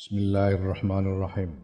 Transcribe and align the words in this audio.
Bismillahirrahmanirrahim. 0.00 1.60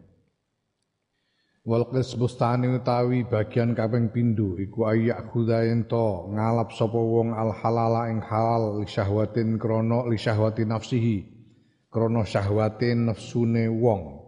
Wal 1.65 1.89
bustani 1.89 2.69
utawi 2.69 3.25
bagian 3.25 3.73
kaping 3.73 4.13
pindho 4.13 4.61
iku 4.61 4.93
ayak 4.93 5.33
khudayen 5.33 5.89
to 5.89 6.29
ngalap 6.37 6.69
sapa 6.69 7.01
wong 7.01 7.33
al 7.33 7.49
halala 7.49 8.13
ing 8.13 8.21
halal 8.21 8.77
li 8.77 8.85
syahwatin 8.85 9.57
krana 9.57 10.05
li 10.05 10.21
syahwati 10.21 10.69
nafsihi 10.69 11.17
krana 11.89 12.21
syahwatin 12.29 13.09
nafsune 13.09 13.73
wong. 13.73 14.21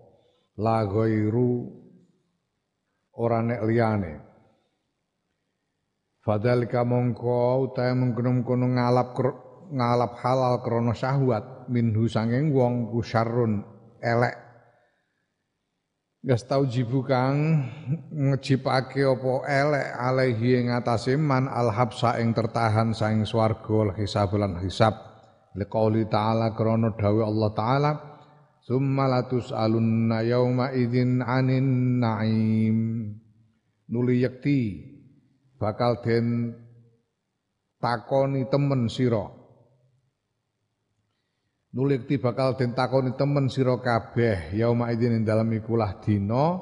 La 0.57 0.89
ghairu 0.89 1.70
ora 3.14 3.46
nek 3.46 3.62
liyane. 3.62 4.14
Fadhalika 6.26 6.82
mongko 6.82 7.70
utahe 7.70 7.94
mengkono-mengkono 7.94 8.73
ngalap 8.73 9.14
ngalap 9.70 10.18
halal 10.18 10.66
krana 10.66 10.98
syahwat 10.98 11.70
minhu 11.70 12.10
sanging 12.10 12.50
wong 12.57 12.89
ku 12.89 13.05
elek. 14.04 14.36
Gas 16.20 16.44
tau 16.44 16.67
jibu 16.67 16.99
kang 17.08 17.63
ngejipake 18.12 19.08
apa 19.08 19.34
elek 19.48 19.88
alaihi 19.95 20.59
ing 20.59 20.67
atase 20.75 21.16
man 21.16 21.48
al 21.48 21.72
habsa 21.72 22.20
ing 22.20 22.35
tertahan 22.35 22.91
saing 22.91 23.23
swarga 23.23 23.95
hisab 23.95 24.35
lan 24.35 24.59
hisab. 24.59 24.91
Liqauli 25.55 26.12
ta'ala 26.12 26.52
krana 26.52 26.91
dawuh 26.91 27.23
Allah 27.23 27.49
taala 27.55 27.91
summa 28.59 29.08
latus 29.08 29.55
alunna 29.55 30.20
yauma 30.27 30.75
idzin 30.75 31.23
anin 31.23 32.03
naim. 32.03 32.77
Nuli 33.88 34.20
yakti 34.20 34.59
bakal 35.55 36.03
den 36.03 36.52
takoni 37.80 38.44
temen 38.52 38.91
sira 38.91 39.38
nulikti 41.70 42.18
bakal 42.18 42.58
den 42.58 42.73
takoni 42.73 43.14
temen 43.14 43.46
sira 43.50 43.78
kabeh 43.78 44.58
yauma 44.58 44.90
idzin 44.90 45.22
ing 45.22 45.23
dalem 45.26 45.54
ikulah 45.58 46.02
dina 46.02 46.58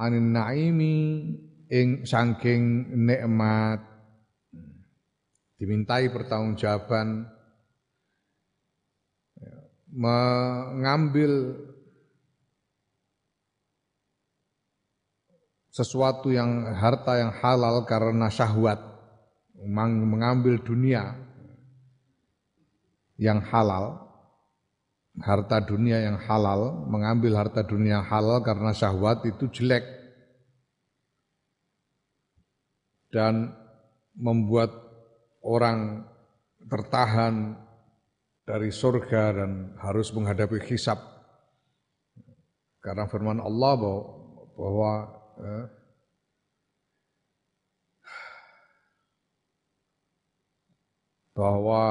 anin 0.00 0.32
naimi 0.32 0.98
ing 1.70 2.02
saking 2.02 2.90
nikmat. 3.06 3.84
Dimintai 5.60 6.10
pertanggungjawaban. 6.10 7.28
Mengambil 9.90 11.58
sesuatu 15.74 16.30
yang 16.30 16.70
harta 16.74 17.18
yang 17.18 17.32
halal 17.38 17.86
karena 17.86 18.26
syahwat. 18.32 18.80
Mengambil 19.60 20.56
dunia 20.64 21.12
yang 23.20 23.44
halal 23.44 24.09
harta 25.18 25.58
dunia 25.58 25.98
yang 26.06 26.22
halal, 26.22 26.86
mengambil 26.86 27.42
harta 27.42 27.66
dunia 27.66 27.98
halal 28.06 28.38
karena 28.46 28.70
syahwat 28.70 29.26
itu 29.26 29.50
jelek. 29.50 29.82
Dan 33.10 33.50
membuat 34.14 34.70
orang 35.42 36.06
tertahan 36.70 37.58
dari 38.46 38.70
surga 38.70 39.34
dan 39.34 39.74
harus 39.82 40.14
menghadapi 40.14 40.62
hisab. 40.70 41.02
Karena 42.78 43.10
firman 43.10 43.42
Allah 43.42 43.72
bahwa, 43.74 44.02
bahwa 44.54 44.92
eh, 45.42 45.66
bahwa 51.34 51.82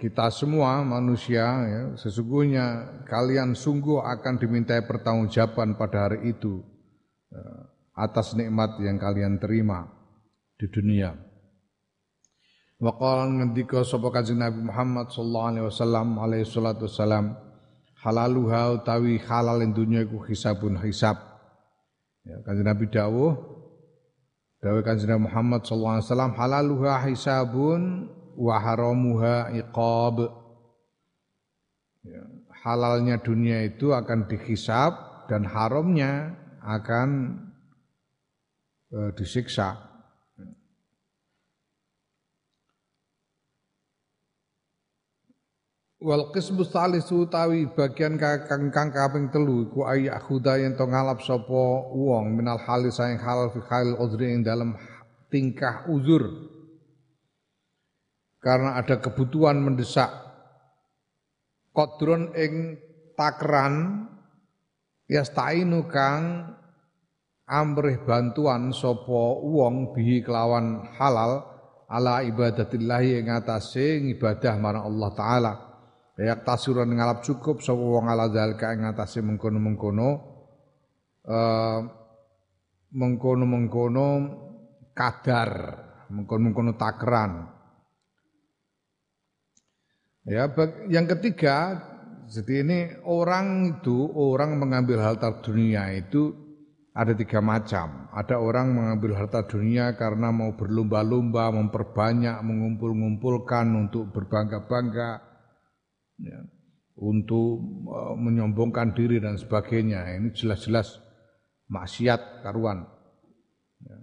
kita 0.00 0.32
semua 0.32 0.80
manusia 0.80 1.44
ya, 1.44 1.82
sesungguhnya 2.00 3.04
kalian 3.04 3.52
sungguh 3.52 4.00
akan 4.00 4.40
dimintai 4.40 4.88
pertanggungjawaban 4.88 5.76
pada 5.76 6.08
hari 6.08 6.32
itu 6.32 6.64
ya, 7.28 7.44
atas 8.00 8.32
nikmat 8.32 8.80
yang 8.80 8.96
kalian 8.96 9.36
terima 9.36 9.84
di 10.56 10.64
dunia. 10.72 11.12
Waqala 12.80 13.28
ngendika 13.28 13.84
sapa 13.84 14.08
Kanjeng 14.08 14.40
Nabi 14.40 14.64
Muhammad 14.64 15.12
sallallahu 15.12 15.48
alaihi 15.52 15.66
wasallam 15.68 16.08
alaihi 16.16 16.48
salatu 16.48 16.88
wasalam 16.88 17.36
halaluha 18.00 18.80
utawi 18.80 19.20
halal 19.20 19.60
dunya 19.68 20.08
iku 20.08 20.24
hisabun 20.24 20.80
hisab. 20.80 21.20
Ya, 22.24 22.40
Kanjeng 22.40 22.64
Nabi 22.64 22.88
dawuh 22.88 23.36
dawuh 24.64 24.80
Kanjeng 24.80 25.12
Nabi 25.12 25.28
Muhammad 25.28 25.60
sallallahu 25.68 25.92
alaihi 26.00 26.08
wasallam 26.08 26.32
halaluha 26.40 26.94
hisabun 27.04 27.80
wa 28.36 28.56
haramuha 28.60 29.50
iqab. 29.56 30.30
Ya, 32.00 32.22
halalnya 32.64 33.20
dunia 33.20 33.64
itu 33.64 33.92
akan 33.92 34.28
dihisab 34.28 35.26
dan 35.28 35.44
haramnya 35.44 36.36
akan 36.64 37.08
e, 38.92 38.98
disiksa. 39.16 39.90
Wal 46.00 46.32
qismu 46.32 46.64
salisu 46.64 47.28
tawi 47.28 47.68
bagian 47.76 48.16
kang 48.16 48.72
kang 48.72 48.88
kaping 48.88 49.28
telu 49.28 49.68
iku 49.68 49.84
ayak 49.84 50.24
khuda 50.24 50.56
yen 50.56 50.72
to 50.72 50.88
ngalap 50.88 51.20
sapa 51.20 51.92
wong 51.92 52.40
minal 52.40 52.56
halis 52.56 52.96
sayang 52.96 53.20
halal 53.20 53.52
fi 53.52 53.60
halil 53.68 54.00
udri 54.00 54.32
ing 54.32 54.40
dalam 54.40 54.80
tingkah 55.28 55.84
uzur 55.92 56.24
karena 58.40 58.80
ada 58.80 58.98
kebutuhan 58.98 59.60
mendesak. 59.60 60.08
Kodron 61.70 62.34
ing 62.34 62.80
takran 63.14 64.08
yastainu 65.06 65.86
kang 65.86 66.56
amrih 67.46 68.02
bantuan 68.02 68.74
sopo 68.74 69.38
wong 69.44 69.94
bihi 69.94 70.24
kelawan 70.26 70.82
halal 70.98 71.46
ala 71.86 72.26
ibadatillah 72.26 73.04
ing 73.04 73.30
atase 73.30 74.02
ibadah 74.16 74.56
marang 74.58 74.88
Allah 74.88 75.10
taala. 75.14 75.52
Yak 76.20 76.44
tasuran 76.44 76.90
ngalap 76.90 77.22
cukup 77.22 77.62
sopo 77.62 77.96
wong 77.96 78.10
ala 78.10 78.28
zalika 78.28 78.74
ing 78.74 78.84
atase 78.88 79.22
mengkono-mengkono 79.22 80.08
uh, 81.28 81.80
mengkono-mengkono 82.90 84.08
kadar 84.92 85.50
mengkono-mengkono 86.10 86.74
takran 86.74 87.59
Ya, 90.28 90.52
yang 90.92 91.08
ketiga, 91.08 91.80
jadi 92.28 92.60
ini 92.60 92.78
orang 93.08 93.80
itu 93.80 94.04
orang 94.12 94.60
mengambil 94.60 95.00
harta 95.00 95.40
dunia 95.40 95.96
itu 95.96 96.36
ada 96.92 97.16
tiga 97.16 97.40
macam. 97.40 98.12
Ada 98.12 98.36
orang 98.36 98.76
mengambil 98.76 99.16
harta 99.16 99.48
dunia 99.48 99.96
karena 99.96 100.28
mau 100.28 100.52
berlomba-lomba, 100.52 101.48
memperbanyak, 101.54 102.36
mengumpul-ngumpulkan 102.44 103.66
untuk 103.88 104.12
berbangga-bangga, 104.12 105.24
ya, 106.20 106.38
untuk 107.00 107.64
uh, 107.88 108.14
menyombongkan 108.20 108.92
diri 108.92 109.24
dan 109.24 109.40
sebagainya. 109.40 110.20
Ini 110.20 110.36
jelas-jelas 110.36 111.00
maksiat 111.72 112.44
karuan. 112.44 112.84
Ya. 113.80 113.96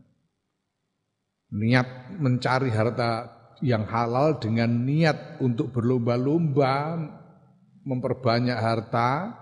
Niat 1.53 2.17
mencari 2.17 2.73
harta 2.73 3.37
yang 3.66 3.90
halal 3.90 4.38
dengan 4.38 4.85
niat 4.85 5.41
untuk 5.41 5.73
berlomba-lomba 5.73 7.01
memperbanyak 7.88 8.57
harta 8.59 9.34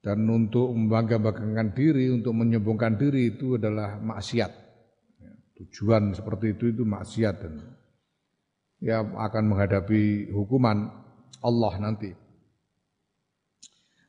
dan 0.00 0.22
untuk 0.30 0.70
membangga-banggakan 0.70 1.74
diri, 1.74 2.14
untuk 2.14 2.32
menyombongkan 2.38 2.94
diri 2.94 3.34
itu 3.34 3.58
adalah 3.58 3.98
maksiat. 3.98 4.52
Ya, 5.18 5.32
tujuan 5.58 6.14
seperti 6.14 6.54
itu 6.54 6.70
itu 6.70 6.86
maksiat 6.86 7.34
dan 7.42 7.54
ya 8.78 9.02
akan 9.02 9.44
menghadapi 9.50 10.30
hukuman 10.30 10.88
Allah 11.42 11.74
nanti. 11.82 12.14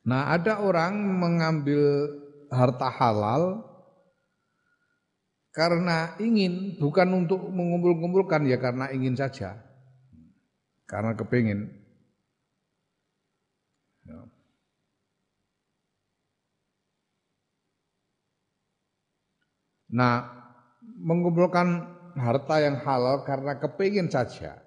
Nah, 0.08 0.32
ada 0.32 0.64
orang 0.64 0.96
mengambil 1.20 2.08
harta 2.48 2.88
halal 2.88 3.67
karena 5.52 6.14
ingin, 6.20 6.76
bukan 6.78 7.08
untuk 7.24 7.40
mengumpul-kumpulkan 7.50 8.46
ya 8.46 8.60
karena 8.60 8.92
ingin 8.92 9.16
saja. 9.16 9.58
Karena 10.88 11.12
kepingin. 11.16 11.68
Ya. 14.08 14.24
Nah, 19.92 20.14
mengumpulkan 21.00 21.84
harta 22.16 22.56
yang 22.60 22.80
halal 22.84 23.24
karena 23.24 23.56
kepingin 23.56 24.08
saja. 24.08 24.60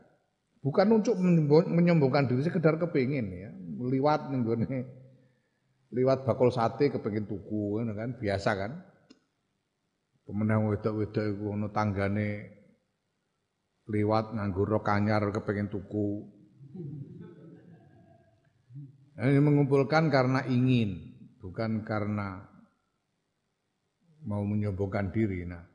Bukan 0.62 0.94
untuk 0.94 1.18
menyombongkan 1.66 2.30
diri, 2.30 2.46
sekedar 2.46 2.78
kepingin 2.78 3.26
ya. 3.34 3.50
Liwat 3.82 4.30
nih 4.30 4.86
liwat 5.92 6.24
bakul 6.24 6.54
sate 6.54 6.88
kepingin 6.94 7.26
tuku 7.26 7.82
kan 7.82 8.14
biasa 8.16 8.52
kan. 8.56 8.72
Pemenang 10.32 10.72
wedok-wedok 10.72 11.26
iku 11.28 11.46
ono 11.60 11.68
tanggane 11.76 12.30
liwat 13.92 14.32
nganggo 14.32 14.64
rok 14.64 14.88
anyar 14.88 15.28
kepengin 15.28 15.68
tuku. 15.68 16.24
Ini 19.20 19.44
mengumpulkan 19.44 20.08
karena 20.08 20.48
ingin, 20.48 21.20
bukan 21.44 21.84
karena 21.84 22.48
mau 24.24 24.40
menyombongkan 24.48 25.12
diri. 25.12 25.44
Nah, 25.44 25.68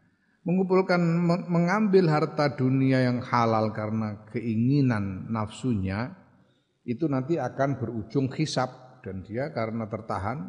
mengumpulkan 0.49 1.05
mengambil 1.52 2.09
harta 2.09 2.56
dunia 2.56 3.05
yang 3.05 3.20
halal 3.20 3.76
karena 3.76 4.25
keinginan 4.32 5.29
nafsunya 5.29 6.17
itu 6.88 7.05
nanti 7.12 7.37
akan 7.37 7.76
berujung 7.76 8.32
hisap 8.32 9.05
dan 9.05 9.20
dia 9.20 9.52
karena 9.52 9.85
tertahan 9.85 10.49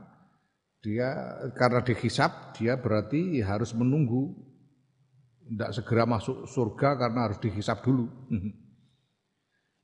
dia 0.81 1.09
karena 1.57 1.81
dihisap 1.81 2.53
dia 2.57 2.77
berarti 2.77 3.41
harus 3.41 3.73
menunggu 3.73 4.33
tidak 5.47 5.71
segera 5.73 6.03
masuk 6.05 6.45
surga 6.45 6.89
karena 6.99 7.19
harus 7.29 7.39
dihisap 7.41 7.83
dulu. 7.83 8.07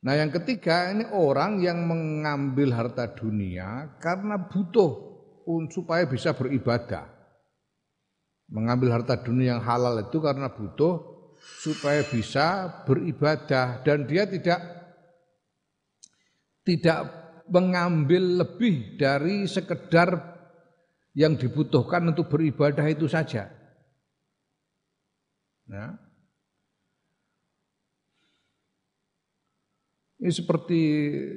Nah 0.03 0.19
yang 0.19 0.35
ketiga 0.35 0.91
ini 0.91 1.07
orang 1.15 1.63
yang 1.63 1.87
mengambil 1.87 2.75
harta 2.75 3.07
dunia 3.07 3.95
karena 4.03 4.35
butuh 4.35 4.99
supaya 5.71 6.03
bisa 6.03 6.35
beribadah. 6.35 7.07
Mengambil 8.51 8.99
harta 8.99 9.15
dunia 9.15 9.55
yang 9.55 9.63
halal 9.63 10.03
itu 10.03 10.19
karena 10.19 10.51
butuh 10.51 10.99
supaya 11.39 12.03
bisa 12.03 12.67
beribadah 12.83 13.79
dan 13.87 14.03
dia 14.03 14.27
tidak 14.27 14.59
tidak 16.67 16.99
mengambil 17.47 18.43
lebih 18.43 18.99
dari 18.99 19.47
sekedar 19.47 20.32
yang 21.13 21.37
dibutuhkan 21.37 22.09
untuk 22.09 22.29
beribadah 22.29 22.85
itu 22.89 23.05
saja. 23.05 23.49
Ya. 25.69 25.87
Ini 30.23 30.31
seperti 30.31 30.79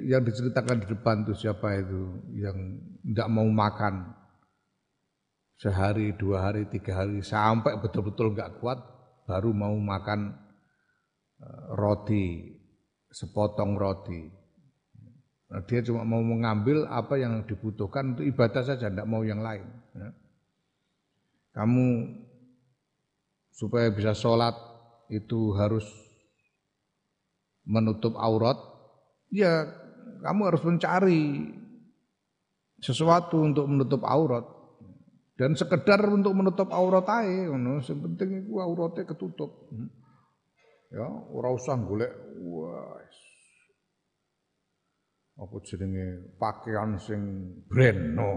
yang 0.07 0.23
diceritakan 0.23 0.79
di 0.83 0.87
depan 0.87 1.27
itu 1.27 1.33
siapa 1.35 1.75
itu 1.75 2.23
yang 2.39 2.55
tidak 3.03 3.27
mau 3.27 3.43
makan 3.43 4.15
sehari, 5.59 6.15
dua 6.15 6.47
hari, 6.47 6.69
tiga 6.71 7.03
hari 7.03 7.19
sampai 7.19 7.81
betul-betul 7.83 8.31
nggak 8.31 8.63
kuat 8.63 8.79
baru 9.27 9.51
mau 9.51 9.75
makan 9.75 10.31
eh, 11.43 11.63
roti, 11.75 12.55
sepotong 13.11 13.75
roti. 13.75 14.46
Nah, 15.47 15.63
dia 15.63 15.79
cuma 15.79 16.03
mau 16.03 16.19
mengambil 16.19 16.83
apa 16.91 17.15
yang 17.15 17.47
dibutuhkan 17.47 18.15
untuk 18.15 18.27
ibadah 18.27 18.63
saja, 18.67 18.91
tidak 18.91 19.07
mau 19.07 19.23
yang 19.23 19.39
lain. 19.39 19.63
Ya. 19.95 20.09
Kamu 21.55 21.87
supaya 23.55 23.87
bisa 23.89 24.11
sholat 24.11 24.53
itu 25.07 25.55
harus 25.55 25.87
menutup 27.63 28.19
aurat, 28.19 28.59
ya 29.31 29.67
kamu 30.23 30.41
harus 30.51 30.61
mencari 30.67 31.23
sesuatu 32.83 33.41
untuk 33.41 33.65
menutup 33.65 34.05
aurat 34.05 34.45
dan 35.37 35.53
sekedar 35.53 36.01
untuk 36.09 36.33
menutup 36.33 36.69
aurat 36.73 37.05
aja 37.05 37.53
ngono 37.53 37.81
sing 37.81 38.01
penting 38.01 38.45
iku 38.45 38.61
aurate 38.61 39.05
ketutup 39.05 39.69
ya 40.89 41.05
ora 41.33 41.53
usah 41.53 41.77
golek 41.77 42.09
wah 42.41 42.97
apa 45.37 45.55
jenenge? 45.61 46.37
Pakaian 46.41 46.97
sing 46.97 47.21
brand 47.69 48.01
no 48.17 48.31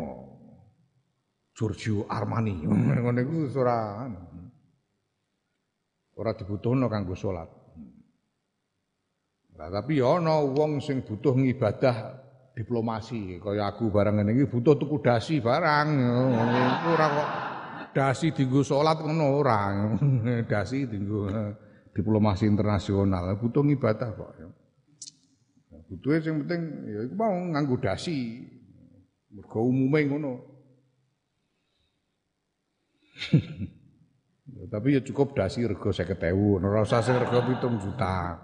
Giorgio 1.57 2.05
Armani. 2.09 2.61
Ngono 2.69 3.21
iku 3.21 3.37
ora 3.61 4.07
ora 6.21 6.33
dibutuhno 6.37 6.87
kanggo 6.93 7.17
salat. 7.17 7.49
Nah, 9.61 9.69
tapi 9.69 10.01
ya 10.01 10.17
ana 10.17 10.41
wong 10.41 10.81
sing 10.81 11.05
butuh 11.05 11.37
ngibadah 11.37 12.17
diplomasi. 12.57 13.41
Kaya 13.41 13.69
aku 13.69 13.93
barang 13.93 14.21
ngene 14.21 14.33
iki 14.37 14.45
butuh 14.49 14.77
tuku 14.77 15.05
dasi 15.05 15.41
barang. 15.41 15.89
Ora 16.89 17.07
kok 17.13 17.29
dasi 17.93 18.33
dienggo 18.33 18.65
salat 18.65 19.01
ngono 19.01 19.27
ora. 19.37 19.61
dasi 20.53 20.89
dienggo 20.89 21.29
diplomasi 21.91 22.47
internasional, 22.47 23.37
butuh 23.37 23.67
ngibadah 23.67 24.09
kok. 24.15 24.31
Butuhe 25.91 26.23
sing 26.23 26.47
penting 26.47 26.87
ya 26.87 27.03
iku 27.11 27.15
mau 27.19 27.35
nganggo 27.35 27.75
dasi. 27.83 28.47
Mergo 29.35 29.67
umume 29.67 30.07
ngono. 30.07 30.33
Tapi 34.71 34.95
ya 34.95 35.03
cukup 35.03 35.35
dasi 35.35 35.67
rego 35.67 35.91
50.000, 35.91 36.63
ora 36.63 36.87
usah 36.87 37.03
sing 37.03 37.19
rego 37.19 37.43
7 37.43 37.83
juta. 37.83 38.39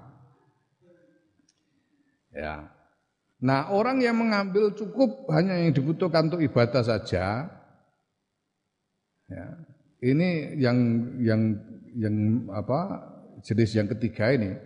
Ya. 2.34 2.66
Nah, 3.40 3.70
orang 3.70 4.02
yang 4.02 4.16
mengambil 4.18 4.72
cukup 4.74 5.28
hanya 5.30 5.60
yang 5.60 5.70
dibutuhkan 5.70 6.26
untuk 6.32 6.42
ibadah 6.42 6.82
saja. 6.82 7.46
Ya. 9.30 9.46
Ini 10.02 10.58
yang 10.58 10.78
yang 11.22 11.42
yang 11.94 12.16
apa? 12.52 13.12
jenis 13.46 13.78
yang 13.78 13.86
ketiga 13.86 14.34
ini. 14.34 14.58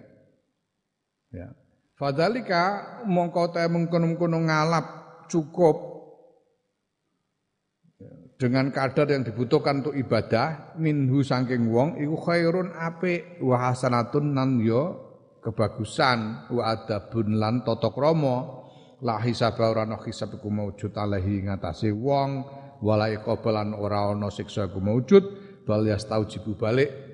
Ya. 1.34 1.52
Fadalika 2.00 2.64
mongko 3.04 3.52
ta 3.52 3.68
mengkono-kono 3.68 4.40
ngalap 4.48 4.86
cukup. 5.28 5.76
Ya, 8.00 8.08
dengan 8.40 8.72
kadar 8.72 9.04
yang 9.12 9.28
dibutuhkan 9.28 9.84
untuk 9.84 9.92
ibadah 9.92 10.72
minhu 10.80 11.20
saking 11.20 11.68
wong 11.68 12.00
iku 12.00 12.16
khairun 12.24 12.72
apik 12.72 13.36
wa 13.44 13.68
hasanatun 13.68 14.32
nan 14.32 14.64
yo 14.64 14.96
kebagusan 15.44 16.48
wa 16.48 16.72
adabun 16.72 17.36
lan 17.36 17.60
tata 17.68 17.92
krama. 17.92 18.64
La 19.04 19.20
hisab 19.20 19.60
ora 19.60 19.84
ana 19.84 20.00
hisab 20.00 20.40
iku 20.40 20.48
maujud 20.48 20.92
alaihi 20.96 21.48
ngatasi 21.48 21.92
wong 21.92 22.44
wala 22.80 23.12
iqabalan 23.12 23.76
ora 23.76 24.12
ana 24.12 24.28
siksa 24.32 24.72
iku 24.72 24.80
maujud 24.80 25.24
bal 25.68 25.84
yastaujibu 25.84 26.56
balik 26.56 27.09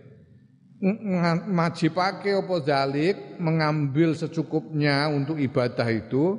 majibake 1.48 2.36
apa 2.36 2.56
zalik 2.60 3.16
mengambil 3.40 4.12
secukupnya 4.12 5.08
untuk 5.08 5.40
ibadah 5.40 5.88
itu 5.88 6.36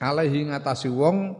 alaihi 0.00 0.48
ngatasi 0.48 0.88
wong 0.88 1.36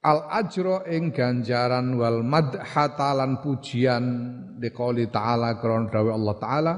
al 0.00 0.32
ajro 0.32 0.88
ing 0.88 1.12
ganjaran 1.12 1.92
wal 2.00 2.24
madhatalan 2.24 3.44
pujian 3.44 4.04
diqouli 4.56 5.12
ta'ala 5.12 5.60
kron 5.60 5.92
dawe 5.92 6.08
Allah 6.08 6.36
ta'ala 6.40 6.74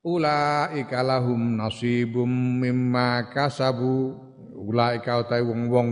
ulaika 0.00 1.04
lahum 1.04 1.60
nasibum 1.60 2.30
mimma 2.62 3.28
kasabu 3.36 4.16
ulaika 4.56 5.20
utai 5.20 5.44
wong-wong 5.44 5.88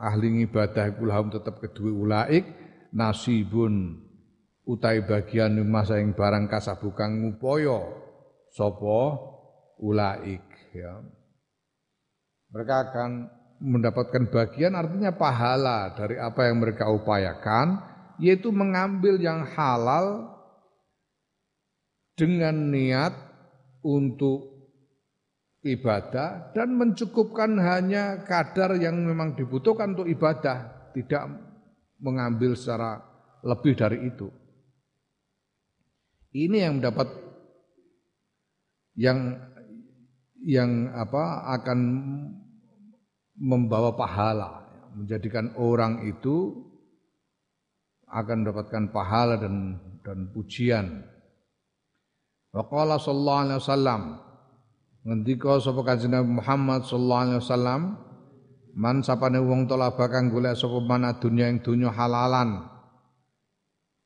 ahli 0.00 0.48
ibadah 0.48 0.96
iku 0.96 1.12
lahum 1.12 1.28
tetep 1.28 1.60
kedue 1.60 1.92
ulaik 1.92 2.48
nasibun 2.94 4.03
utai 4.64 5.04
bagian 5.04 5.56
mimma 5.56 5.84
saing 5.84 6.16
barang 6.16 6.48
kasabu 6.48 6.96
kang 6.96 7.20
ngupaya 7.20 7.84
sapa 8.52 9.20
ulaik 9.80 10.44
ya 10.72 11.04
mereka 12.48 12.74
akan 12.90 13.10
mendapatkan 13.60 14.24
bagian 14.32 14.76
artinya 14.76 15.12
pahala 15.12 15.92
dari 15.92 16.16
apa 16.16 16.48
yang 16.48 16.64
mereka 16.64 16.88
upayakan 16.88 17.80
yaitu 18.18 18.48
mengambil 18.54 19.20
yang 19.20 19.42
halal 19.42 20.34
dengan 22.14 22.70
niat 22.70 23.14
untuk 23.82 24.54
ibadah 25.64 26.52
dan 26.52 26.76
mencukupkan 26.76 27.56
hanya 27.58 28.22
kadar 28.22 28.76
yang 28.78 29.00
memang 29.00 29.34
dibutuhkan 29.34 29.96
untuk 29.96 30.06
ibadah, 30.06 30.92
tidak 30.92 31.24
mengambil 31.98 32.52
secara 32.54 33.00
lebih 33.42 33.74
dari 33.74 34.08
itu. 34.12 34.28
Ini 36.34 36.66
yang 36.66 36.82
mendapat 36.82 37.08
yang 38.98 39.38
yang 40.42 40.90
apa 40.90 41.46
akan 41.62 41.78
membawa 43.38 43.94
pahala, 43.94 44.66
menjadikan 44.98 45.54
orang 45.54 46.02
itu 46.10 46.58
akan 48.10 48.42
mendapatkan 48.42 48.90
pahala 48.90 49.38
dan 49.38 49.78
dan 50.02 50.34
pujian. 50.34 51.06
Wa 52.50 52.66
qala 52.66 52.98
sallallahu 52.98 53.42
alaihi 53.46 53.60
wasallam 53.62 54.02
ngendika 55.06 55.62
sapa 55.62 55.86
Kanjeng 55.86 56.18
Muhammad 56.34 56.82
sallallahu 56.82 57.22
alaihi 57.30 57.40
wasallam 57.46 57.80
man 58.74 59.06
sapane 59.06 59.38
wong 59.38 59.70
talaba 59.70 60.10
golek 60.10 60.58
sapa 60.58 60.82
mana 60.82 61.14
dunya 61.14 61.46
ing 61.46 61.62
dunya 61.62 61.94
halalan 61.94 62.73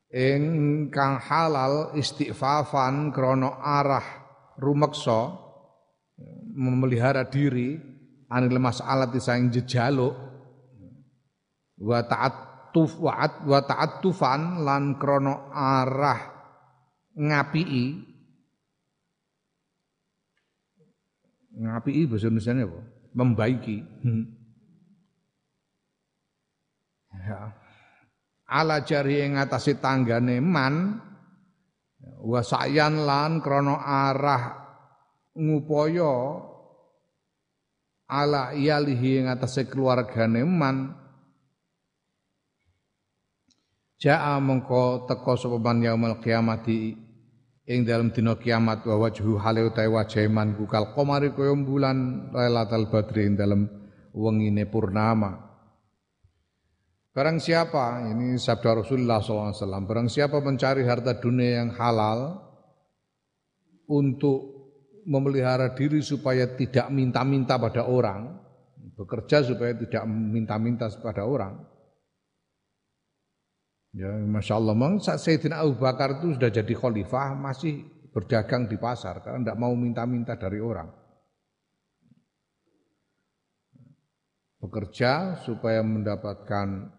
ingkang 0.09 1.21
halal 1.21 1.93
istighfafan 1.93 3.13
krana 3.13 3.61
arah 3.61 4.05
rumeksa 4.57 5.37
memelihara 6.57 7.29
diri 7.29 7.77
anil 8.29 8.57
masalah 8.57 9.09
saing 9.21 9.53
jejaluk 9.53 10.17
wa 11.79 11.99
ta'attuf 12.03 12.97
wa 12.99 13.61
ta'attufan 13.61 14.65
lan 14.65 14.97
krana 14.97 15.53
arah 15.53 16.21
Ngapi 21.59 22.07
bahasa 22.07 22.31
Indonesia 22.31 22.55
apa? 22.55 22.79
membaiki. 23.09 23.77
Hmm. 24.05 24.25
Ya. 27.19 27.51
Ala 28.49 28.81
jari 28.81 29.21
ing 29.21 29.37
ngatasi 29.37 29.77
tanggane 29.77 30.41
man 30.41 30.97
wa 32.25 32.41
sayan 32.41 33.05
lan 33.05 33.45
krana 33.45 33.77
arah 33.77 34.43
ngupaya 35.37 36.15
ala 38.09 38.57
iyalihi 38.57 39.21
ing 39.21 39.25
atase 39.29 39.69
keluargane 39.69 40.41
man. 40.43 40.97
Ja'a 43.99 44.39
mengko 44.39 45.05
teko 45.05 45.35
sapa 45.35 45.59
man 45.59 45.83
yaumul 45.83 46.23
kiamati 46.23 46.95
ing 47.69 47.85
dalam 47.85 48.09
dina 48.09 48.33
kiamat 48.39 48.81
wa 48.87 48.95
wajhu 49.05 49.37
hale 49.37 49.67
utahe 49.67 49.91
wajah 49.91 50.25
man 50.31 50.55
kukal 50.55 50.95
qamari 50.95 51.35
kaya 51.35 51.53
bulan 51.53 52.31
lailatul 52.31 52.87
badri 52.89 53.27
ing 53.27 53.35
dalam 53.35 53.67
wengine 54.15 54.65
purnama 54.71 55.48
Barang 57.09 57.41
siapa, 57.41 58.05
ini 58.05 58.37
sabda 58.37 58.85
Rasulullah 58.85 59.19
SAW, 59.19 59.55
barang 59.89 60.07
siapa 60.07 60.39
mencari 60.39 60.85
harta 60.85 61.17
dunia 61.17 61.65
yang 61.65 61.73
halal 61.73 62.37
untuk 63.89 64.59
memelihara 65.09 65.73
diri 65.73 66.05
supaya 66.05 66.45
tidak 66.53 66.93
minta-minta 66.93 67.57
pada 67.57 67.89
orang, 67.89 68.37
bekerja 68.93 69.41
supaya 69.41 69.73
tidak 69.73 70.05
minta-minta 70.05 70.85
pada 71.01 71.25
orang, 71.25 71.57
Ya, 73.89 74.13
masya 74.13 74.61
Allah, 74.61 74.77
memang 74.77 75.01
Sayyidina 75.01 75.65
Abu 75.65 75.81
Bakar 75.81 76.21
itu 76.21 76.37
sudah 76.37 76.53
jadi 76.53 76.73
khalifah 76.77 77.33
masih 77.33 77.89
berdagang 78.13 78.69
di 78.69 78.77
pasar 78.77 79.25
karena 79.25 79.49
tidak 79.49 79.57
mau 79.57 79.73
minta-minta 79.73 80.37
dari 80.37 80.61
orang. 80.61 80.93
Bekerja 84.61 85.41
supaya 85.41 85.81
mendapatkan 85.81 86.98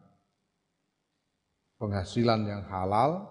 penghasilan 1.80 2.44
yang 2.44 2.62
halal 2.68 3.24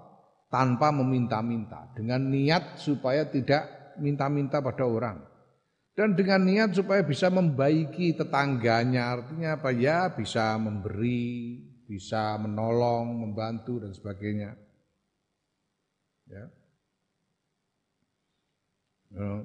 tanpa 0.50 0.90
meminta-minta 0.90 1.94
dengan 1.94 2.26
niat 2.26 2.82
supaya 2.82 3.30
tidak 3.30 3.94
minta-minta 4.02 4.58
pada 4.60 4.84
orang 4.90 5.22
dan 5.94 6.18
dengan 6.18 6.42
niat 6.42 6.74
supaya 6.74 7.06
bisa 7.06 7.30
membaiki 7.30 8.18
tetangganya 8.18 9.22
artinya 9.22 9.62
apa 9.62 9.70
ya 9.70 10.10
bisa 10.10 10.58
memberi 10.58 11.70
bisa 11.90 12.38
menolong, 12.38 13.26
membantu 13.26 13.82
dan 13.82 13.98
sebagainya. 13.98 14.54
Ya. 16.30 16.46
ya. 19.10 19.42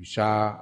Bisa 0.00 0.56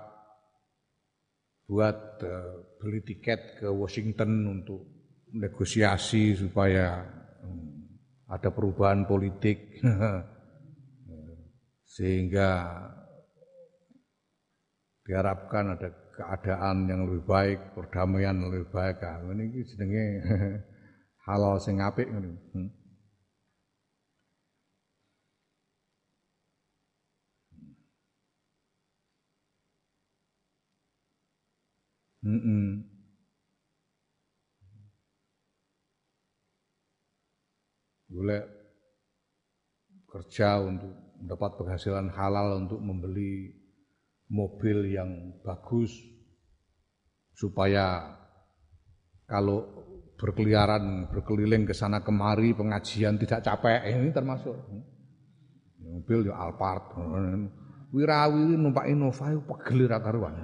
buat 1.70 2.18
uh, 2.26 2.66
beli 2.82 3.06
tiket 3.06 3.62
ke 3.62 3.70
Washington 3.70 4.58
untuk 4.58 4.82
negosiasi 5.36 6.32
supaya 6.36 7.04
um, 7.44 7.84
ada 8.26 8.48
perubahan 8.48 9.04
politik 9.04 9.80
sehingga 11.96 12.50
diharapkan 15.06 15.78
ada 15.78 15.88
keadaan 16.16 16.90
yang 16.90 17.06
lebih 17.06 17.22
baik, 17.28 17.58
perdamaian 17.76 18.34
lebih 18.40 18.66
baik. 18.72 18.98
Ah, 19.04 19.22
ini 19.22 19.62
jenenge 19.62 20.06
halal 21.28 21.60
sing 21.62 21.78
apik 21.78 22.10
ngono. 22.10 22.34
Hmm. 22.56 22.68
Hmm. 32.26 32.95
Boleh 38.16 38.40
kerja 40.08 40.64
untuk 40.64 41.20
mendapat 41.20 41.50
penghasilan 41.60 42.08
halal 42.16 42.64
untuk 42.64 42.80
membeli 42.80 43.52
mobil 44.32 44.88
yang 44.88 45.36
bagus 45.44 45.92
supaya 47.36 48.16
kalau 49.28 49.68
berkeliaran 50.16 51.12
berkeliling 51.12 51.68
ke 51.68 51.76
sana 51.76 52.00
kemari 52.00 52.56
pengajian 52.56 53.20
tidak 53.20 53.44
capek. 53.44 53.92
Ini 53.92 54.10
termasuk. 54.16 54.56
Mobil 55.76 56.32
ya 56.32 56.40
Alphard. 56.40 56.96
Wirawiri 57.92 58.56
numpak 58.56 58.88
Innova 58.88 59.28
itu 59.28 59.44
pegel 59.44 59.86
ra 59.92 60.00
karuan. 60.00 60.34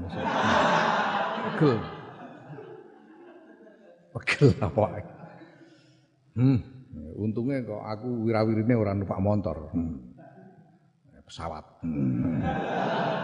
Pegel. 1.49 1.81
Pegel 4.12 4.49
apa? 4.61 4.85
Hmm 6.37 6.72
untungnya 7.16 7.64
kok 7.64 7.83
aku 7.83 8.28
wirawirine 8.28 8.75
orang 8.76 9.02
numpak 9.02 9.21
motor 9.21 9.57
hmm. 9.73 10.16
pesawat 11.26 11.64
hmm. 11.85 12.40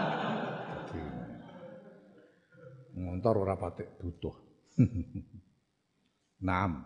Ngontor 2.99 3.35
ora 3.47 3.55
patik 3.55 3.95
butuh. 3.95 4.35
Enam. 6.43 6.83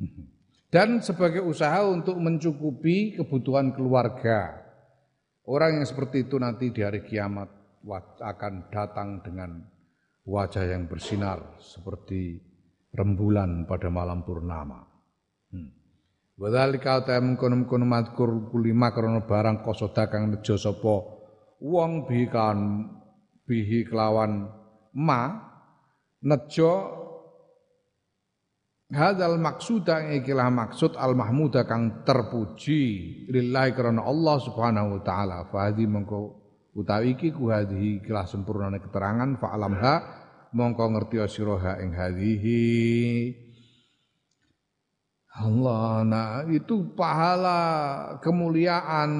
Dan 0.74 0.98
sebagai 1.04 1.44
usaha 1.44 1.86
untuk 1.86 2.18
mencukupi 2.18 3.14
kebutuhan 3.14 3.70
keluarga. 3.76 4.58
Orang 5.44 5.78
yang 5.78 5.86
seperti 5.86 6.26
itu 6.26 6.40
nanti 6.40 6.72
di 6.72 6.80
hari 6.82 7.04
kiamat 7.04 7.46
akan 8.18 8.72
datang 8.72 9.20
dengan 9.20 9.60
wajah 10.24 10.64
yang 10.64 10.88
bersinar 10.88 11.60
seperti 11.60 12.40
rembulan 12.96 13.68
pada 13.68 13.92
malam 13.92 14.24
purnama. 14.24 14.93
Wadhalika 16.34 16.98
uta 16.98 17.14
mengkono-mengkono 17.22 17.86
madkur 17.86 18.50
kulima 18.50 18.90
karena 18.90 19.22
barang 19.22 19.62
kosoda 19.62 20.10
kang 20.10 20.34
nejo 20.34 20.58
sapa? 20.58 20.94
Wong 21.62 22.10
bihi 22.10 22.26
kan 22.26 22.90
bihi 23.46 23.86
kelawan 23.86 24.50
ma 24.98 25.30
nejo 26.26 26.72
hadal 28.90 29.38
maksuda 29.38 30.10
ikilah 30.18 30.50
maksud 30.50 30.98
al 30.98 31.14
mahmuda 31.14 31.70
kang 31.70 32.02
terpuji 32.02 32.82
lillahi 33.30 33.70
karena 33.70 34.02
Allah 34.02 34.36
subhanahu 34.42 34.98
wa 34.98 35.02
taala. 35.06 35.38
Fa 35.54 35.70
hadhi 35.70 35.86
mengko 35.86 36.34
utawi 36.74 37.14
iki 37.14 37.30
ku 37.30 37.54
hadhi 37.54 38.02
ikilah 38.02 38.26
sempurnane 38.26 38.82
keterangan 38.82 39.38
fa 39.38 39.54
alamha 39.54 39.94
mongko 40.50 40.98
ngerti 40.98 41.22
sira 41.30 41.78
ing 41.78 41.94
hadhihi 41.94 42.64
Allah, 45.34 46.06
nah 46.06 46.28
itu 46.46 46.94
pahala 46.94 47.58
kemuliaan 48.22 49.10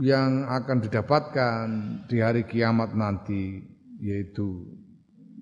yang 0.00 0.48
akan 0.48 0.80
didapatkan 0.80 1.64
di 2.08 2.16
hari 2.16 2.48
kiamat 2.48 2.96
nanti, 2.96 3.60
yaitu 4.00 4.64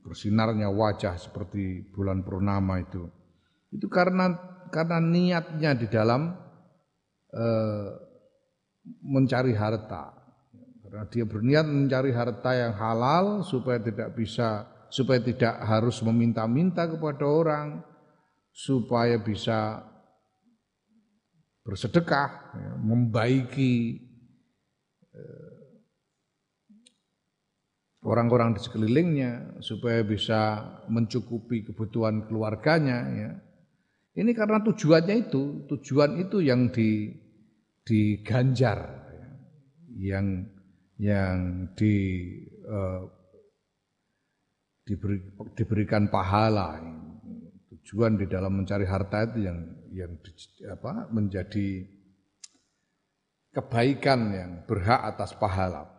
bersinarnya 0.03 0.75
wajah 0.75 1.15
seperti 1.15 1.87
bulan 1.95 2.27
purnama 2.27 2.83
itu. 2.83 3.07
Itu 3.71 3.87
karena 3.87 4.35
karena 4.75 4.99
niatnya 4.99 5.79
di 5.79 5.87
dalam 5.87 6.35
e, 7.31 7.47
mencari 9.07 9.55
harta. 9.55 10.19
Karena 10.83 11.07
dia 11.15 11.25
berniat 11.31 11.67
mencari 11.71 12.11
harta 12.11 12.51
yang 12.59 12.75
halal 12.75 13.47
supaya 13.47 13.79
tidak 13.79 14.19
bisa 14.19 14.67
supaya 14.91 15.23
tidak 15.23 15.63
harus 15.63 16.03
meminta-minta 16.03 16.91
kepada 16.91 17.25
orang 17.25 17.92
supaya 18.53 19.17
bisa 19.19 19.81
bersedekah 21.65 22.31
ya, 22.53 22.73
membaiki 22.77 23.97
eh, 25.17 25.53
orang-orang 28.05 28.59
di 28.59 28.61
sekelilingnya 28.61 29.63
supaya 29.63 30.03
bisa 30.05 30.61
mencukupi 30.91 31.65
kebutuhan 31.67 32.29
keluarganya 32.29 32.99
ya. 33.15 33.33
Ini 34.13 34.37
karena 34.37 34.61
tujuannya 34.61 35.17
itu, 35.33 35.65
tujuan 35.73 36.21
itu 36.21 36.45
yang 36.45 36.69
di 36.69 37.09
diganjar 37.83 38.79
ya. 39.09 39.29
yang 40.13 40.27
yang 41.01 41.39
di 41.73 41.97
uh, 42.69 43.09
diberi, 44.85 45.19
diberikan 45.57 46.13
pahala 46.13 46.77
tujuan 47.83 48.15
di 48.15 48.31
dalam 48.31 48.63
mencari 48.63 48.87
harta 48.87 49.27
itu 49.27 49.43
yang 49.43 49.59
yang 49.91 50.15
apa 50.71 51.11
menjadi 51.11 51.83
kebaikan 53.51 54.21
yang 54.33 54.51
berhak 54.65 55.03
atas 55.03 55.35
pahala. 55.35 55.91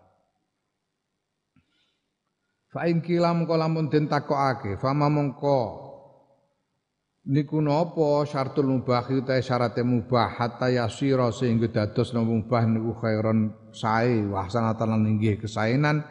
Fa 2.71 2.89
in 2.89 3.03
kila 3.05 3.35
mengko 3.35 3.53
lamun 3.53 3.91
den 3.91 4.09
takokake, 4.09 4.81
fama 4.81 5.05
mongko 5.11 5.83
niku 7.23 7.63
napa 7.63 8.27
syartul 8.27 8.67
mubah 8.67 9.07
ta 9.23 9.39
syarate 9.39 9.79
mubah 9.85 10.35
hatta 10.39 10.67
yasira 10.67 11.31
sehingga 11.31 11.71
dados 11.71 12.11
mubah 12.11 12.63
niku 12.67 12.97
khairon 12.99 13.71
sae 13.71 14.27
wa 14.27 14.43
sanatan 14.51 14.97
lan 14.97 15.03
inggih 15.07 15.39
kesaenan 15.39 16.03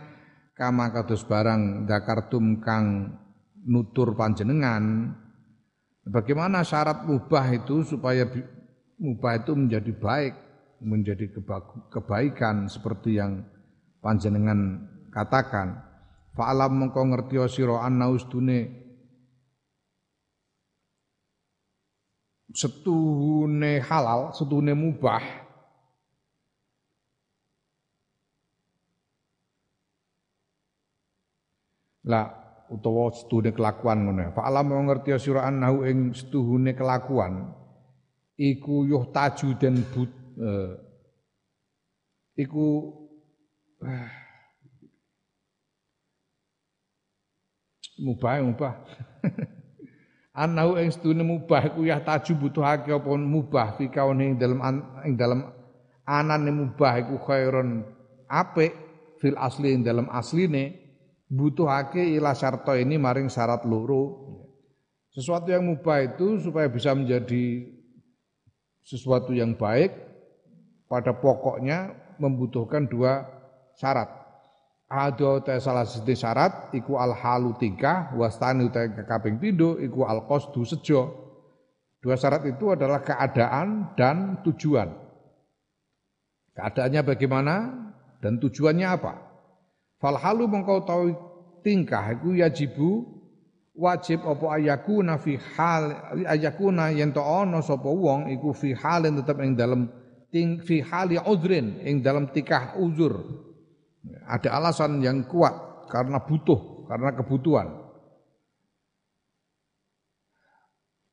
kama 0.57 0.88
kados 0.95 1.29
barang 1.29 1.85
dakartum 1.85 2.64
kang 2.64 3.19
nutur 3.69 4.17
panjenengan 4.17 5.12
bagaimana 6.07 6.67
syarat 6.67 7.07
mubah 7.07 7.47
itu 7.55 7.87
supaya 7.87 8.27
mubah 8.99 9.33
itu 9.39 9.53
menjadi 9.55 9.93
baik 9.95 10.35
menjadi 10.83 11.31
kebaikan 11.91 12.67
seperti 12.67 13.19
yang 13.23 13.47
panjenengan 14.03 14.83
katakan? 15.15 15.79
Fa'alam 16.33 16.73
mengko 16.73 17.05
ngerti 17.07 17.37
sira 17.53 17.85
anna 17.85 18.09
ustune 18.09 18.83
setuhune 22.51 23.81
halal 23.85 24.33
setuhune 24.33 24.73
mubah. 24.73 25.23
Lah 32.03 32.42
utawa 32.73 33.12
setuhune 33.12 33.52
kelakuan 33.52 34.09
ngono. 34.09 34.33
Fa 34.33 34.49
alam 34.49 34.73
ngerti 34.73 35.12
sira 35.21 35.45
annahu 35.45 35.85
ing 35.85 36.17
setuhune 36.17 36.73
kelakuan 36.73 37.52
iku 38.41 38.88
yuh 38.88 39.05
taju 39.12 39.49
dan 39.61 39.85
but 39.93 40.11
eh, 40.41 40.73
iku 42.41 42.67
eh, 43.85 44.09
mubah 48.02 48.43
mubah 48.43 48.75
annahu 50.43 50.81
ing 50.81 50.91
setuhune 50.91 51.23
mubah 51.23 51.71
iku 51.71 51.87
yah 51.87 52.00
taju 52.00 52.33
butuhake 52.49 52.91
apa 52.91 53.11
mubah 53.14 53.76
fi 53.76 53.93
kaune 53.93 54.33
ing 54.33 54.37
dalam 54.41 54.59
ing 55.05 55.14
dalam 55.14 55.52
anane 56.09 56.50
mubah 56.50 57.05
iku 57.05 57.21
khairon 57.23 57.87
apik 58.26 58.75
fil 59.23 59.38
asli 59.38 59.76
ing 59.76 59.87
dalam 59.87 60.11
asline 60.11 60.82
butuhake 61.33 62.12
ila 62.21 62.37
syarto 62.37 62.77
ini 62.77 63.01
maring 63.01 63.33
syarat 63.33 63.65
loro. 63.65 64.29
Sesuatu 65.09 65.49
yang 65.49 65.65
mubah 65.65 66.05
itu 66.05 66.41
supaya 66.41 66.69
bisa 66.69 66.93
menjadi 66.93 67.69
sesuatu 68.85 69.33
yang 69.33 69.57
baik 69.57 69.93
pada 70.89 71.17
pokoknya 71.17 71.93
membutuhkan 72.21 72.85
dua 72.89 73.25
syarat. 73.77 74.09
Ada 74.93 75.41
te 75.41 75.57
salah 75.57 75.89
satu 75.89 76.12
syarat 76.12 76.69
iku 76.77 77.01
al 77.01 77.17
halu 77.17 77.57
tingkah 77.57 78.12
wastani 78.12 78.69
utai 78.69 78.93
kaping 78.93 79.41
pindho 79.41 79.81
iku 79.81 80.05
al 80.05 80.29
qasdu 80.29 80.69
sejo. 80.69 81.01
Dua 82.03 82.19
syarat 82.19 82.45
itu 82.45 82.77
adalah 82.77 83.01
keadaan 83.01 83.97
dan 83.97 84.45
tujuan. 84.45 84.91
Keadaannya 86.53 87.01
bagaimana 87.09 87.55
dan 88.21 88.37
tujuannya 88.37 88.85
apa? 88.85 89.32
Fal 90.03 90.19
halu 90.19 90.51
mengkau 90.51 90.83
tahu 90.83 91.15
tingkah 91.63 92.19
iku 92.19 92.35
yajibu 92.35 93.07
wajib 93.79 94.27
apa 94.27 94.59
ayakuna 94.59 95.15
fi 95.15 95.39
hal 95.55 95.95
ayakuna 96.27 96.91
yen 96.91 97.15
to 97.15 97.23
ana 97.23 97.63
sapa 97.63 97.87
wong 97.87 98.27
iku 98.35 98.51
fi 98.51 98.75
halin 98.75 99.23
tetep 99.23 99.39
ing 99.39 99.55
dalem 99.55 99.87
ting 100.35 100.59
fi 100.59 100.83
hali 100.83 101.23
udrin 101.23 101.79
ing 101.87 102.03
dalam 102.03 102.27
tingkah 102.35 102.75
uzur. 102.83 103.15
Ada 104.27 104.59
alasan 104.59 104.99
yang 104.99 105.23
kuat 105.31 105.87
karena 105.87 106.19
butuh, 106.19 106.91
karena 106.91 107.15
kebutuhan. 107.15 107.69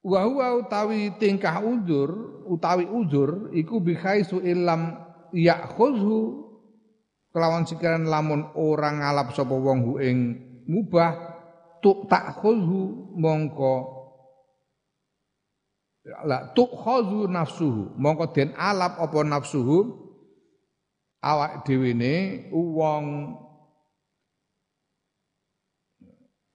Wa 0.02 0.26
huwa 0.26 0.66
utawi 0.66 1.14
tingkah 1.22 1.62
uzur, 1.62 2.42
utawi 2.50 2.90
uzur 2.90 3.54
iku 3.54 3.78
bikhaisu 3.78 4.42
ilam 4.42 4.98
ya'khudhu 5.30 6.49
kelawan 7.30 7.66
sikiran 7.66 8.10
lamun 8.10 8.50
orang 8.58 9.02
ngalap 9.02 9.34
sapa 9.38 9.54
wong 9.54 9.80
hu 9.86 9.94
ing 10.02 10.18
mubah 10.66 11.14
tuk 11.80 12.10
takhudhu 12.10 13.14
mongko 13.18 13.76
la 16.26 16.52
tuk 16.58 16.74
khazu 16.74 17.30
nafsuhu 17.30 17.96
mongko 18.02 18.34
den 18.34 18.54
alap 18.58 18.98
apa 18.98 19.20
nafsuhu 19.22 20.10
awak 21.24 21.68
dhewe 21.68 21.92
ne 21.96 22.48
wong. 22.52 23.06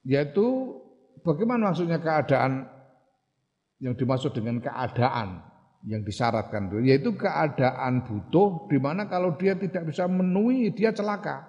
Yaitu 0.05 0.45
bagaimana 1.25 1.73
maksudnya 1.73 1.97
keadaan 1.97 2.69
yang 3.81 3.97
dimaksud 3.97 4.37
dengan 4.37 4.61
keadaan 4.61 5.41
yang 5.85 6.01
disyaratkan 6.01 6.73
itu 6.73 6.79
yaitu 6.89 7.13
keadaan 7.13 8.09
butuh 8.09 8.65
di 8.73 8.81
mana 8.81 9.05
kalau 9.05 9.37
dia 9.37 9.53
tidak 9.53 9.85
bisa 9.93 10.09
memenuhi 10.09 10.73
dia 10.73 10.97
celaka. 10.97 11.45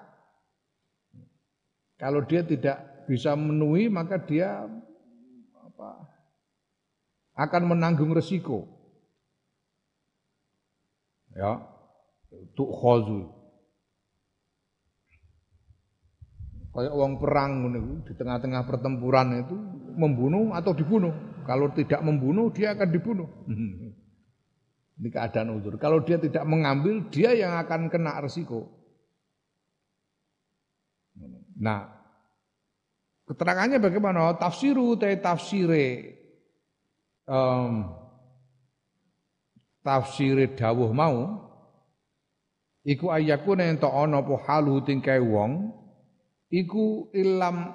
Kalau 1.96 2.20
dia 2.28 2.44
tidak 2.44 3.08
bisa 3.08 3.32
memenuhi 3.40 3.88
maka 3.88 4.20
dia 4.20 4.68
apa, 5.56 5.90
akan 7.40 7.64
menanggung 7.72 8.12
resiko. 8.12 8.68
Ya, 11.32 11.64
itu 12.32 12.64
khozu. 12.64 13.32
Kayak 16.76 16.92
uang 16.92 17.24
perang 17.24 17.52
di 18.04 18.12
tengah-tengah 18.20 18.68
pertempuran 18.68 19.48
itu 19.48 19.56
membunuh 19.96 20.52
atau 20.52 20.76
dibunuh. 20.76 21.16
Kalau 21.48 21.72
tidak 21.72 22.04
membunuh 22.04 22.52
dia 22.52 22.76
akan 22.76 22.90
dibunuh. 22.92 23.32
Ini 24.96 25.10
keadaan 25.12 25.60
uzur. 25.60 25.76
Kalau 25.76 26.00
dia 26.00 26.16
tidak 26.16 26.48
mengambil, 26.48 27.04
dia 27.12 27.36
yang 27.36 27.60
akan 27.60 27.92
kena 27.92 28.16
resiko. 28.24 28.72
Nah, 31.60 31.88
keterangannya 33.28 33.80
bagaimana? 33.80 34.36
Tafsiru 34.40 34.96
te 34.96 35.12
tafsire 35.20 36.16
um, 37.28 37.92
tafsire 39.82 40.52
dawuh 40.54 40.92
mau 40.92 41.46
iku 42.86 43.10
ayakuna 43.10 43.66
ento 43.66 43.90
ana 43.90 44.22
apa 44.22 44.36
halu 44.46 44.82
tingkai 44.86 45.22
wong 45.24 45.74
iku 46.52 47.10
ilam 47.16 47.74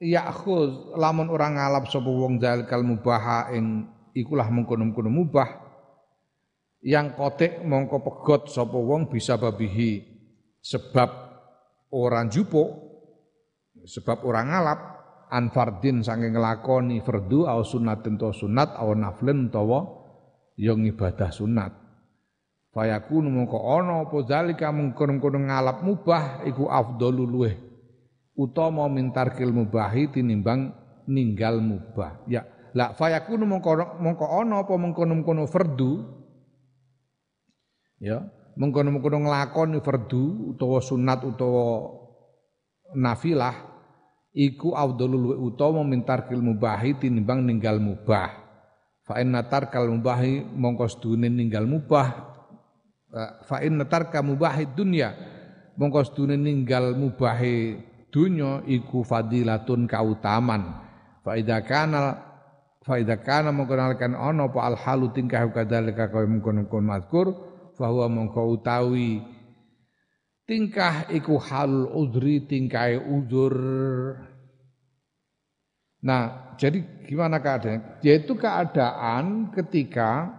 ya'khuz 0.00 0.96
lamun 0.96 1.28
orang 1.30 1.60
ngalap 1.60 1.84
sapa 1.92 2.08
wong 2.08 2.40
zalikal 2.42 2.82
mubaha 2.82 3.52
ing 3.54 3.86
ikulah 4.16 4.48
mengkono-mengkono 4.50 5.10
mubah 5.12 5.59
yang 6.80 7.12
kotek 7.12 7.60
mongko 7.64 8.00
pegot 8.00 8.48
sapa 8.48 8.76
wong 8.76 9.12
bisa 9.12 9.36
babihi 9.36 10.00
sebab 10.64 11.08
orang 11.92 12.32
jupuk 12.32 12.68
sebab 13.84 14.24
orang 14.24 14.52
ngalap 14.52 14.80
anfardin 15.30 16.02
saking 16.02 16.34
ngelakoni 16.34 17.00
fardu 17.00 17.46
au 17.46 17.62
sunnatin 17.62 18.18
to 18.18 18.32
sunat 18.34 18.74
au 18.76 18.92
naflen 18.92 19.48
utawa 19.48 19.86
yang 20.60 20.84
ibadah 20.84 21.32
sunat. 21.32 21.72
Fayakunu 22.70 23.32
mongko 23.34 23.58
ana 23.66 24.06
apa 24.06 24.16
zalika 24.30 24.70
mengkono-kono 24.70 25.42
ngalap 25.42 25.82
mubah 25.82 26.46
iku 26.46 26.70
afdalu 26.70 27.24
luweh. 27.26 27.54
Utama 28.38 28.86
mintarkil 28.86 29.50
mubahi 29.50 30.14
tinimbang 30.14 30.70
ninggal 31.10 31.58
mubah. 31.58 32.22
Ya 32.30 32.46
la 32.76 32.94
fayakunu 32.94 33.42
mongko 33.42 33.98
mongko 33.98 34.26
ana 34.38 34.62
apa 34.62 34.74
mengkono-kono 34.78 35.50
fardu 35.50 36.19
ya 38.00 38.24
mengkono-mengkono 38.56 39.28
nglakoni 39.28 39.78
fardu 39.84 40.56
utawa 40.56 40.80
sunat 40.82 41.22
utawa 41.22 41.96
nafilah 42.96 43.54
iku 44.34 44.74
afdhalul 44.74 45.38
utawa 45.38 45.82
mintarkil 45.86 46.42
mubahi 46.42 46.98
tinimbang 46.98 47.46
ninggal 47.46 47.78
mubah. 47.78 48.30
Fa 49.06 49.18
inna 49.18 49.42
tarkal 49.46 49.90
mubahi 49.90 50.44
mongko 50.44 50.86
sedune 50.86 51.26
ninggal 51.30 51.66
mubah. 51.66 52.08
Eh, 53.10 53.30
fa 53.42 53.58
inna 53.58 53.86
tarka 53.90 54.22
mubahi 54.22 54.70
dunya 54.70 55.10
mongko 55.74 56.00
sedune 56.06 56.38
ninggal 56.38 56.94
mubahi 56.94 57.74
dunya 58.10 58.62
iku 58.70 59.02
fadilatun 59.02 59.90
kautaman. 59.90 60.62
Fa 61.26 61.34
idza 61.34 61.58
kana 61.66 62.22
fa 62.86 63.02
idza 63.02 63.18
kana 63.18 63.50
mongko 63.50 63.74
nalkan 63.74 64.14
ana 64.14 64.46
apa 64.46 64.60
al 64.62 64.76
halu 64.78 65.10
tingkah 65.10 65.50
kadzalika 65.50 66.06
kaya 66.06 66.30
mengkono-mengkono 66.30 66.86
mazkur 66.86 67.49
bahwa 67.80 68.04
mongko 68.12 68.60
utawi 68.60 69.24
tingkah 70.44 71.08
iku 71.08 71.40
hal 71.40 71.88
udri 71.88 72.44
tingkai 72.44 73.00
uzur 73.00 73.56
Nah, 76.00 76.56
jadi 76.56 76.80
gimana 77.04 77.44
keadaan? 77.44 78.00
Yaitu 78.00 78.32
keadaan 78.32 79.52
ketika 79.52 80.32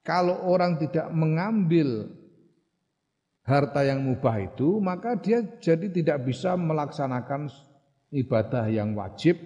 kalau 0.00 0.48
orang 0.48 0.80
tidak 0.80 1.12
mengambil 1.12 2.08
harta 3.44 3.84
yang 3.84 4.00
mubah 4.00 4.48
itu, 4.48 4.80
maka 4.80 5.20
dia 5.20 5.44
jadi 5.60 5.92
tidak 5.92 6.24
bisa 6.24 6.56
melaksanakan 6.56 7.52
ibadah 8.16 8.64
yang 8.72 8.96
wajib 8.96 9.36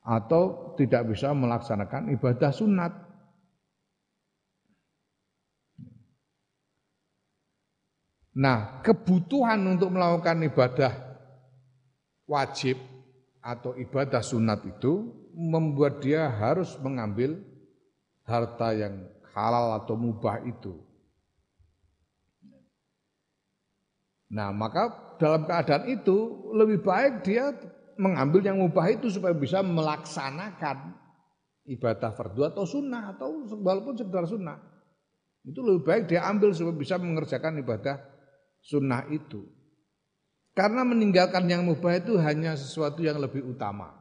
atau 0.00 0.74
tidak 0.80 1.12
bisa 1.12 1.36
melaksanakan 1.36 2.16
ibadah 2.16 2.50
sunat. 2.50 2.92
Nah, 8.32 8.80
kebutuhan 8.80 9.60
untuk 9.76 9.92
melakukan 9.92 10.40
ibadah 10.48 10.92
wajib 12.24 12.80
atau 13.44 13.76
ibadah 13.76 14.24
sunat 14.24 14.64
itu 14.64 15.12
membuat 15.36 16.00
dia 16.00 16.32
harus 16.32 16.72
mengambil 16.80 17.44
harta 18.24 18.72
yang 18.72 19.04
halal 19.36 19.76
atau 19.76 20.00
mubah 20.00 20.40
itu. 20.48 20.80
Nah, 24.32 24.48
maka 24.48 24.88
dalam 25.20 25.44
keadaan 25.44 25.92
itu 25.92 26.48
lebih 26.56 26.80
baik 26.80 27.20
dia 27.20 27.52
mengambil 28.00 28.40
yang 28.40 28.56
mubah 28.56 28.88
itu 28.88 29.12
supaya 29.12 29.36
bisa 29.36 29.60
melaksanakan 29.60 30.96
ibadah 31.68 32.16
fardu 32.16 32.48
atau 32.48 32.64
sunnah 32.64 33.12
atau 33.12 33.44
walaupun 33.60 33.92
sekedar 33.92 34.24
sunnah. 34.24 34.56
Itu 35.44 35.60
lebih 35.60 35.84
baik 35.84 36.02
dia 36.08 36.24
ambil 36.24 36.56
supaya 36.56 36.80
bisa 36.80 36.96
mengerjakan 36.96 37.60
ibadah 37.60 38.11
sunnah 38.62 39.10
itu. 39.10 39.44
Karena 40.52 40.84
meninggalkan 40.84 41.48
yang 41.48 41.64
mubah 41.64 41.96
itu 41.96 42.16
hanya 42.20 42.54
sesuatu 42.54 43.00
yang 43.00 43.18
lebih 43.18 43.42
utama. 43.44 43.92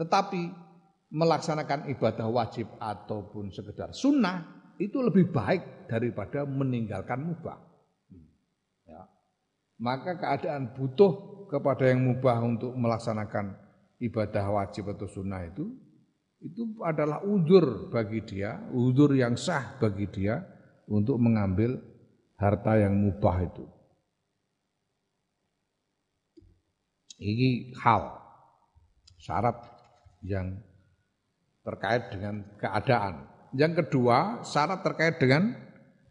Tetapi 0.00 0.48
melaksanakan 1.12 1.88
ibadah 1.92 2.28
wajib 2.28 2.68
ataupun 2.80 3.52
sekedar 3.52 3.92
sunnah 3.92 4.44
itu 4.80 5.00
lebih 5.00 5.32
baik 5.32 5.88
daripada 5.88 6.44
meninggalkan 6.44 7.20
mubah. 7.20 7.68
Maka 9.78 10.18
keadaan 10.18 10.74
butuh 10.74 11.46
kepada 11.46 11.86
yang 11.86 12.02
mubah 12.02 12.42
untuk 12.42 12.74
melaksanakan 12.74 13.54
ibadah 14.02 14.50
wajib 14.50 14.90
atau 14.90 15.06
sunnah 15.06 15.46
itu 15.46 15.70
itu 16.38 16.78
adalah 16.86 17.22
udur 17.26 17.90
bagi 17.90 18.22
dia, 18.22 18.58
udur 18.70 19.10
yang 19.10 19.34
sah 19.34 19.74
bagi 19.78 20.06
dia 20.06 20.38
untuk 20.86 21.18
mengambil 21.18 21.78
harta 22.38 22.78
yang 22.78 22.94
mubah 22.94 23.36
itu. 23.42 23.66
Ini 27.18 27.74
hal 27.82 28.14
syarat 29.18 29.58
yang 30.22 30.54
terkait 31.66 32.14
dengan 32.14 32.46
keadaan. 32.56 33.26
Yang 33.52 33.84
kedua, 33.84 34.46
syarat 34.46 34.86
terkait 34.86 35.18
dengan 35.18 35.50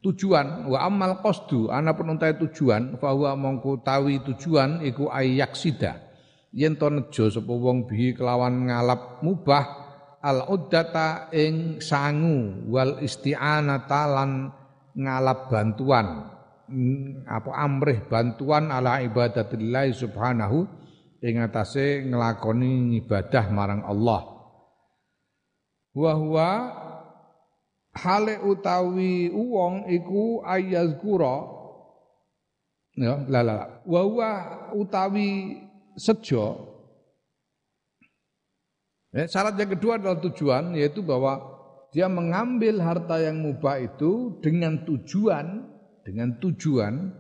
tujuan 0.04 0.68
wa 0.70 0.84
amal 0.84 1.24
qasdu 1.24 1.74
ana 1.74 1.96
penuntai 1.96 2.38
tujuan 2.38 3.00
bahwa 3.02 3.34
mongko 3.34 3.82
tawi 3.82 4.22
tujuan 4.22 4.86
iku 4.86 5.10
sida 5.58 6.08
yen 6.54 6.78
to 6.78 6.88
nejo 6.88 7.28
sapa 7.28 7.50
wong 7.50 7.90
bihi 7.90 8.14
kelawan 8.14 8.70
ngalap 8.70 9.20
mubah 9.26 9.66
al 10.22 10.48
uddata 10.48 11.34
ing 11.34 11.82
sangu 11.82 12.70
wal 12.70 13.02
isti'anata 13.02 14.02
lan 14.06 14.54
ngalap 14.98 15.54
bantuan 15.54 16.34
apa 17.30 17.52
amrih 17.54 18.04
bantuan 18.10 18.74
ala 18.74 19.00
ibadatillah 19.00 19.88
subhanahu 19.94 20.68
ing 21.24 21.40
atase 21.40 22.04
nglakoni 22.04 23.00
ibadah 23.06 23.46
marang 23.54 23.86
Allah. 23.88 24.22
Wa 25.98 26.12
huwa 26.14 26.50
hale 27.96 28.38
utawi 28.46 29.34
wong 29.34 29.90
iku 29.90 30.46
ayazkura 30.46 31.58
ya 32.94 33.26
la 33.26 33.42
la 33.42 33.56
wa 33.86 34.02
huwa 34.06 34.30
utawi 34.78 35.58
sejo. 35.98 36.74
Ya, 39.16 39.26
syarat 39.26 39.58
yang 39.58 39.74
kedua 39.74 39.98
adalah 39.98 40.20
tujuan 40.22 40.78
yaitu 40.78 41.02
bahwa 41.02 41.57
dia 41.96 42.12
mengambil 42.12 42.84
harta 42.84 43.20
yang 43.22 43.40
mubah 43.44 43.80
itu 43.80 44.40
dengan 44.44 44.84
tujuan 44.84 45.64
dengan 46.08 46.40
tujuan 46.40 47.12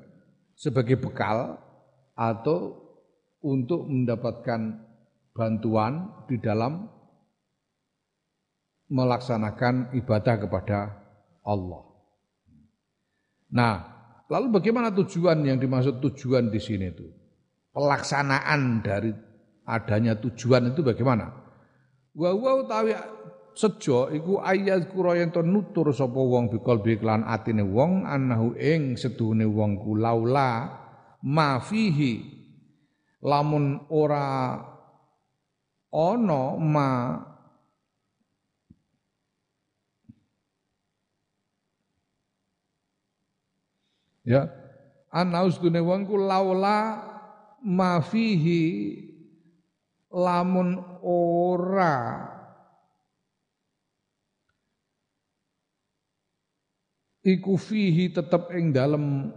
sebagai 0.55 0.95
bekal 0.95 1.59
atau 2.15 2.87
untuk 3.43 3.85
mendapatkan 3.87 4.79
bantuan 5.35 6.07
di 6.25 6.39
dalam 6.41 6.89
melaksanakan 8.87 9.91
ibadah 9.93 10.35
kepada 10.39 10.79
Allah. 11.43 11.83
Nah, 13.51 13.75
lalu 14.31 14.59
bagaimana 14.59 14.91
tujuan 14.95 15.43
yang 15.43 15.59
dimaksud 15.59 15.99
tujuan 16.01 16.47
di 16.47 16.59
sini 16.59 16.91
itu? 16.91 17.05
Pelaksanaan 17.75 18.81
dari 18.81 19.11
adanya 19.67 20.17
tujuan 20.17 20.71
itu 20.71 20.81
bagaimana? 20.81 21.29
Wa 22.17 22.33
wa 22.33 22.51
utawi 22.65 22.95
sejo 23.57 24.13
iku 24.13 24.37
ayat 24.37 24.93
kura 24.93 25.17
yen 25.17 25.33
nutur 25.33 25.89
sapa 25.89 26.21
wong 26.21 26.53
bikol 26.53 26.77
biklan 26.85 27.25
atine 27.25 27.65
wong 27.65 28.05
anahu 28.05 28.53
ing 28.53 28.93
seduhune 28.93 29.49
wong 29.49 29.81
ku 29.81 29.97
laula 29.97 30.69
ma 31.25 31.57
fihi 31.57 32.21
lamun 33.25 33.89
ora 33.89 34.61
ana 35.89 36.41
ma 36.61 36.89
Ya. 44.27 44.43
Anaus 45.07 45.55
dune 45.63 45.79
wong 45.79 46.03
ku 46.03 46.19
laula 46.19 46.99
ma 47.63 48.03
fihi 48.03 48.91
lamun 50.11 50.83
ora 50.99 52.26
iku 57.27 57.59
fihi 57.59 58.15
tetep 58.15 58.55
ing 58.55 58.71
dalem. 58.71 59.27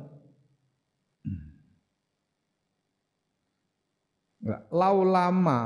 Laulama 4.71 5.61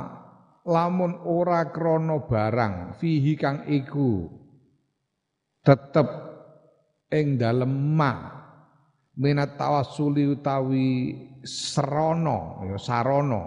lamun 0.67 1.23
ora 1.23 1.69
krono 1.71 2.27
barang 2.27 2.99
fihi 2.99 3.39
kang 3.39 3.69
iku 3.69 4.27
tetep 5.61 6.09
ing 7.13 7.37
dalem 7.37 7.73
ma. 7.93 8.33
Minat 9.15 9.55
tawassuli 9.55 10.27
utawi 10.27 11.15
serono 11.47 12.67
ya 12.67 12.75
sarono 12.75 13.43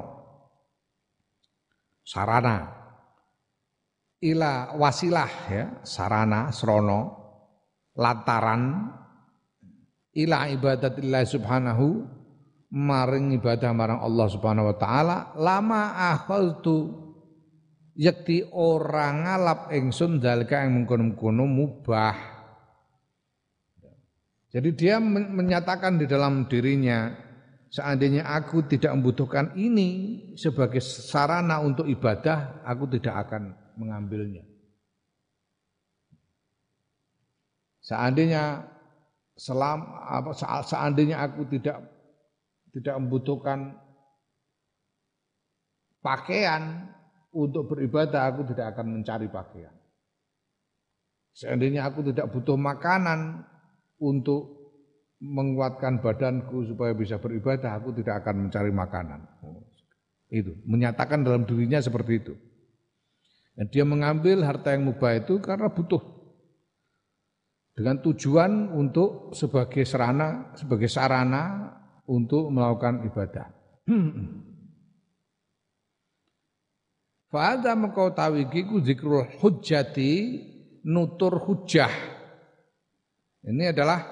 sarana. 2.08 2.72
Ila 4.24 4.80
wasilah 4.80 5.32
ya 5.52 5.66
sarana 5.84 6.56
serono 6.56 7.27
lantaran 7.98 8.94
ila 10.14 10.48
ibadatillah 10.54 11.26
subhanahu 11.26 12.06
maring 12.72 13.36
ibadah 13.36 13.74
marang 13.74 14.00
Allah 14.00 14.28
subhanahu 14.30 14.70
wa 14.72 14.78
taala 14.78 15.18
lama 15.36 16.14
akhaltu 16.14 16.94
yakti 17.98 18.46
orang 18.54 19.26
ngalap 19.26 19.60
ingsun 19.74 20.22
dalika 20.22 20.62
yang 20.62 20.80
mengkono-mengkono 20.80 21.44
mubah 21.50 22.38
jadi 24.48 24.70
dia 24.72 24.96
menyatakan 25.04 26.00
di 26.00 26.08
dalam 26.08 26.48
dirinya, 26.48 27.12
seandainya 27.68 28.24
aku 28.32 28.64
tidak 28.64 28.96
membutuhkan 28.96 29.52
ini 29.60 29.90
sebagai 30.40 30.80
sarana 30.80 31.60
untuk 31.60 31.84
ibadah, 31.84 32.64
aku 32.64 32.88
tidak 32.96 33.28
akan 33.28 33.52
mengambilnya. 33.76 34.47
Seandainya 37.88 38.68
selam 39.40 39.80
apa 40.04 40.36
seandainya 40.66 41.24
aku 41.24 41.48
tidak 41.48 41.88
tidak 42.76 43.00
membutuhkan 43.00 43.80
pakaian 46.04 46.92
untuk 47.32 47.72
beribadah, 47.72 48.28
aku 48.28 48.44
tidak 48.52 48.76
akan 48.76 49.00
mencari 49.00 49.32
pakaian. 49.32 49.72
Seandainya 51.32 51.86
aku 51.86 52.02
tidak 52.12 52.34
butuh 52.34 52.58
makanan, 52.58 53.46
untuk 53.98 54.54
menguatkan 55.18 55.98
badanku 55.98 56.66
supaya 56.70 56.94
bisa 56.94 57.18
beribadah, 57.18 57.74
aku 57.74 57.90
tidak 57.98 58.22
akan 58.26 58.48
mencari 58.50 58.70
makanan. 58.70 59.26
Itu 60.30 60.54
menyatakan 60.70 61.26
dalam 61.26 61.50
dirinya 61.50 61.82
seperti 61.82 62.22
itu. 62.22 62.34
Dan 63.58 63.66
dia 63.74 63.82
mengambil 63.82 64.46
harta 64.46 64.78
yang 64.78 64.86
mubah 64.86 65.18
itu 65.18 65.42
karena 65.42 65.74
butuh 65.74 65.98
dengan 67.78 68.02
tujuan 68.02 68.74
untuk 68.74 69.38
sebagai 69.38 69.86
sarana 69.86 70.58
sebagai 70.58 70.90
sarana 70.90 71.78
untuk 72.10 72.50
melakukan 72.50 73.06
ibadah. 73.06 73.54
Fa'adha 77.30 77.78
mengkau 77.78 78.10
tawiki 78.18 78.66
ku 78.66 78.82
zikrul 78.82 79.30
hujjati 79.38 80.42
nutur 80.88 81.38
hujjah 81.44 82.18
ini 83.48 83.64
adalah 83.72 84.04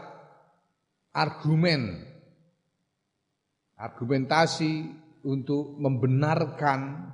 argumen, 1.12 2.08
argumentasi 3.76 4.88
untuk 5.28 5.76
membenarkan 5.76 7.12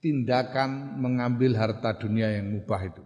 tindakan 0.00 0.96
mengambil 0.96 1.60
harta 1.60 1.92
dunia 2.00 2.40
yang 2.40 2.56
mubah 2.56 2.80
itu. 2.88 3.04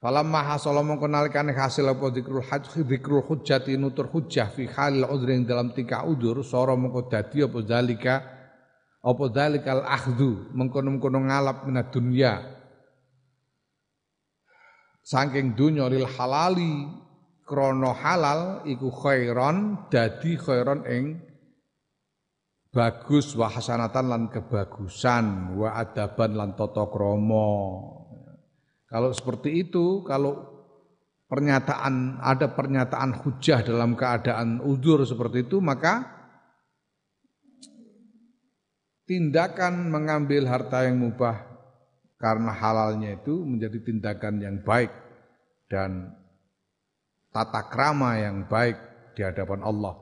Falamma 0.00 0.56
hasala 0.56 0.80
mongko 0.80 1.12
nalikane 1.12 1.52
hasil 1.52 1.84
apa 1.84 2.08
zikrul 2.08 2.40
hajj 2.40 2.72
zikrul 2.72 3.20
hujjati 3.20 3.76
nutur 3.76 4.08
hujjah 4.08 4.48
fi 4.48 4.64
halil 4.64 5.04
udhri 5.04 5.44
dalam 5.44 5.76
tingkah 5.76 6.08
udur 6.08 6.40
sara 6.40 6.72
mongko 6.72 7.12
dadi 7.12 7.44
apa 7.44 7.58
zalika 7.68 8.14
apa 9.04 9.24
zalikal 9.28 9.84
akhdhu 9.84 10.56
mengkono-mengkono 10.56 11.20
ngalap 11.28 11.68
minat 11.68 11.92
dunya 11.92 12.40
saking 15.04 15.52
dunya 15.52 15.84
lil 15.92 16.08
halali 16.08 16.88
krono 17.44 17.92
halal 17.92 18.64
iku 18.64 18.88
khairon 18.88 19.84
dadi 19.92 20.32
khairon 20.40 20.80
ing 20.88 21.20
bagus 22.72 23.36
wa 23.36 23.52
hasanatan 23.52 24.08
lan 24.08 24.22
kebagusan 24.32 25.60
wa 25.60 25.76
adaban 25.76 26.40
lan 26.40 26.56
tata 26.56 26.88
krama 26.88 27.99
kalau 28.90 29.14
seperti 29.14 29.62
itu, 29.62 30.02
kalau 30.02 30.50
pernyataan 31.30 32.18
ada 32.18 32.50
pernyataan 32.50 33.22
hujah 33.22 33.62
dalam 33.62 33.94
keadaan 33.94 34.58
udur 34.66 35.06
seperti 35.06 35.46
itu, 35.46 35.62
maka 35.62 36.10
tindakan 39.06 39.94
mengambil 39.94 40.42
harta 40.50 40.90
yang 40.90 40.98
mubah 40.98 41.38
karena 42.18 42.50
halalnya 42.50 43.14
itu 43.14 43.46
menjadi 43.46 43.78
tindakan 43.78 44.42
yang 44.42 44.56
baik 44.66 44.90
dan 45.70 46.10
tata 47.30 47.70
krama 47.70 48.18
yang 48.18 48.50
baik 48.50 48.74
di 49.14 49.22
hadapan 49.22 49.62
Allah. 49.62 49.94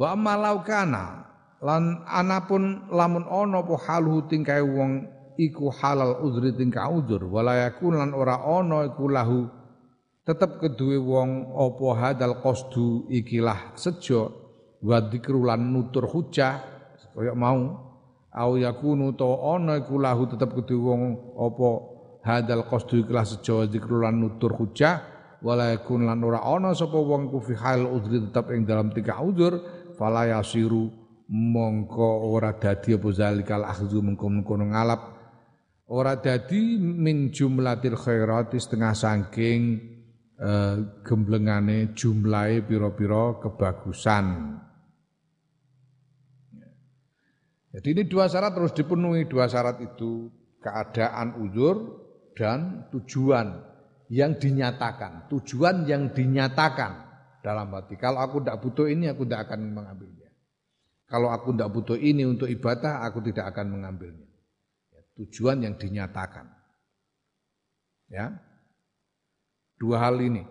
Wa 0.00 0.16
amma 0.16 0.56
kana 0.64 1.28
lan 1.60 2.08
anapun 2.08 2.88
lamun 2.88 3.28
ono 3.28 3.60
po 3.68 3.76
haluhu 3.76 4.24
tingkai 4.32 4.64
wong 4.64 5.17
iku 5.38 5.70
halal 5.70 6.18
uzri 6.26 6.50
tingkah 6.52 6.90
uzur. 6.90 7.22
Walayakun 7.30 7.94
lan 7.94 8.10
ora 8.12 8.42
ana 8.42 8.90
iku 8.90 9.06
lahu. 9.06 9.46
Tetep 10.26 10.60
keduwe 10.60 11.00
wong 11.00 11.56
apa 11.56 11.86
hadal 11.96 12.42
qasdu 12.42 13.06
ikilah 13.08 13.78
sejo. 13.78 14.34
Wa 14.82 15.00
dzikru 15.00 15.46
lan 15.46 15.72
nutur 15.72 16.10
hujah 16.10 16.60
kaya 17.14 17.32
mau. 17.32 17.86
Au 18.28 18.52
yakunu 18.60 19.16
to 19.16 19.30
ana 19.54 19.80
iku 19.80 19.96
lahu 19.96 20.28
tetep 20.28 20.52
keduwe 20.52 20.82
wong 20.82 21.02
apa 21.38 21.68
hadal 22.26 22.66
qasdu 22.66 23.06
ikilah 23.06 23.24
sejo 23.24 23.64
dzikru 23.64 24.02
lan 24.04 24.18
nutur 24.20 24.52
hujah. 24.52 25.00
Walayakun 25.38 26.02
lan 26.02 26.18
ora 26.26 26.42
ana 26.42 26.74
sapa 26.74 26.98
wong 26.98 27.30
ku 27.30 27.38
fi 27.38 27.54
hal 27.54 27.86
uzri 27.86 28.26
tetep 28.26 28.50
ing 28.52 28.66
dalam 28.66 28.90
tingkah 28.90 29.22
uzur. 29.22 29.62
Fala 29.94 30.30
yasiru 30.30 30.90
mongko 31.26 32.30
ora 32.30 32.54
dadi 32.54 32.94
apa 32.94 33.08
zalikal 33.10 33.66
akhzu 33.66 33.98
mengko 33.98 34.54
ngalap 34.62 35.17
ora 35.88 36.20
dadi 36.20 36.76
min 36.76 37.32
jumlatil 37.32 37.96
khairati 37.96 38.60
setengah 38.60 38.92
saking 38.92 39.60
uh, 40.36 41.00
gemblengane 41.00 41.96
jumlahe 41.96 42.60
pira-pira 42.60 43.40
kebagusan. 43.40 44.26
Jadi 47.68 47.88
ini 47.94 48.02
dua 48.08 48.28
syarat 48.28 48.56
terus 48.56 48.72
dipenuhi 48.72 49.28
dua 49.28 49.48
syarat 49.48 49.80
itu 49.84 50.32
keadaan 50.60 51.40
uzur 51.44 51.76
dan 52.32 52.88
tujuan 52.92 53.60
yang 54.08 54.40
dinyatakan, 54.40 55.28
tujuan 55.28 55.84
yang 55.84 56.08
dinyatakan 56.12 56.92
dalam 57.44 57.68
hati. 57.76 58.00
Kalau 58.00 58.24
aku 58.24 58.40
tidak 58.40 58.56
butuh 58.64 58.88
ini, 58.88 59.04
aku 59.12 59.28
tidak 59.28 59.52
akan 59.52 59.68
mengambilnya. 59.76 60.32
Kalau 61.08 61.28
aku 61.28 61.52
tidak 61.52 61.70
butuh 61.76 61.98
ini 62.00 62.24
untuk 62.24 62.48
ibadah, 62.48 63.04
aku 63.04 63.20
tidak 63.20 63.52
akan 63.52 63.68
mengambilnya 63.68 64.27
tujuan 65.18 65.66
yang 65.66 65.74
dinyatakan. 65.74 66.46
Ya. 68.08 68.38
Dua 69.78 69.98
hal 70.00 70.18
ini. 70.22 70.42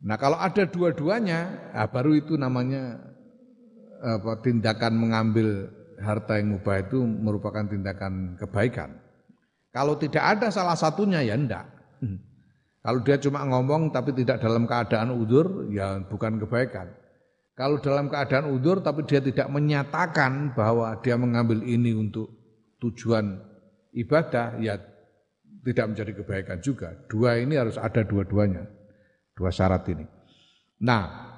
Nah, 0.00 0.16
kalau 0.16 0.40
ada 0.40 0.64
dua-duanya, 0.64 1.72
nah 1.76 1.88
baru 1.88 2.16
itu 2.16 2.40
namanya 2.40 2.96
apa, 4.00 4.40
tindakan 4.40 4.96
mengambil 4.96 5.68
harta 6.00 6.40
yang 6.40 6.56
mubah 6.56 6.80
itu 6.80 7.04
merupakan 7.04 7.68
tindakan 7.68 8.40
kebaikan. 8.40 8.96
Kalau 9.70 10.00
tidak 10.00 10.24
ada 10.24 10.48
salah 10.48 10.74
satunya 10.74 11.20
ya 11.20 11.36
enggak. 11.36 11.68
Kalau 12.84 13.00
dia 13.04 13.20
cuma 13.20 13.44
ngomong 13.44 13.92
tapi 13.92 14.16
tidak 14.16 14.40
dalam 14.40 14.64
keadaan 14.64 15.12
udur 15.12 15.68
ya 15.68 16.00
bukan 16.08 16.40
kebaikan. 16.40 16.88
Kalau 17.52 17.76
dalam 17.76 18.08
keadaan 18.08 18.56
udur 18.56 18.80
tapi 18.80 19.04
dia 19.04 19.20
tidak 19.20 19.52
menyatakan 19.52 20.56
bahwa 20.56 20.96
dia 21.04 21.20
mengambil 21.20 21.60
ini 21.60 21.92
untuk 21.92 22.32
tujuan 22.80 23.36
ibadah 23.94 24.58
ya 24.62 24.78
tidak 25.60 25.86
menjadi 25.92 26.12
kebaikan 26.22 26.58
juga. 26.62 26.96
Dua 27.06 27.36
ini 27.36 27.56
harus 27.56 27.76
ada 27.76 28.00
dua-duanya. 28.04 28.64
Dua 29.36 29.52
syarat 29.52 29.84
ini. 29.92 30.06
Nah, 30.80 31.30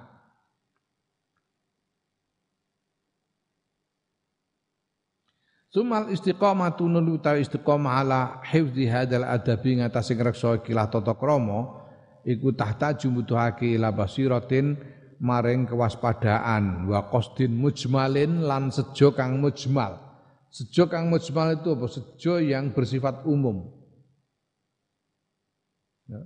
Sumal 5.73 6.13
istiqomah 6.13 6.77
tunul 6.77 7.17
utawi 7.17 7.49
istiqomah 7.49 8.05
ala 8.05 8.45
hifzi 8.45 8.85
hadal 8.85 9.25
adabi 9.25 9.81
ngatasi 9.81 10.21
ngrekso 10.21 10.61
kilah 10.61 10.93
tata 10.93 11.17
krama 11.17 11.81
iku 12.29 12.53
tahta 12.53 12.93
jumbutuhake 12.93 13.81
ila 13.81 13.89
basiratin 13.89 14.77
maring 15.17 15.65
kewaspadaan 15.65 16.93
wa 16.93 17.09
qasdin 17.09 17.57
mujmalin 17.57 18.45
lan 18.45 18.69
sejo 18.69 19.17
kang 19.17 19.41
mujmal 19.41 20.12
Sejo 20.53 20.85
kang 20.85 21.09
mujmal 21.09 21.57
itu 21.57 21.73
apa? 21.73 21.87
Sejo 21.89 22.37
yang 22.37 22.77
bersifat 22.77 23.25
umum. 23.25 23.73
Ya. 26.05 26.21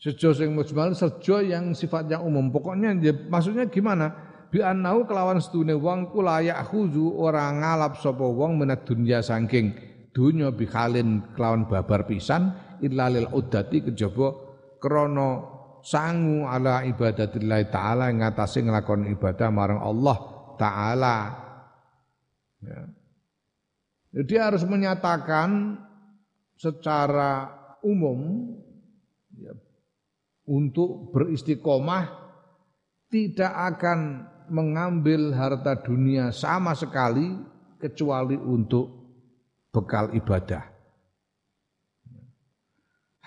Sejo 0.00 0.32
sing 0.32 0.56
mujmal 0.56 0.96
sejo 0.96 1.44
yang 1.44 1.76
sifatnya 1.76 2.24
umum. 2.24 2.48
Pokoknya 2.48 2.96
ya, 2.96 3.12
maksudnya 3.28 3.68
gimana? 3.68 4.16
Bi 4.48 4.64
annau 4.64 5.04
kelawan 5.04 5.44
setune 5.44 5.76
wong 5.76 6.08
ku 6.08 6.24
khuzu 6.24 7.20
ora 7.20 7.52
ngalap 7.52 8.00
sapa 8.00 8.24
wong 8.24 8.64
menat 8.64 8.88
dunya 8.88 9.20
saking 9.20 9.76
dunya 10.16 10.48
bikhalin 10.48 11.36
kelawan 11.36 11.68
babar 11.68 12.08
pisan 12.08 12.56
illalil 12.80 13.28
uddati 13.28 13.84
kejaba 13.84 14.32
krana 14.80 15.44
sangu 15.84 16.48
ala 16.48 16.80
ibadatillah 16.88 17.60
taala 17.68 18.08
ngatasi 18.08 18.64
nglakoni 18.64 19.12
ibadah 19.12 19.48
marang 19.52 19.84
Allah 19.84 20.16
taala. 20.56 21.16
Ya. 22.64 22.97
Dia 24.12 24.48
harus 24.48 24.64
menyatakan 24.64 25.76
secara 26.56 27.52
umum 27.84 28.50
ya, 29.36 29.52
untuk 30.48 31.12
beristiqomah 31.12 32.08
tidak 33.12 33.52
akan 33.76 34.24
mengambil 34.48 35.36
harta 35.36 35.76
dunia 35.76 36.32
sama 36.32 36.72
sekali 36.72 37.36
kecuali 37.76 38.34
untuk 38.34 38.88
bekal 39.68 40.10
ibadah. 40.16 40.64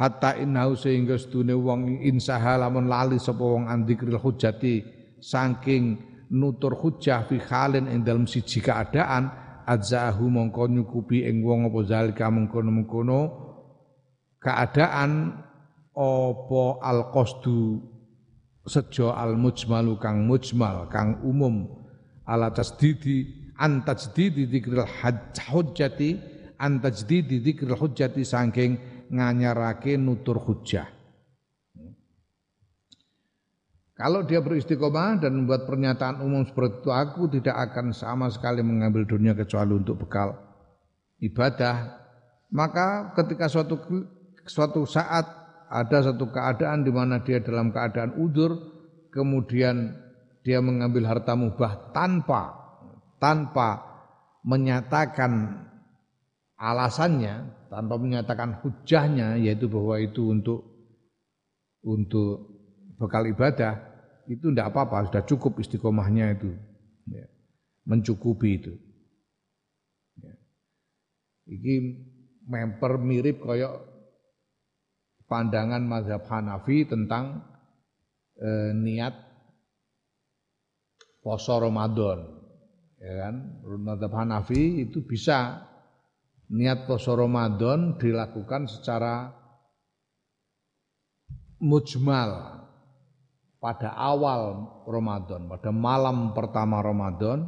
Hatta 0.01 0.33
innahu 0.41 0.73
sehingga 0.73 1.13
sedune 1.13 1.53
wong 1.53 2.01
insaha 2.01 2.57
lamun 2.57 2.89
lali 2.89 3.21
sapa 3.21 3.45
wong 3.45 3.69
andikril 3.69 4.17
hujati 4.17 4.81
saking 5.21 6.01
nutur 6.33 6.73
hujah 6.73 7.29
fi 7.29 7.37
halin 7.37 7.85
ing 7.85 8.01
dalam 8.01 8.25
siji 8.25 8.65
keadaan 8.65 9.40
adzahu 9.67 10.29
mongko 10.29 10.67
nyukupi 10.67 11.25
ing 11.25 11.43
wong 11.45 11.69
apa 11.69 11.79
zalika 11.85 12.29
mengkono-mengkono. 12.31 13.19
Keadaan 14.41 15.37
apa 15.93 16.63
al 16.81 17.13
qasdu 17.13 17.81
sejo 18.65 19.13
al 19.13 19.37
mujmalu 19.37 19.97
kang 20.01 20.25
mujmal 20.25 20.89
kang 20.89 21.21
umum. 21.25 21.69
Ala 22.25 22.53
tasdidi 22.53 23.51
an 23.57 23.85
tajdidi 23.85 24.49
dzikril 24.49 24.85
hujjati 25.51 26.09
an 26.57 26.81
tajdidi 26.81 27.41
dzikril 27.41 27.77
hujjati 27.77 28.25
saking 28.25 28.77
nganyarake 29.11 29.99
nutur 29.99 30.39
hujjah 30.39 31.00
Kalau 34.01 34.25
dia 34.25 34.41
beristiqomah 34.41 35.21
dan 35.21 35.37
membuat 35.37 35.69
pernyataan 35.69 36.25
umum 36.25 36.41
seperti 36.41 36.81
itu, 36.81 36.89
aku 36.89 37.29
tidak 37.37 37.69
akan 37.69 37.93
sama 37.93 38.33
sekali 38.33 38.65
mengambil 38.65 39.05
dunia 39.05 39.37
kecuali 39.37 39.77
untuk 39.77 40.01
bekal 40.01 40.41
ibadah. 41.21 42.01
Maka 42.49 43.13
ketika 43.13 43.45
suatu 43.45 43.77
suatu 44.49 44.89
saat 44.89 45.29
ada 45.69 45.97
satu 46.01 46.33
keadaan 46.33 46.81
di 46.81 46.89
mana 46.89 47.21
dia 47.21 47.45
dalam 47.45 47.69
keadaan 47.69 48.17
udur, 48.17 48.57
kemudian 49.13 49.93
dia 50.41 50.57
mengambil 50.65 51.05
harta 51.05 51.37
mubah 51.37 51.93
tanpa 51.93 52.57
tanpa 53.21 53.85
menyatakan 54.41 55.61
alasannya, 56.57 57.69
tanpa 57.69 58.01
menyatakan 58.01 58.57
hujahnya, 58.65 59.37
yaitu 59.37 59.69
bahwa 59.69 60.01
itu 60.01 60.25
untuk 60.33 60.65
untuk 61.85 62.49
bekal 62.97 63.29
ibadah, 63.29 63.90
itu 64.31 64.47
tidak 64.47 64.71
apa-apa, 64.71 65.11
sudah 65.11 65.23
cukup 65.27 65.59
istiqomahnya 65.59 66.39
itu. 66.39 66.55
Ya. 67.11 67.27
Mencukupi 67.83 68.63
itu. 68.63 68.73
Ya. 70.23 70.33
Ini 71.51 71.73
memper 72.47 72.95
mirip 72.95 73.43
koyok 73.43 73.91
pandangan 75.27 75.83
mazhab 75.83 76.23
Hanafi 76.31 76.87
tentang 76.87 77.43
eh, 78.39 78.71
niat 78.71 79.19
poso 81.19 81.59
Ramadan. 81.59 82.23
Ya 83.03 83.27
kan? 83.27 83.35
Mazhab 83.83 84.15
Hanafi 84.15 84.87
itu 84.87 85.03
bisa 85.03 85.67
niat 86.47 86.87
poso 86.87 87.19
Ramadan 87.19 87.99
dilakukan 87.99 88.71
secara 88.71 89.35
mujmal 91.59 92.60
pada 93.61 93.93
awal 93.93 94.73
Ramadan, 94.89 95.45
pada 95.45 95.69
malam 95.69 96.33
pertama 96.33 96.81
Ramadan 96.81 97.45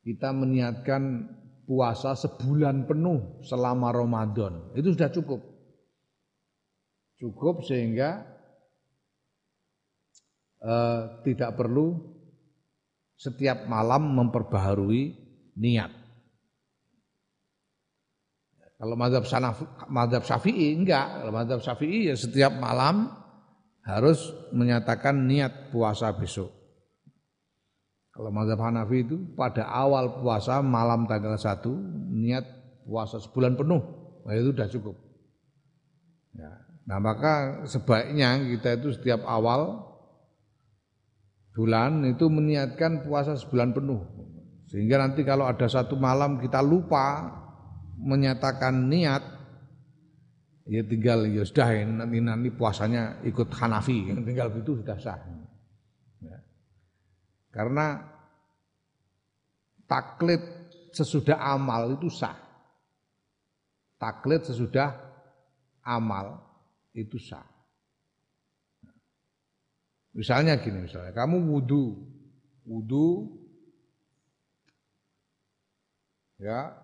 kita 0.00 0.32
meniatkan 0.32 1.28
puasa 1.68 2.16
sebulan 2.16 2.88
penuh 2.88 3.44
selama 3.44 3.92
Ramadan. 3.92 4.72
Itu 4.72 4.96
sudah 4.96 5.12
cukup. 5.12 5.44
Cukup 7.20 7.68
sehingga 7.68 8.24
eh, 10.64 11.00
tidak 11.28 11.52
perlu 11.60 12.16
setiap 13.20 13.68
malam 13.68 14.16
memperbaharui 14.16 15.12
niat. 15.60 15.92
Kalau 18.80 18.96
madhab, 18.96 19.28
madhab 19.92 20.24
syafi'i 20.24 20.72
enggak, 20.72 21.20
kalau 21.20 21.32
madhab 21.36 21.60
syafi'i 21.60 22.08
ya 22.08 22.16
setiap 22.16 22.56
malam 22.56 23.19
harus 23.84 24.34
menyatakan 24.52 25.26
niat 25.26 25.72
puasa 25.72 26.12
besok. 26.12 26.52
Kalau 28.10 28.28
madhab 28.34 28.60
Hanafi 28.60 29.06
itu 29.06 29.16
pada 29.32 29.64
awal 29.70 30.20
puasa 30.20 30.60
malam 30.60 31.08
tanggal 31.08 31.38
1 31.38 31.64
niat 32.12 32.44
puasa 32.84 33.22
sebulan 33.22 33.56
penuh, 33.56 33.80
nah 34.26 34.34
itu 34.36 34.50
sudah 34.52 34.68
cukup. 34.68 34.96
Ya. 36.36 36.52
Nah 36.90 36.98
maka 36.98 37.64
sebaiknya 37.64 38.42
kita 38.50 38.82
itu 38.82 38.92
setiap 38.98 39.22
awal 39.24 39.88
bulan 41.54 42.02
itu 42.04 42.26
meniatkan 42.26 43.06
puasa 43.06 43.38
sebulan 43.38 43.72
penuh. 43.72 44.04
Sehingga 44.68 45.02
nanti 45.02 45.26
kalau 45.26 45.46
ada 45.46 45.66
satu 45.66 45.98
malam 45.98 46.38
kita 46.38 46.62
lupa 46.62 47.26
menyatakan 47.98 48.90
niat 48.90 49.39
ya 50.70 50.86
tinggal 50.86 51.26
ya 51.26 51.42
sudah 51.42 51.82
nanti 51.82 52.22
nanti 52.22 52.48
puasanya 52.54 53.18
ikut 53.26 53.50
Hanafi. 53.50 54.14
Tinggal 54.28 54.54
itu 54.54 54.78
sudah 54.78 54.96
sah. 55.02 55.18
Ya. 56.20 56.36
karena 57.50 58.06
taklid 59.90 60.38
sesudah 60.94 61.42
amal 61.42 61.98
itu 61.98 62.06
sah. 62.06 62.38
Taklid 63.98 64.46
sesudah 64.46 64.94
amal 65.82 66.38
itu 66.94 67.18
sah. 67.18 67.42
Misalnya 70.14 70.58
gini 70.62 70.86
misalnya 70.86 71.10
kamu 71.10 71.50
wudhu 71.50 71.98
wudhu 72.62 73.26
ya. 76.38 76.78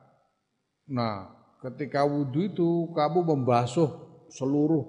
Nah, 0.86 1.35
ketika 1.66 2.06
wudhu 2.06 2.46
itu 2.46 2.68
kamu 2.94 3.26
membasuh 3.26 3.90
seluruh 4.30 4.86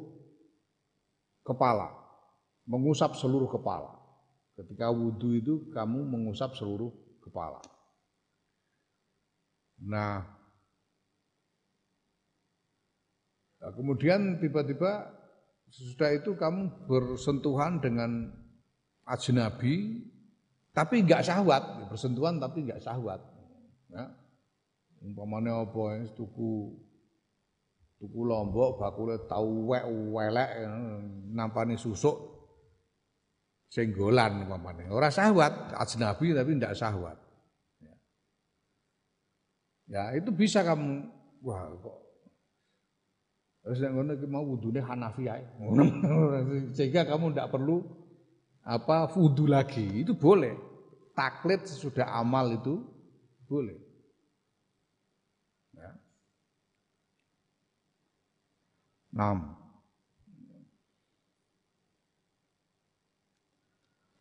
kepala, 1.42 1.90
mengusap 2.70 3.18
seluruh 3.18 3.50
kepala. 3.50 3.98
Ketika 4.58 4.90
wudhu 4.94 5.38
itu 5.38 5.54
kamu 5.74 6.06
mengusap 6.06 6.54
seluruh 6.54 6.94
kepala. 7.22 7.62
Nah, 9.78 10.26
nah 13.62 13.72
kemudian 13.74 14.42
tiba-tiba 14.42 15.13
sesudah 15.70 16.13
itu 16.18 16.34
kamu 16.34 16.90
bersentuhan 16.90 17.78
dengan 17.78 18.34
ajnabi, 19.06 20.02
tapi 20.74 21.06
enggak 21.06 21.26
syahwat, 21.26 21.90
bersentuhan 21.90 22.42
tapi 22.42 22.66
enggak 22.66 22.82
syahwat. 22.82 23.22
Ya. 23.94 24.27
Umpamane 25.02 25.50
apa 25.54 25.82
ya, 25.94 26.10
tuku 26.18 26.74
tuku 27.98 28.20
lombok 28.26 28.78
bakule 28.78 29.18
tau 29.26 29.70
wek 29.70 29.86
welek 30.14 30.50
nampani 31.34 31.78
susuk 31.78 32.18
senggolan 33.70 34.48
umpamane. 34.48 34.90
Ora 34.90 35.14
syahwat, 35.14 35.74
ajnabi 35.78 36.34
tapi 36.34 36.52
ndak 36.58 36.74
syahwat. 36.74 37.18
Ya. 37.84 37.96
ya 39.88 40.04
itu 40.18 40.34
bisa 40.34 40.66
kamu 40.66 41.06
wah 41.46 41.70
kok 41.78 42.08
Terus 43.68 43.84
yang 43.84 44.00
ngono 44.00 44.16
mau 44.32 44.48
wudune 44.48 44.80
Hanafi 44.80 45.28
ae. 45.28 45.44
Sehingga 46.80 47.04
kamu 47.04 47.36
ndak 47.36 47.52
perlu 47.52 47.84
apa 48.64 49.12
wudu 49.12 49.44
lagi. 49.44 50.08
Itu 50.08 50.16
boleh. 50.16 50.56
Taklid 51.12 51.68
sesudah 51.68 52.16
amal 52.16 52.56
itu 52.56 52.80
boleh. 53.44 53.76
Nah, 59.18 59.58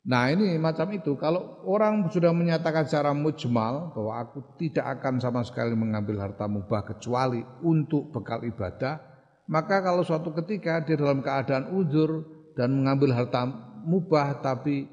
Nah 0.06 0.30
ini 0.30 0.54
macam 0.54 0.86
itu, 0.94 1.18
kalau 1.18 1.66
orang 1.66 2.06
sudah 2.14 2.30
menyatakan 2.30 2.86
secara 2.86 3.10
mujmal 3.10 3.90
bahwa 3.90 4.22
aku 4.22 4.38
tidak 4.54 4.86
akan 4.86 5.18
sama 5.18 5.42
sekali 5.42 5.74
mengambil 5.74 6.22
harta 6.22 6.46
mubah 6.46 6.86
kecuali 6.86 7.42
untuk 7.66 8.14
bekal 8.14 8.46
ibadah, 8.46 9.02
maka 9.50 9.82
kalau 9.82 10.06
suatu 10.06 10.30
ketika 10.30 10.78
dia 10.86 10.94
dalam 10.94 11.26
keadaan 11.26 11.74
uzur 11.74 12.22
dan 12.54 12.70
mengambil 12.78 13.18
harta 13.18 13.50
mubah 13.82 14.38
tapi 14.46 14.86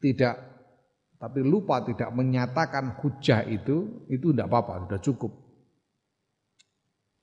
tidak 0.00 0.40
tapi 1.20 1.44
lupa 1.44 1.84
tidak 1.84 2.08
menyatakan 2.16 2.96
hujah 3.04 3.44
itu, 3.44 4.08
itu 4.08 4.32
tidak 4.32 4.48
apa-apa, 4.48 4.88
sudah 4.88 5.00
cukup. 5.04 5.32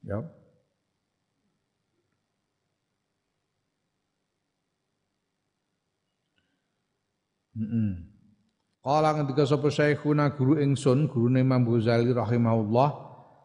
Ya. 0.06 0.40
Kala 8.81 9.13
ketika 9.21 9.43
sapa 9.45 9.67
syekhuna 9.69 10.33
guru 10.33 10.57
ingsun, 10.57 11.11
gurune 11.11 11.43
Imam 11.43 11.67
Ghazali 11.67 12.09
rahimahullah, 12.15 12.89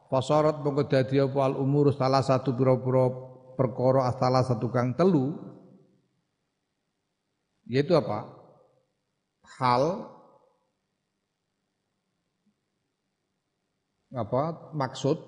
fasarat 0.09 0.63
mongko 0.63 0.87
dadi 0.87 1.19
apa 1.21 1.39
al 1.43 1.55
umur 1.59 1.91
salah 1.93 2.23
satu 2.23 2.55
pira-pira 2.55 3.11
perkara 3.59 4.09
salah 4.15 4.47
satu 4.47 4.71
kang 4.71 4.95
telu 4.95 5.35
yaitu 7.67 7.99
apa? 7.99 8.31
Hal 9.59 10.07
apa 14.15 14.73
maksud 14.73 15.19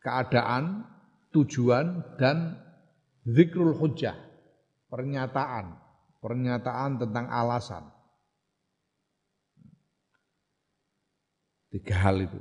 keadaan 0.00 0.86
tujuan 1.34 2.16
dan 2.16 2.56
zikrul 3.26 3.76
hujjah 3.76 4.16
pernyataan 4.88 5.89
pernyataan 6.20 7.00
tentang 7.00 7.26
alasan. 7.32 7.84
Tiga 11.72 11.96
hal 11.96 12.22
itu. 12.22 12.40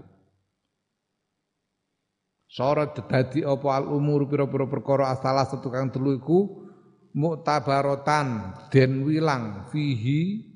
Sorot 2.49 2.97
dadi 2.97 3.45
apa 3.45 3.77
al 3.77 3.85
umur 3.93 4.25
pira-pira 4.25 4.65
perkara 4.65 5.13
asalah 5.13 5.45
satu 5.45 5.69
kang 5.69 5.93
telu 5.93 6.17
iku 6.17 6.65
muktabarotan 7.13 8.57
den 8.73 9.05
wilang 9.05 9.69
fihi 9.69 10.49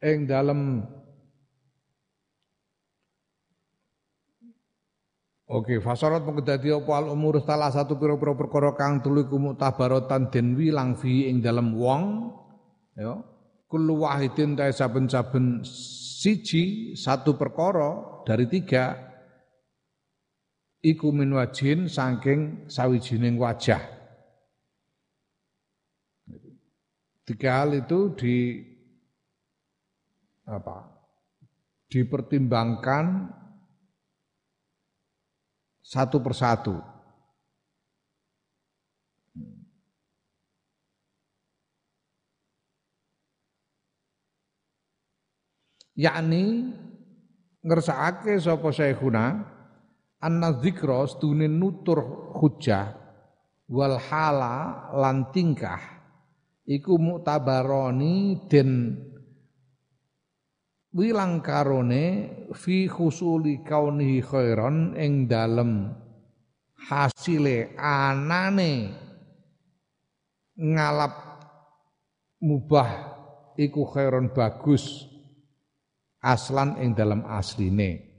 ing 0.00 0.24
dalem 0.24 0.88
Oke, 5.50 5.82
fasarat 5.82 6.22
mengko 6.22 6.46
dadi 6.46 6.70
apa 6.70 6.92
al 6.94 7.10
umur 7.10 7.42
salah 7.42 7.74
satu 7.74 7.98
pira-pira 7.98 8.38
perkara 8.38 8.70
kang 8.78 9.02
telu 9.02 9.26
iku 9.26 9.34
mutabaratan 9.34 10.30
den 10.30 10.54
wilang 10.54 10.94
fi 10.94 11.26
ing 11.26 11.42
dalem 11.42 11.74
wong 11.74 12.30
ya. 12.94 13.18
Kullu 13.66 14.06
wahidin 14.06 14.54
ta 14.54 14.70
saben-saben 14.70 15.66
siji 15.66 16.94
satu 16.94 17.34
perkara 17.34 18.22
dari 18.22 18.46
tiga 18.46 18.94
iku 20.86 21.10
min 21.10 21.34
wajin 21.34 21.90
saking 21.90 22.70
sawijining 22.70 23.34
wajah. 23.34 23.82
Tiga 27.26 27.66
hal 27.66 27.74
itu 27.74 28.14
di 28.14 28.36
apa? 30.46 31.02
dipertimbangkan 31.90 33.34
satu 35.90 36.22
persatu. 36.22 36.78
yakni 46.00 46.72
ngersakake 47.60 48.40
sapa 48.40 48.72
syekhuna 48.72 49.44
anna 50.16 50.48
dzikra 50.56 51.04
stune 51.04 51.44
nutur 51.44 52.00
hujjah 52.40 52.96
wal 53.68 54.00
hala 54.00 54.88
lan 54.96 55.28
tingkah 55.28 56.00
iku 56.64 56.96
muktabaroni 56.96 58.48
den 58.48 58.96
wilang 60.90 61.38
karone 61.42 62.04
fi 62.54 62.90
khusuli 62.90 63.62
kaunihi 63.62 64.18
khairan 64.22 64.98
ing 64.98 65.30
dalem 65.30 65.94
hasile 66.90 67.78
anane 67.78 68.90
ngalap 70.58 71.14
mubah 72.42 72.90
iku 73.54 73.86
khairon 73.86 74.34
bagus 74.34 75.06
aslan 76.20 76.76
ing 76.80 76.92
dalam 76.92 77.24
asline. 77.24 78.10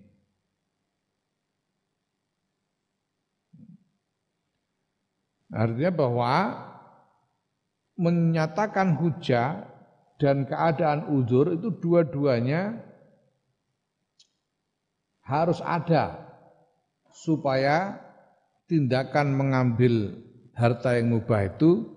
Artinya 5.51 5.91
bahwa 5.91 6.33
menyatakan 7.99 8.95
hujah 8.95 9.70
dan 10.21 10.45
keadaan 10.45 11.09
uzur 11.17 11.57
itu 11.57 11.73
dua-duanya 11.81 12.77
harus 15.25 15.57
ada 15.65 16.21
supaya 17.09 17.97
tindakan 18.69 19.33
mengambil 19.33 20.13
harta 20.53 20.93
yang 20.93 21.17
mubah 21.17 21.49
itu 21.49 21.89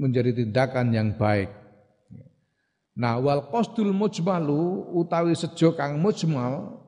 menjadi 0.00 0.32
tindakan 0.32 0.96
yang 0.96 1.12
baik. 1.12 1.52
Nah, 2.96 3.20
wal 3.20 3.52
qasdul 3.52 3.92
mujmalu 3.92 4.96
utawi 4.96 5.36
sejo 5.36 5.76
kang 5.76 6.00
mujmal 6.00 6.80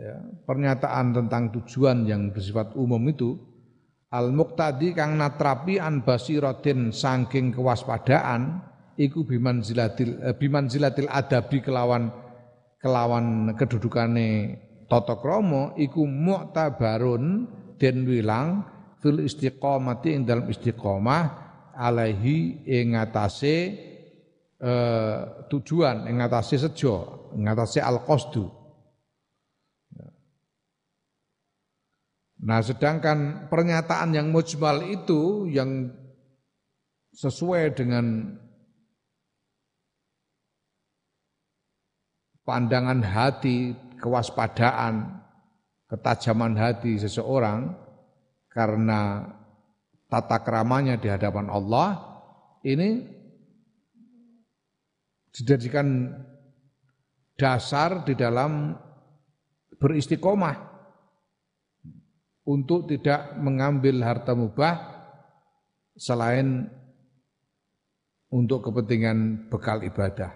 ya, 0.00 0.16
pernyataan 0.48 1.12
tentang 1.12 1.52
tujuan 1.60 2.08
yang 2.08 2.32
bersifat 2.32 2.72
umum 2.72 3.00
itu 3.12 3.36
al 4.14 4.30
muqtadi 4.30 4.94
kang 4.94 5.18
natrapi 5.18 5.82
an 5.82 6.06
basiratin 6.06 6.94
saking 6.94 7.50
kewaspadaan 7.50 8.62
iku 8.94 9.26
biman 9.26 9.60
zilatil 9.60 10.22
eh, 10.22 10.34
biman 10.36 10.70
zilatil 10.70 11.10
adabi 11.10 11.58
kelawan 11.60 12.10
kelawan 12.78 13.56
kedudukane 13.58 14.58
tata 14.86 15.18
krama 15.18 15.74
iku 15.74 16.06
mu'tabarun 16.06 17.50
den 17.76 18.06
wilang 18.06 18.62
fil 19.02 19.20
istiqomati 19.20 20.14
ing 20.14 20.22
dalam 20.24 20.46
istiqomah 20.46 21.24
alaihi 21.76 22.62
ing 22.64 22.94
ngatasé 22.94 23.56
eh, 24.62 25.18
tujuan 25.50 26.06
ing 26.06 26.22
ngatasé 26.22 26.56
sejo 26.62 27.28
ing 27.34 27.50
ngatasé 27.50 27.82
al 27.82 28.06
qasdu 28.06 28.65
Nah, 32.46 32.62
sedangkan 32.62 33.50
pernyataan 33.50 34.14
yang 34.14 34.30
mujmal 34.30 34.86
itu 34.86 35.50
yang 35.50 35.90
sesuai 37.10 37.74
dengan 37.74 38.38
pandangan 42.46 43.02
hati, 43.02 43.74
kewaspadaan, 43.98 45.26
ketajaman 45.90 46.54
hati 46.54 47.02
seseorang 47.02 47.74
karena 48.54 49.26
tata 50.06 50.38
keramanya 50.46 50.94
di 51.02 51.10
hadapan 51.10 51.50
Allah 51.50 51.98
ini 52.62 53.10
dijadikan 55.34 56.14
dasar 57.34 58.06
di 58.06 58.14
dalam 58.14 58.70
beristiqomah 59.82 60.75
untuk 62.46 62.86
tidak 62.86 63.34
mengambil 63.42 64.00
harta 64.06 64.32
mubah 64.32 64.78
selain 65.98 66.70
untuk 68.30 68.70
kepentingan 68.70 69.50
bekal 69.50 69.82
ibadah. 69.82 70.30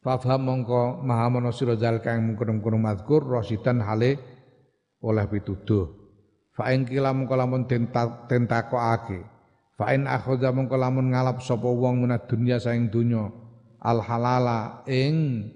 Fafham 0.00 0.48
mongko 0.48 1.04
maha 1.04 1.28
manosiro 1.28 1.76
zalika 1.76 2.16
yang 2.16 2.32
mengkunung-kunung 2.32 2.80
madkur 2.80 3.20
rosidan 3.20 3.84
hale 3.84 4.16
oleh 5.04 5.28
pituduh. 5.28 5.92
Fa'in 6.56 6.88
kila 6.88 7.12
mengko 7.12 7.36
lamun 7.36 7.68
ake. 7.68 9.20
Fa'in 9.76 10.08
akhoda 10.08 10.56
mengko 10.56 10.80
lamun 10.80 11.12
ngalap 11.12 11.44
sapa 11.44 11.68
wong 11.68 12.08
menat 12.08 12.32
dunya 12.32 12.56
saing 12.56 12.88
dunya 12.88 13.28
al 13.80 14.00
halala 14.04 14.84
ing 14.88 15.48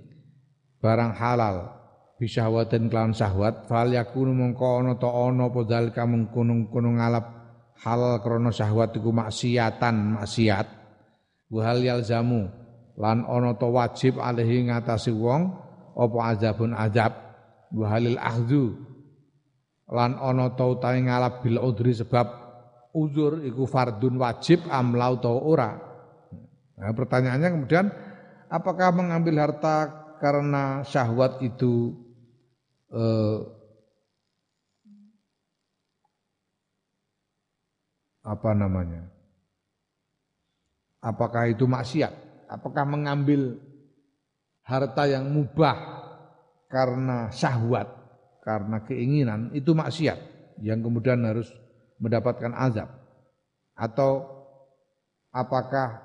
barang 0.81 1.13
halal 1.17 1.84
bisyahwatin 2.19 2.87
kelawan 2.87 3.11
syahwat 3.11 3.67
fal 3.67 3.91
yakunu 3.91 4.31
mengko 4.31 4.81
ana 4.81 4.95
ta 4.95 5.11
ana 5.11 5.51
apa 5.51 5.61
dalika 5.67 6.07
mengkono-kono 6.07 6.95
ngalap 6.95 7.27
halal 7.83 8.23
krana 8.23 8.55
syahwat 8.55 8.95
iku 8.95 9.11
maksiatan 9.11 10.21
maksiat 10.21 10.67
wa 11.51 11.61
hal 11.67 11.83
yalzamu 11.83 12.47
lan 12.95 13.27
ana 13.27 13.59
ta 13.59 13.67
wajib 13.67 14.23
alihi 14.23 14.71
ngatasi 14.71 15.11
wong 15.11 15.43
apa 15.95 16.19
azabun 16.31 16.71
azab 16.75 17.13
wa 17.75 17.87
halil 17.91 18.19
ahdzu 18.19 18.79
lan 19.91 20.15
ana 20.17 20.55
ta 20.55 20.65
utahe 20.71 21.03
ngalap 21.03 21.43
bil 21.43 21.59
udri 21.59 21.93
sebab 21.93 22.27
uzur 22.95 23.43
iku 23.43 23.67
fardun 23.67 24.17
wajib 24.23 24.63
amlau 24.71 25.19
ta 25.19 25.35
ora. 25.35 25.75
Nah, 26.79 26.95
pertanyaannya 26.95 27.49
kemudian 27.51 27.87
apakah 28.47 28.95
mengambil 28.95 29.43
harta 29.43 29.91
karena 30.23 30.87
syahwat 30.87 31.43
itu 31.43 32.04
eh, 32.95 33.39
apa 38.25 38.51
namanya? 38.57 39.05
Apakah 41.05 41.53
itu 41.53 41.69
maksiat? 41.69 42.13
Apakah 42.49 42.89
mengambil 42.89 43.61
harta 44.65 45.05
yang 45.05 45.29
mubah 45.29 45.77
karena 46.73 47.29
syahwat 47.29 47.85
karena 48.41 48.81
keinginan 48.89 49.53
itu 49.53 49.77
maksiat 49.77 50.17
yang 50.65 50.81
kemudian 50.81 51.21
harus 51.21 51.53
mendapatkan 52.01 52.53
azab 52.57 52.89
atau 53.77 54.25
apakah 55.29 56.01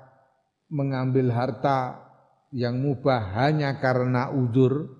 mengambil 0.68 1.32
harta 1.32 2.04
yang 2.52 2.76
mubah 2.76 3.32
hanya 3.40 3.80
karena 3.80 4.28
uzur 4.30 4.99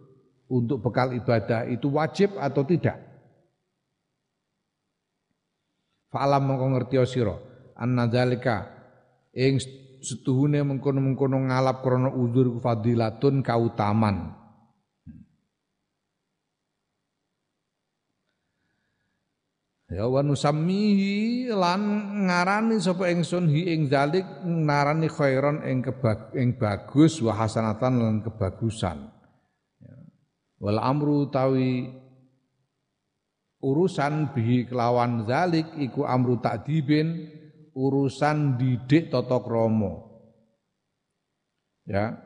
untuk 0.51 0.82
bekal 0.82 1.14
ibadah 1.14 1.70
itu 1.70 1.86
wajib 1.94 2.34
atau 2.34 2.66
tidak? 2.66 2.98
Fa'alam 6.11 6.42
mongko 6.42 6.66
ngerti 6.74 6.98
sira. 7.07 7.38
Anna 7.78 8.11
zalika 8.11 8.66
ing 9.30 9.62
setuhune 10.03 10.61
mengkono-mengkono 10.66 11.38
ngalap 11.48 11.86
krana 11.86 12.11
uzur 12.11 12.59
fadilatun 12.59 13.46
kautaman. 13.46 14.36
Ya 19.90 20.07
wa 20.07 20.22
nusammihi 20.22 21.51
lan 21.51 21.82
ngarani 22.30 22.78
sapa 22.78 23.11
ingsun 23.11 23.51
hi 23.51 23.74
ing 23.74 23.90
zalik 23.90 24.22
narani 24.46 25.11
khairon 25.11 25.66
ing 25.66 25.82
kebag 25.82 26.30
ing 26.38 26.55
bagus 26.55 27.18
wa 27.18 27.34
hasanatan 27.34 27.98
lan 27.98 28.16
kebagusan. 28.22 29.19
Wal 30.61 30.76
amru 30.76 31.32
tawi 31.32 31.88
urusan 33.64 34.36
bihi 34.36 34.68
kelawan 34.68 35.24
zalik 35.24 35.72
iku 35.80 36.04
amru 36.04 36.36
takdibin 36.36 37.32
urusan 37.72 38.61
didik 38.61 39.08
tata 39.08 39.40
krama. 39.40 40.04
Ya. 41.88 42.20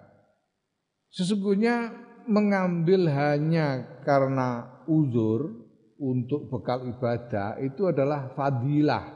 Sesungguhnya 1.14 1.94
mengambil 2.26 3.06
hanya 3.06 4.02
karena 4.02 4.82
uzur 4.90 5.62
untuk 5.94 6.50
bekal 6.50 6.90
ibadah 6.90 7.62
itu 7.62 7.86
adalah 7.86 8.34
fadilah 8.34 9.14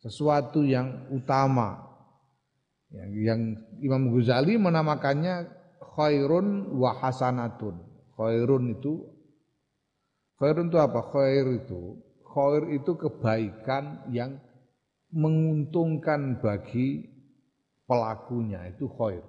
sesuatu 0.00 0.64
yang 0.64 1.12
utama 1.12 1.84
yang, 2.88 3.10
yang 3.12 3.40
Imam 3.84 4.08
Ghazali 4.08 4.56
menamakannya 4.56 5.52
khairun 5.94 6.72
wa 6.80 6.96
hasanatun 6.96 7.91
khairun 8.16 8.78
itu 8.78 9.08
khairun 10.40 10.68
itu 10.68 10.78
apa? 10.78 11.00
Khair 11.12 11.46
itu 11.62 12.00
khair 12.32 12.72
itu 12.72 12.92
kebaikan 12.96 14.08
yang 14.08 14.40
menguntungkan 15.12 16.40
bagi 16.40 17.04
pelakunya. 17.84 18.72
Itu 18.72 18.88
khair. 18.88 19.20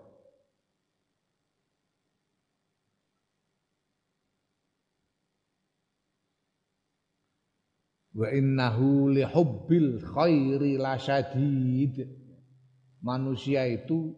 Wa 8.14 8.30
innahu 8.32 9.12
li 9.12 9.28
hubbil 9.28 10.00
khairi 10.00 10.80
lasyadid. 10.80 12.08
Manusia 13.04 13.68
itu 13.68 14.16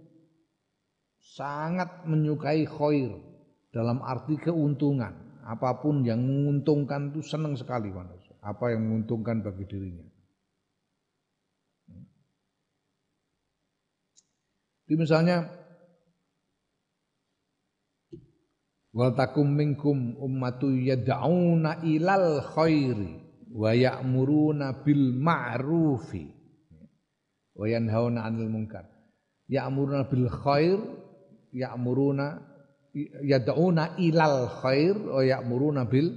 sangat 1.17 2.05
menyukai 2.05 2.69
khair 2.69 3.17
dalam 3.75 3.99
arti 3.99 4.39
keuntungan. 4.39 5.43
Apa 5.43 5.83
pun 5.83 6.07
yang 6.07 6.23
menguntungkan 6.23 7.11
itu 7.11 7.19
senang 7.19 7.59
sekali 7.59 7.91
manusia. 7.91 8.31
apa 8.45 8.69
yang 8.69 8.85
menguntungkan 8.85 9.41
bagi 9.41 9.65
dirinya. 9.65 10.05
Jadi 14.85 14.95
misalnya 15.01 15.49
wal 18.93 19.17
takum 19.17 19.49
minkum 19.49 20.13
ummatu 20.21 20.69
yad'una 20.69 21.81
ilal 21.81 22.37
khairi 22.53 23.17
wa 23.49 23.73
ya'muruna 23.73 24.85
bil 24.85 25.09
ma'rufi 25.09 26.29
wa 27.57 27.65
yanhauna 27.65 28.29
'anil 28.29 28.45
munkar. 28.53 28.85
Ya'muruna 29.49 30.05
bil 30.05 30.29
khair 30.29 30.77
ya'muruna 31.49 32.54
yad'una 33.03 33.99
ilal 33.99 34.47
khair 34.63 34.95
wa 34.95 35.21
ya'muruna 35.21 35.83
bil 35.91 36.15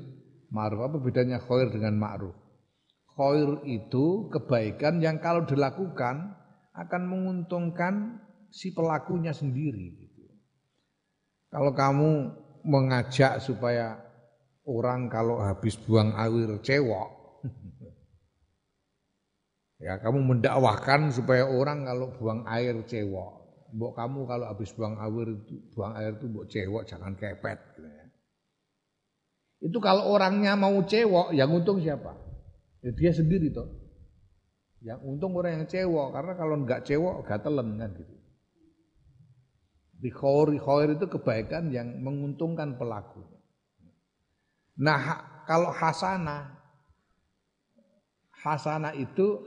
ma'ruf. 0.54 0.86
Apa 0.86 0.96
bedanya 1.02 1.42
khair 1.42 1.74
dengan 1.74 1.98
ma'ruf? 1.98 2.36
Khair 3.18 3.66
itu 3.66 4.30
kebaikan 4.30 5.02
yang 5.02 5.18
kalau 5.18 5.42
dilakukan 5.42 6.38
akan 6.78 7.02
menguntungkan 7.10 8.22
si 8.54 8.70
pelakunya 8.70 9.34
sendiri. 9.34 9.98
Gitu. 9.98 10.22
Kalau 11.50 11.74
kamu 11.74 12.10
mengajak 12.62 13.42
supaya 13.42 13.98
orang 14.62 15.10
kalau 15.10 15.42
habis 15.42 15.74
buang 15.82 16.14
air 16.14 16.46
cewok, 16.62 17.08
ya 19.84 19.98
kamu 19.98 20.22
mendakwahkan 20.22 21.10
supaya 21.10 21.50
orang 21.50 21.88
kalau 21.88 22.14
buang 22.14 22.46
air 22.46 22.78
cewok, 22.86 23.38
mbok 23.74 23.92
kamu 23.96 24.24
kalau 24.24 24.46
habis 24.48 24.70
buang 24.72 24.96
air 24.96 25.28
buang 25.76 25.94
air 25.98 26.12
itu 26.16 26.26
mbok 26.28 26.46
cewok 26.48 26.82
jangan 26.88 27.12
kepet. 27.18 27.58
Gitu 27.76 27.88
ya. 27.88 28.04
Itu 29.58 29.78
kalau 29.82 30.14
orangnya 30.14 30.54
mau 30.54 30.78
cewok, 30.86 31.34
yang 31.34 31.50
untung 31.50 31.82
siapa? 31.82 32.14
Ya 32.80 32.94
dia 32.94 33.10
sendiri 33.10 33.50
toh. 33.50 33.66
Yang 34.78 35.00
untung 35.02 35.34
orang 35.34 35.62
yang 35.62 35.66
cewok 35.66 36.14
karena 36.14 36.32
kalau 36.38 36.54
nggak 36.62 36.86
cewok 36.86 37.26
telan 37.26 37.68
kan 37.74 37.90
gitu. 37.98 38.14
Di 39.98 40.10
khair 40.14 40.88
itu 40.94 41.06
kebaikan 41.10 41.74
yang 41.74 41.98
menguntungkan 41.98 42.78
pelaku. 42.78 43.26
Nah, 44.78 45.26
kalau 45.42 45.74
hasanah 45.74 46.54
hasanah 48.38 48.94
itu 48.94 49.42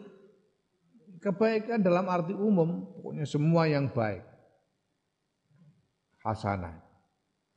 kebaikan 1.22 1.86
dalam 1.86 2.10
arti 2.10 2.34
umum, 2.34 2.90
pokoknya 2.98 3.26
semua 3.30 3.70
yang 3.70 3.88
baik. 3.94 4.26
Hasanah. 6.26 6.82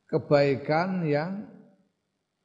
Kebaikan 0.05 1.01
yang 1.05 1.49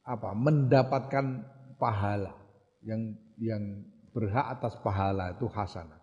apa? 0.01 0.33
mendapatkan 0.33 1.45
pahala 1.77 2.33
yang 2.81 3.13
yang 3.37 3.85
berhak 4.11 4.57
atas 4.57 4.73
pahala 4.81 5.37
itu 5.37 5.45
hasanah. 5.45 6.01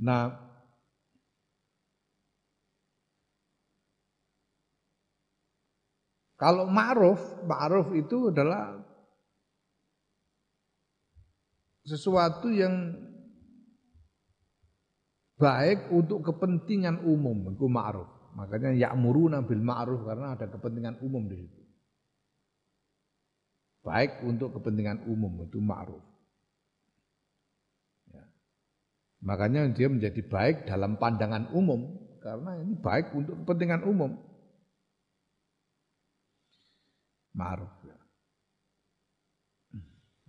Nah, 0.00 0.52
Kalau 6.42 6.66
ma'ruf, 6.66 7.22
ma'ruf 7.46 7.94
itu 7.94 8.34
adalah 8.34 8.81
sesuatu 11.82 12.48
yang 12.50 12.94
baik 15.38 15.90
untuk 15.90 16.22
kepentingan 16.22 17.02
umum, 17.02 17.50
itu 17.50 17.66
ma'ruf. 17.66 18.06
Makanya 18.38 18.72
ya'muruna 18.72 19.44
bil 19.44 19.60
ma'ruf 19.60 20.06
karena 20.06 20.38
ada 20.38 20.46
kepentingan 20.48 21.02
umum 21.02 21.28
di 21.28 21.36
situ. 21.42 21.62
Baik 23.82 24.22
untuk 24.22 24.54
kepentingan 24.56 25.10
umum 25.10 25.42
itu 25.42 25.58
ma'ruf. 25.58 26.00
Ya. 28.14 28.24
Makanya 29.26 29.66
dia 29.74 29.90
menjadi 29.90 30.22
baik 30.22 30.70
dalam 30.70 30.96
pandangan 30.96 31.50
umum 31.50 31.98
karena 32.22 32.62
ini 32.62 32.78
baik 32.78 33.10
untuk 33.10 33.42
kepentingan 33.42 33.82
umum 33.82 34.14
ma'ruf 37.34 37.74
ya. 37.82 37.98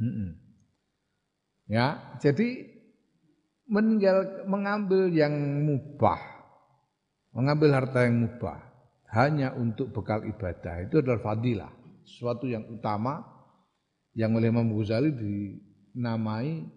Hmm. 0.01 0.42
Ya, 1.67 2.17
jadi 2.19 2.67
meninggal 3.67 4.43
mengambil 4.45 5.07
yang 5.09 5.31
mubah, 5.63 6.19
mengambil 7.31 7.71
harta 7.71 8.03
yang 8.03 8.27
mubah 8.27 8.59
hanya 9.13 9.55
untuk 9.55 9.93
bekal 9.93 10.25
ibadah 10.27 10.83
itu 10.83 10.99
adalah 10.99 11.21
fadilah, 11.23 11.71
sesuatu 12.03 12.49
yang 12.49 12.67
utama 12.67 13.23
yang 14.17 14.35
oleh 14.35 14.51
Imam 14.51 14.73
Ghazali 14.75 15.15
dinamai 15.15 16.67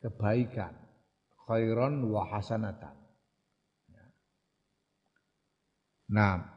kebaikan, 0.00 0.72
khairon 1.44 2.08
wa 2.08 2.24
hasanatan. 2.30 2.96
Ya. 3.92 4.04
Nah, 6.10 6.53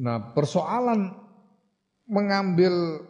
Nah, 0.00 0.32
persoalan 0.32 1.12
mengambil 2.08 3.04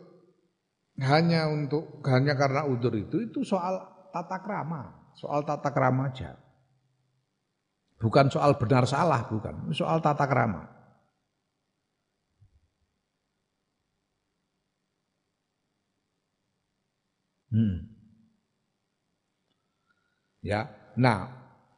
hanya 0.98 1.46
untuk 1.46 2.02
hanya 2.04 2.34
karena 2.34 2.66
udur 2.66 2.92
itu 2.98 3.22
itu 3.30 3.46
soal 3.46 3.78
tata 4.10 4.42
krama, 4.42 5.14
soal 5.14 5.46
tata 5.46 5.70
krama 5.70 6.10
aja. 6.10 6.34
Bukan 8.00 8.26
soal 8.32 8.58
benar 8.58 8.90
salah, 8.90 9.22
bukan. 9.28 9.70
Soal 9.70 10.02
tata 10.02 10.26
krama. 10.26 10.66
Hmm. 17.54 17.86
Ya. 20.40 20.74
Nah, 20.96 21.28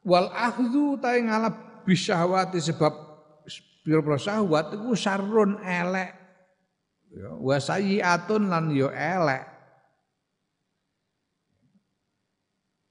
wal 0.07 0.31
akhdhu 0.31 0.97
ta 1.03 1.19
ngalap 1.19 1.85
bisyahwati 1.85 2.63
sebab 2.63 3.12
pira-pira 3.83 4.19
syahwat 4.19 4.79
iku 4.79 4.95
sarun 4.95 5.59
elek. 5.63 6.11
Ya, 7.13 7.29
wa 7.37 7.59
lan 8.41 8.65
yo 8.73 8.89
ya 8.89 9.21
elek. 9.21 9.45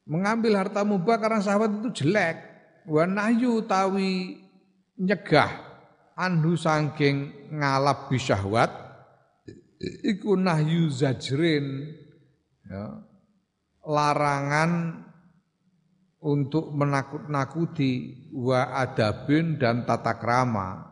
Mengambil 0.05 0.59
harta 0.59 0.83
mubah 0.83 1.17
karena 1.17 1.39
syahwat 1.41 1.71
itu 1.81 1.89
jelek. 2.03 2.37
Wa 2.85 3.07
nahyu 3.07 3.63
tawi 3.65 4.37
nyegah 4.99 5.49
anhu 6.17 6.53
sangking 6.53 7.49
ngalap 7.49 8.11
bisyahwat 8.11 8.69
iku 10.05 10.37
nahyu 10.37 10.89
zajrin 10.93 11.89
ya, 12.69 13.01
larangan 13.81 15.01
untuk 16.21 16.69
menakut-nakuti 16.69 18.29
wa 18.37 18.69
adabin 18.77 19.57
dan 19.57 19.83
tata 19.89 20.13
krama. 20.21 20.91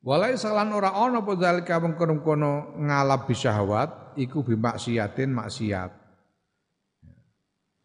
Walai 0.00 0.32
salan 0.40 0.72
ora 0.72 0.96
ana 0.96 1.20
apa 1.20 1.36
zalika 1.36 1.76
mengkono 1.76 2.72
ngalap 2.80 3.28
bisyahwat 3.28 4.16
iku 4.16 4.40
bimaksiatin 4.40 5.28
maksiat. 5.28 5.92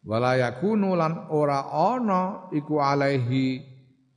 Wala 0.06 0.38
yakunu 0.40 0.96
lan 0.96 1.28
ora 1.28 1.66
ana 1.68 2.48
iku 2.56 2.80
alaihi 2.80 3.60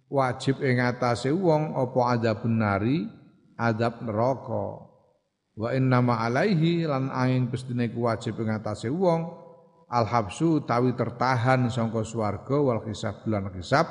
wajib 0.08 0.64
ing 0.64 0.80
atase 0.80 1.34
wong 1.34 1.76
apa 1.76 2.00
adabun 2.16 2.56
nari 2.56 3.04
adab 3.60 4.00
neraka. 4.00 4.89
Wa 5.60 5.76
inna 5.76 6.00
ma 6.00 6.24
alaihi 6.24 6.88
lan 6.88 7.12
angin 7.12 7.52
pestine 7.52 7.92
wajib 7.92 8.40
ngatasi 8.40 8.88
wong. 8.88 9.28
Al 9.92 10.08
habsu 10.08 10.64
tawi 10.64 10.96
tertahan 10.96 11.68
sangka 11.68 12.08
swarga 12.08 12.56
wal 12.56 12.88
hisab 12.88 13.28
bulan 13.28 13.52
hisab. 13.52 13.84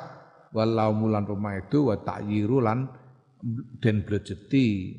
Wal 0.49 0.73
laumulan 0.73 1.29
itu 1.61 1.93
wa 1.93 2.01
ta'yiru 2.01 2.57
lan 2.57 2.89
den 3.77 4.01
blejeti. 4.01 4.97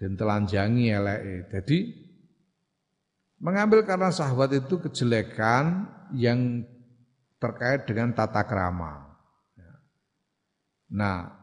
Dan 0.00 0.16
telanjangi 0.16 0.88
eleke. 0.88 1.36
Jadi 1.52 1.78
mengambil 3.44 3.84
karena 3.84 4.08
sahabat 4.08 4.64
itu 4.64 4.80
kejelekan 4.80 5.92
yang 6.16 6.64
terkait 7.36 7.84
dengan 7.84 8.16
tata 8.16 8.48
krama. 8.48 9.12
Nah, 10.90 11.39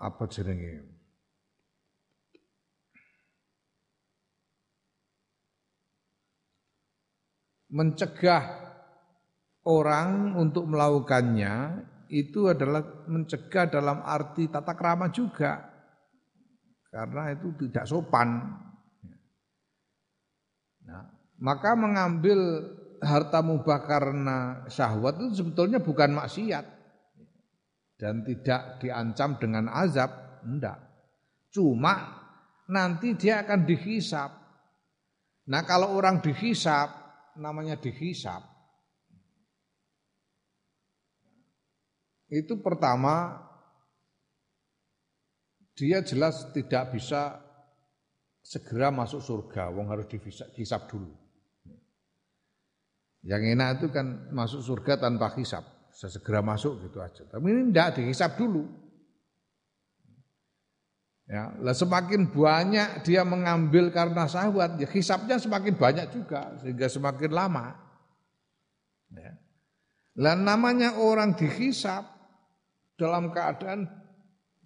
apa 0.00 0.24
jenenge? 0.32 0.88
Mencegah 7.70 8.44
orang 9.68 10.34
untuk 10.34 10.66
melakukannya 10.66 11.86
itu 12.10 12.50
adalah 12.50 12.82
mencegah 13.06 13.70
dalam 13.70 14.02
arti 14.02 14.50
tata 14.50 14.74
krama 14.74 15.12
juga. 15.14 15.70
Karena 16.90 17.30
itu 17.30 17.54
tidak 17.54 17.86
sopan. 17.86 18.50
Nah, 20.90 21.06
maka 21.38 21.78
mengambil 21.78 22.66
harta 22.98 23.38
mubah 23.46 23.86
karena 23.86 24.66
syahwat 24.66 25.22
itu 25.22 25.38
sebetulnya 25.38 25.78
bukan 25.78 26.18
maksiat 26.18 26.79
dan 28.00 28.24
tidak 28.24 28.80
diancam 28.80 29.36
dengan 29.36 29.68
azab, 29.68 30.40
enggak. 30.40 30.80
Cuma 31.52 32.16
nanti 32.72 33.12
dia 33.12 33.44
akan 33.44 33.68
dihisap. 33.68 34.30
Nah, 35.52 35.62
kalau 35.68 35.92
orang 35.92 36.24
dihisap 36.24 36.88
namanya 37.36 37.76
dihisap 37.76 38.42
itu 42.30 42.62
pertama 42.62 43.42
dia 45.74 45.98
jelas 46.06 46.46
tidak 46.54 46.94
bisa 46.94 47.42
segera 48.40 48.94
masuk 48.94 49.18
surga, 49.18 49.74
wong 49.74 49.90
harus 49.90 50.06
dihisap 50.10 50.86
dulu. 50.86 51.10
Yang 53.20 53.42
enak 53.56 53.68
itu 53.80 53.86
kan 53.92 54.30
masuk 54.32 54.64
surga 54.64 54.96
tanpa 55.00 55.32
hisap, 55.36 55.64
segera 56.08 56.40
masuk 56.40 56.80
gitu 56.88 57.02
aja. 57.04 57.26
Tapi 57.28 57.46
ini 57.50 57.68
tidak 57.68 58.00
dihisap 58.00 58.40
dulu. 58.40 58.64
Ya, 61.30 61.54
lah 61.62 61.76
semakin 61.76 62.26
banyak 62.26 63.06
dia 63.06 63.22
mengambil 63.22 63.94
karena 63.94 64.26
syahwat, 64.26 64.82
ya 64.82 64.88
hisapnya 64.90 65.38
semakin 65.38 65.78
banyak 65.78 66.10
juga 66.10 66.58
sehingga 66.58 66.90
semakin 66.90 67.30
lama. 67.30 67.78
Ya. 69.14 69.38
Lah 70.18 70.34
namanya 70.34 70.98
orang 70.98 71.38
dihisap 71.38 72.02
dalam 72.98 73.30
keadaan 73.30 73.86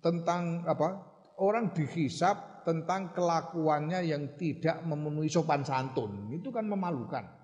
tentang 0.00 0.64
apa? 0.64 1.04
Orang 1.36 1.76
dihisap 1.76 2.64
tentang 2.64 3.12
kelakuannya 3.12 4.00
yang 4.08 4.32
tidak 4.40 4.80
memenuhi 4.88 5.28
sopan 5.28 5.66
santun. 5.68 6.32
Itu 6.32 6.48
kan 6.48 6.64
memalukan. 6.64 7.43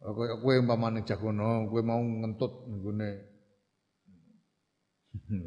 Kowe 0.00 0.26
kowe 0.40 0.54
umpamane 0.56 1.04
jagono, 1.04 1.68
kowe 1.68 1.82
mau 1.84 2.00
ngentut 2.00 2.64
nggone 2.72 3.08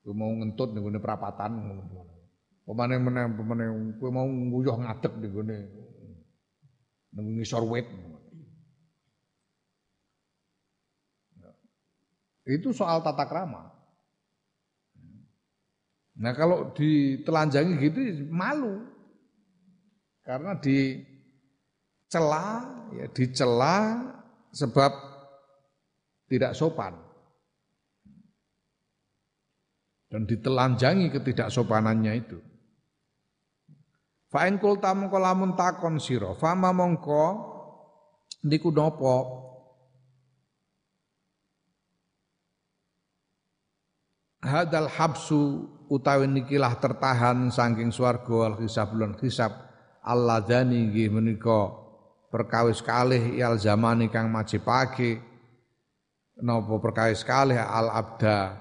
kowe 0.00 0.14
mau 0.16 0.32
ngentut 0.32 0.72
nggone 0.72 0.96
perapatan 0.96 1.52
ngono. 1.60 1.84
Pemane 2.64 2.94
meneh 2.96 3.24
pemane 3.36 3.64
kowe 4.00 4.08
mau 4.08 4.24
nguyuh 4.24 4.80
ngadeg 4.80 5.12
nggone 5.20 5.56
nang 7.12 7.26
ngisor 7.36 7.64
wit. 7.68 7.84
Itu 12.48 12.72
soal 12.72 13.04
tata 13.04 13.28
krama. 13.28 13.76
Nah 16.16 16.32
kalau 16.32 16.72
ditelanjangi 16.72 17.76
gitu 17.76 18.00
malu. 18.32 18.88
Karena 20.24 20.56
di 20.56 21.00
celah 22.06 22.90
ya 22.94 23.06
dicela 23.10 24.02
sebab 24.54 24.92
tidak 26.26 26.54
sopan 26.54 26.94
dan 30.10 30.22
ditelanjangi 30.26 31.10
ketidaksopanannya 31.10 32.12
itu. 32.14 32.38
Fa'in 34.30 34.58
kulta 34.58 34.90
mongko 34.94 35.18
lamun 35.22 35.54
takon 35.54 36.02
sira, 36.02 36.34
fama 36.34 36.74
mongko 36.74 37.54
niku 38.46 38.70
napa 38.74 39.46
hadal 44.46 44.86
habsu 44.90 45.66
utawi 45.90 46.26
nikilah 46.30 46.78
tertahan 46.78 47.50
saking 47.50 47.90
swarga 47.90 48.30
wal 48.30 48.56
hisab 48.62 48.94
lan 48.94 49.18
hisab 49.18 49.50
alladzani 50.06 50.90
menika 51.10 51.85
perkawis 52.36 52.84
kalih 52.84 53.32
yal 53.32 53.56
zaman 53.56 54.12
kang 54.12 54.28
majipake 54.28 55.24
napa 56.36 56.76
perkawis 56.76 57.24
kalih 57.24 57.56
al 57.56 57.88
abda. 57.88 58.60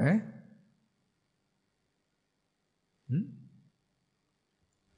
Eh? 0.00 0.16
Hmm? 3.12 3.24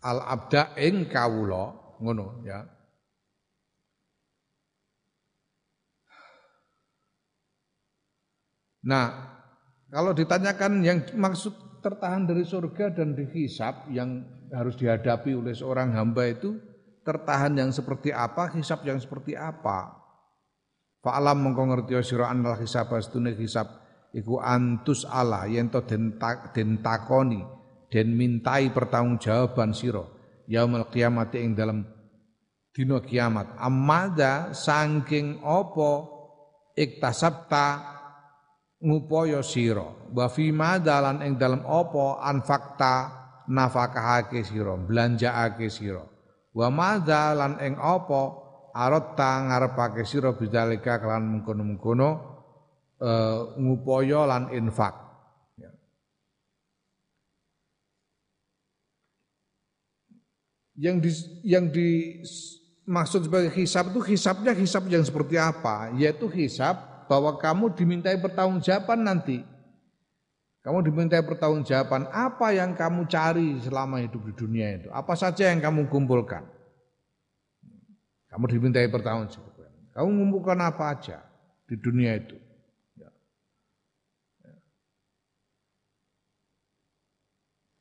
al 0.07 0.23
abda 0.23 0.79
ing 0.79 1.11
kawula 1.11 1.99
ngono 1.99 2.47
ya. 2.47 2.63
Nah, 8.87 9.07
kalau 9.91 10.15
ditanyakan 10.15 10.87
yang 10.87 11.03
maksud 11.19 11.83
tertahan 11.83 12.23
dari 12.23 12.47
surga 12.47 12.95
dan 12.95 13.19
dihisap 13.19 13.91
yang 13.91 14.23
harus 14.55 14.79
dihadapi 14.79 15.35
oleh 15.35 15.51
seorang 15.51 15.91
hamba 15.91 16.31
itu 16.31 16.55
tertahan 17.07 17.55
yang 17.55 17.71
seperti 17.71 18.11
apa, 18.11 18.51
hisap 18.59 18.83
yang 18.83 18.99
seperti 18.99 19.39
apa. 19.39 19.95
Fa'alam 21.07 21.39
mengko 21.39 21.71
ngerti 21.71 21.95
sira 22.03 22.27
anal 22.27 22.59
hisab 22.59 22.91
astune 22.99 23.31
hisab 23.39 23.71
iku 24.11 24.43
antus 24.43 25.07
ala 25.07 25.47
yen 25.47 25.71
to 25.71 25.79
den, 25.87 26.19
den 26.51 26.83
takoni 26.83 27.47
den 27.87 28.11
mintai 28.19 28.75
pertanggungjawaban 28.75 29.71
sira 29.71 30.03
yaumul 30.51 30.91
kiamat 30.91 31.31
ing 31.39 31.55
dalam 31.55 31.87
dina 32.75 32.99
kiamat. 32.99 33.55
Amada 33.55 34.51
saking 34.51 35.47
apa 35.47 36.11
iktasabta 36.75 37.67
ngupaya 38.83 39.47
sira 39.47 39.87
wa 40.11 40.27
fi 40.27 40.51
madalan 40.51 41.23
ing 41.23 41.39
dalam 41.39 41.63
apa 41.63 42.19
anfakta 42.19 42.95
nafakahake 43.47 44.43
sira 44.43 44.75
belanjaake 44.75 45.71
sira 45.71 46.16
Wa 46.57 46.73
madza 46.73 47.37
lan 47.37 47.61
ing 47.61 47.77
apa 47.77 48.23
aratta 48.73 49.45
ngarepake 49.45 50.09
sira 50.09 50.33
bidzalika 50.33 50.97
kelan 50.97 51.29
mengkono-mengkono 51.29 52.11
e, 52.97 53.11
ngupaya 53.61 54.25
lan 54.25 54.49
infak. 54.57 54.97
Ya. 55.61 55.71
Yang 60.81 60.97
di 61.05 61.11
yang 61.45 61.65
di 61.69 61.89
maksud 62.89 63.29
sebagai 63.29 63.53
hisab 63.53 63.93
itu 63.93 64.17
hisabnya 64.17 64.57
hisab 64.57 64.89
yang 64.89 65.05
seperti 65.05 65.37
apa? 65.37 65.93
Yaitu 65.93 66.25
hisab 66.33 67.05
bahwa 67.05 67.37
kamu 67.37 67.77
dimintai 67.77 68.17
pertanggungjawaban 68.17 69.05
nanti. 69.05 69.45
Kamu 70.67 70.83
dimintai 70.83 71.23
pertanggungjawaban 71.23 72.11
apa 72.11 72.51
yang 72.51 72.75
kamu 72.75 73.07
cari 73.07 73.55
selama 73.63 74.03
hidup 74.03 74.19
di 74.27 74.35
dunia 74.35 74.75
itu. 74.75 74.91
Apa 74.91 75.15
saja 75.15 75.47
yang 75.47 75.63
kamu 75.63 75.87
kumpulkan. 75.87 76.43
Kamu 78.27 78.51
dimintai 78.51 78.91
pertanggungjawaban. 78.91 79.71
Kamu 79.95 80.09
mengumpulkan 80.11 80.59
apa 80.59 80.85
aja 80.91 81.23
di 81.71 81.79
dunia 81.79 82.19
itu. 82.19 82.35
Ya. 82.99 83.15
Ya. 84.43 84.55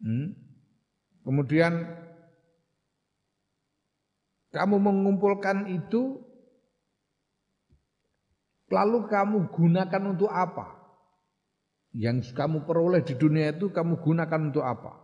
Hmm. 0.06 0.38
Kemudian 1.26 1.74
kamu 4.54 4.78
mengumpulkan 4.78 5.74
itu 5.74 6.22
lalu 8.70 9.10
kamu 9.10 9.50
gunakan 9.50 10.04
untuk 10.14 10.30
apa? 10.30 10.75
Yang 11.96 12.20
kamu 12.20 12.68
peroleh 12.68 13.00
di 13.08 13.16
dunia 13.16 13.56
itu 13.56 13.72
kamu 13.72 14.04
gunakan 14.04 14.52
untuk 14.52 14.68
apa? 14.68 15.00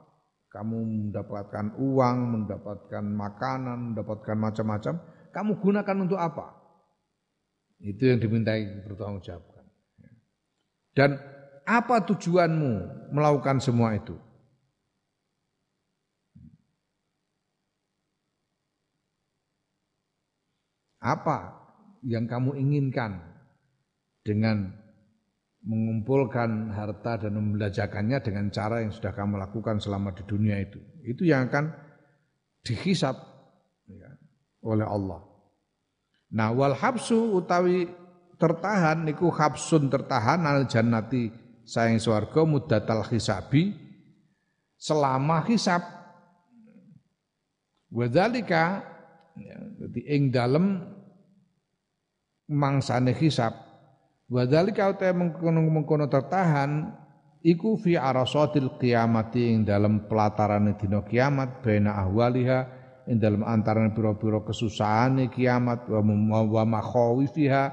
Kamu 0.51 0.77
mendapatkan 0.83 1.79
uang, 1.79 2.17
mendapatkan 2.35 3.03
makanan, 3.07 3.95
mendapatkan 3.95 4.35
macam-macam, 4.35 4.99
kamu 5.31 5.51
gunakan 5.63 5.97
untuk 6.03 6.19
apa? 6.19 6.51
Itu 7.79 8.11
yang 8.11 8.19
dimintai 8.19 8.83
bertanggungjawabkan. 8.83 9.63
Dan 10.91 11.15
apa 11.63 12.03
tujuanmu 12.03 13.07
melakukan 13.15 13.63
semua 13.63 13.95
itu? 13.95 14.19
Apa 20.99 21.55
yang 22.03 22.27
kamu 22.27 22.59
inginkan 22.59 23.23
dengan 24.27 24.80
mengumpulkan 25.61 26.73
harta 26.73 27.21
dan 27.21 27.37
membelajarkannya 27.37 28.17
dengan 28.25 28.49
cara 28.49 28.81
yang 28.81 28.89
sudah 28.89 29.13
kamu 29.13 29.37
lakukan 29.37 29.77
selama 29.77 30.09
di 30.17 30.25
dunia 30.25 30.57
itu. 30.57 30.81
Itu 31.05 31.21
yang 31.21 31.49
akan 31.49 31.69
dihisap 32.65 33.13
ya, 33.85 34.09
oleh 34.65 34.85
Allah. 34.85 35.21
Nah 36.33 36.49
wal 36.49 36.73
habsu 36.73 37.37
utawi 37.37 37.85
tertahan 38.41 39.05
niku 39.05 39.29
habsun 39.29 39.91
tertahan 39.93 40.41
al 40.49 40.65
jannati 40.65 41.29
sayang 41.61 42.01
swarga 42.01 42.41
muddatal 42.41 43.05
hisabi 43.05 43.77
selama 44.81 45.45
hisab. 45.45 45.85
Wadzalika 47.91 48.81
ya, 49.35 49.57
jadi 49.83 50.01
ing 50.15 50.31
dalem 50.31 50.79
mangsane 52.47 53.11
hisab 53.13 53.70
Wadali 54.31 54.71
kau 54.71 54.95
teh 54.95 55.11
mengkono 55.11 55.59
mengkono 55.59 56.07
tertahan 56.07 56.87
iku 57.43 57.75
fi 57.75 57.99
arasatil 57.99 58.79
qiyamati 58.79 59.51
ing 59.51 59.67
dalam 59.67 60.07
pelataran 60.07 60.71
dina 60.79 61.03
kiamat 61.03 61.59
baina 61.59 61.99
ahwaliha 61.99 62.59
ing 63.11 63.19
dalam 63.19 63.43
antarané 63.43 63.91
pira-pira 63.91 64.39
kesusahane 64.47 65.27
kiamat 65.27 65.83
wa, 65.91 66.63
makhawifiha 66.63 67.63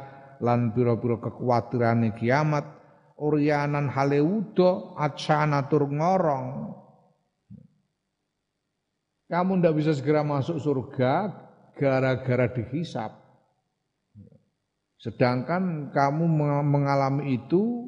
lan 0.42 0.74
pira-pira 0.74 1.22
kekuatirane 1.22 2.18
kiamat 2.18 2.66
uryanan 3.22 3.86
hale 3.94 4.18
wuda 4.18 4.98
atsana 4.98 5.62
tur 5.70 5.86
ngorong. 5.86 6.74
Kamu 9.30 9.62
ndak 9.62 9.78
bisa 9.78 9.94
segera 9.94 10.26
masuk 10.26 10.58
surga 10.58 11.30
gara-gara 11.78 12.50
dihisap 12.50 13.27
sedangkan 14.98 15.94
kamu 15.94 16.24
mengalami 16.66 17.38
itu 17.38 17.86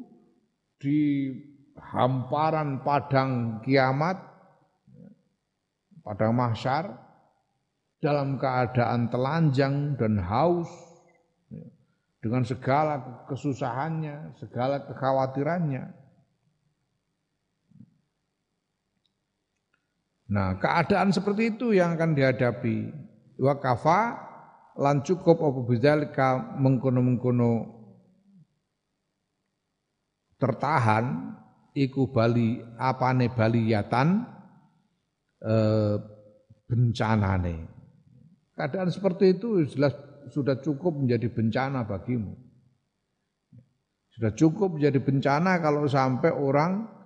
di 0.79 1.31
hamparan 1.75 2.81
padang 2.81 3.59
kiamat, 3.61 4.17
padang 6.01 6.33
mahsyar, 6.33 6.95
dalam 8.01 8.39
keadaan 8.39 9.11
telanjang 9.11 9.99
dan 9.99 10.17
haus, 10.23 10.71
dengan 12.21 12.45
segala 12.45 13.25
kesusahannya, 13.25 14.37
segala 14.37 14.85
kekhawatirannya. 14.85 15.85
Nah, 20.31 20.55
keadaan 20.61 21.11
seperti 21.11 21.57
itu 21.57 21.75
yang 21.75 21.99
akan 21.99 22.15
dihadapi. 22.15 22.93
Wa 23.41 23.57
kafa 23.59 24.30
lan 24.79 25.03
cukup 25.03 25.43
apa 25.43 25.59
bidzalika 25.67 26.55
mengkono-mengkono 26.59 27.51
tertahan 30.39 31.35
iku 31.75 32.07
bali 32.07 32.63
apane 32.79 33.27
baliyatan 33.31 34.07
eh, 35.43 35.95
bencanane. 36.71 37.55
Keadaan 38.55 38.89
seperti 38.93 39.35
itu 39.35 39.67
jelas 39.67 39.91
sudah 40.31 40.59
cukup 40.63 40.95
menjadi 40.95 41.27
bencana 41.27 41.83
bagimu. 41.83 42.31
Sudah 44.11 44.31
cukup 44.35 44.79
menjadi 44.79 44.99
bencana 44.99 45.59
kalau 45.63 45.87
sampai 45.87 46.31
orang 46.35 47.00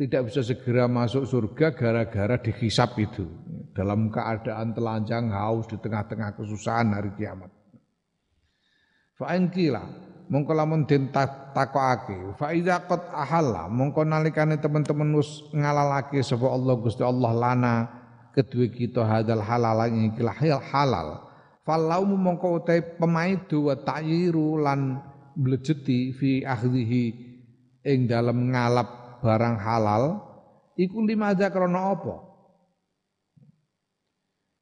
tidak 0.00 0.32
bisa 0.32 0.40
segera 0.40 0.88
masuk 0.88 1.28
surga 1.28 1.76
gara-gara 1.76 2.40
dihisap 2.40 2.96
itu. 2.96 3.28
Dalam 3.76 4.08
keadaan 4.08 4.72
telanjang 4.72 5.28
haus 5.28 5.68
di 5.68 5.76
tengah-tengah 5.76 6.40
kesusahan 6.40 6.88
hari 6.96 7.12
kiamat. 7.20 7.52
Fa'in 9.20 9.52
mongko 10.30 10.52
lamun 10.54 10.86
den 10.86 11.10
takokake 11.10 12.38
fa 12.38 12.54
iza 12.54 12.78
qad 12.86 13.10
ahalla 13.10 13.66
mongko 13.66 14.06
nalikane 14.06 14.62
teman-teman 14.62 15.18
wis 15.18 15.42
ngalalake 15.50 16.22
sapa 16.22 16.46
Allah 16.46 16.74
Gusti 16.78 17.02
Allah 17.02 17.34
lana 17.34 17.74
kedue 18.30 18.70
kita 18.70 19.02
hadal 19.02 19.42
halal 19.42 19.90
ing 19.90 20.14
ikilah 20.14 20.38
halal 20.70 21.26
falaumu 21.66 22.14
mongko 22.14 22.62
utai 22.62 22.78
pemaidu 22.94 23.68
wa 23.68 23.74
ta'yiru 23.74 24.62
lan 24.62 25.02
blejeti 25.34 26.14
fi 26.14 26.46
akhdhihi 26.46 27.04
ing 27.90 28.06
dalam 28.06 28.54
ngalap 28.54 28.99
barang 29.20 29.56
halal 29.60 30.18
iku 30.74 31.04
limadza 31.04 31.48
krana 31.52 31.94
apa 31.94 32.28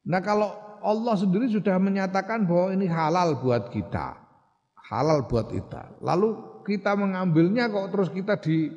Nah 0.09 0.25
kalau 0.25 0.49
Allah 0.81 1.21
sendiri 1.21 1.53
sudah 1.53 1.77
menyatakan 1.77 2.49
bahwa 2.49 2.73
ini 2.73 2.89
halal 2.89 3.37
buat 3.45 3.69
kita 3.69 4.29
halal 4.89 5.29
buat 5.29 5.53
kita. 5.53 6.01
Lalu 6.01 6.61
kita 6.65 6.97
mengambilnya 6.97 7.69
kok 7.69 7.93
terus 7.93 8.09
kita 8.09 8.41
di 8.41 8.73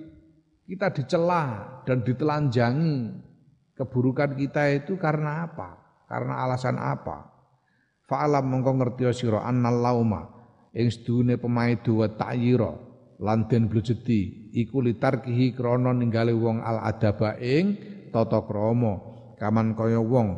kita 0.68 0.92
dicela 0.92 1.44
dan 1.88 2.04
ditelanjangi. 2.04 3.32
Keburukan 3.72 4.38
kita 4.38 4.78
itu 4.78 5.00
karena 5.00 5.48
apa? 5.48 5.80
Karena 6.06 6.44
alasan 6.46 6.78
apa? 6.78 7.34
Fa'alam 8.06 8.44
mongko 8.46 8.72
ngerti 8.78 9.08
sira 9.16 9.48
annal 9.48 9.80
lauma 9.80 10.28
ing 10.76 10.92
sedune 10.92 11.40
pemaidu 11.40 12.04
wa 12.04 12.08
ta'yira 12.12 12.76
lan 13.22 13.46
den 13.46 13.70
blejeti 13.70 14.50
iku 14.58 14.82
litarkihi 14.82 15.54
krana 15.54 15.94
ninggale 15.94 16.34
wong 16.34 16.66
al 16.66 16.82
adaba 16.82 17.38
ing 17.38 17.78
tata 18.10 18.42
krama. 18.44 19.14
Kaman 19.38 19.74
kaya 19.74 20.02
wong 20.02 20.38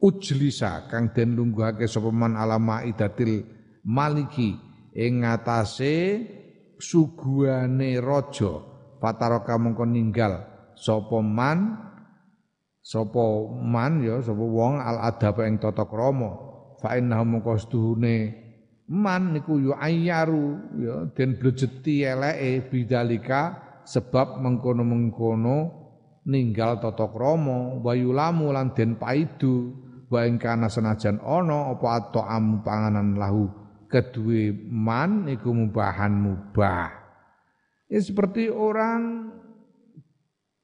ujlisa 0.00 0.88
kang 0.88 1.12
den 1.16 1.36
lungguhake 1.36 1.88
sapa 1.88 2.12
man 2.12 2.36
alama 2.36 2.84
idatil 2.84 3.48
maliki 3.84 4.56
ing 4.92 5.24
ngatasé 5.24 6.20
suguhane 6.76 7.96
raja 7.96 8.60
pataraka 9.00 9.56
mongko 9.56 9.88
ninggal 9.88 10.44
sapa 10.76 11.16
man 11.24 11.80
sapa 12.84 13.24
man 13.56 14.04
ya 14.04 14.20
sapa 14.20 14.44
wong 14.44 14.80
al 14.80 15.00
adab 15.04 15.36
ing 15.44 15.60
tata 15.60 15.84
krama. 15.84 16.50
Fa 16.82 16.98
innahu 16.98 17.24
mongko 17.38 17.56
seduhune 17.62 18.41
man 18.90 19.36
niku 19.36 19.60
yu 19.60 19.72
ayyaru 19.76 20.46
ya 20.80 20.96
den 21.14 21.38
blejeti 21.38 22.02
eleke 22.02 22.72
bidalika 22.72 23.58
sebab 23.86 24.42
mengkono-mengkono 24.42 25.58
ninggal 26.26 26.78
tata 26.78 27.10
krama 27.10 27.82
wayulamu 27.82 28.54
lan 28.54 28.74
den 28.74 28.98
paidu 28.98 29.74
wa 30.06 30.22
ing 30.26 30.38
kana 30.38 30.70
senajan 30.70 31.18
ana 31.22 31.72
apa 31.74 31.86
ato 31.98 32.22
panganan 32.62 33.18
lahu 33.18 33.62
kedua 33.92 34.56
man 34.72 35.28
iku 35.28 35.52
mubahan 35.52 36.16
mubah. 36.16 36.88
Ya 37.92 38.00
seperti 38.00 38.48
orang 38.48 39.28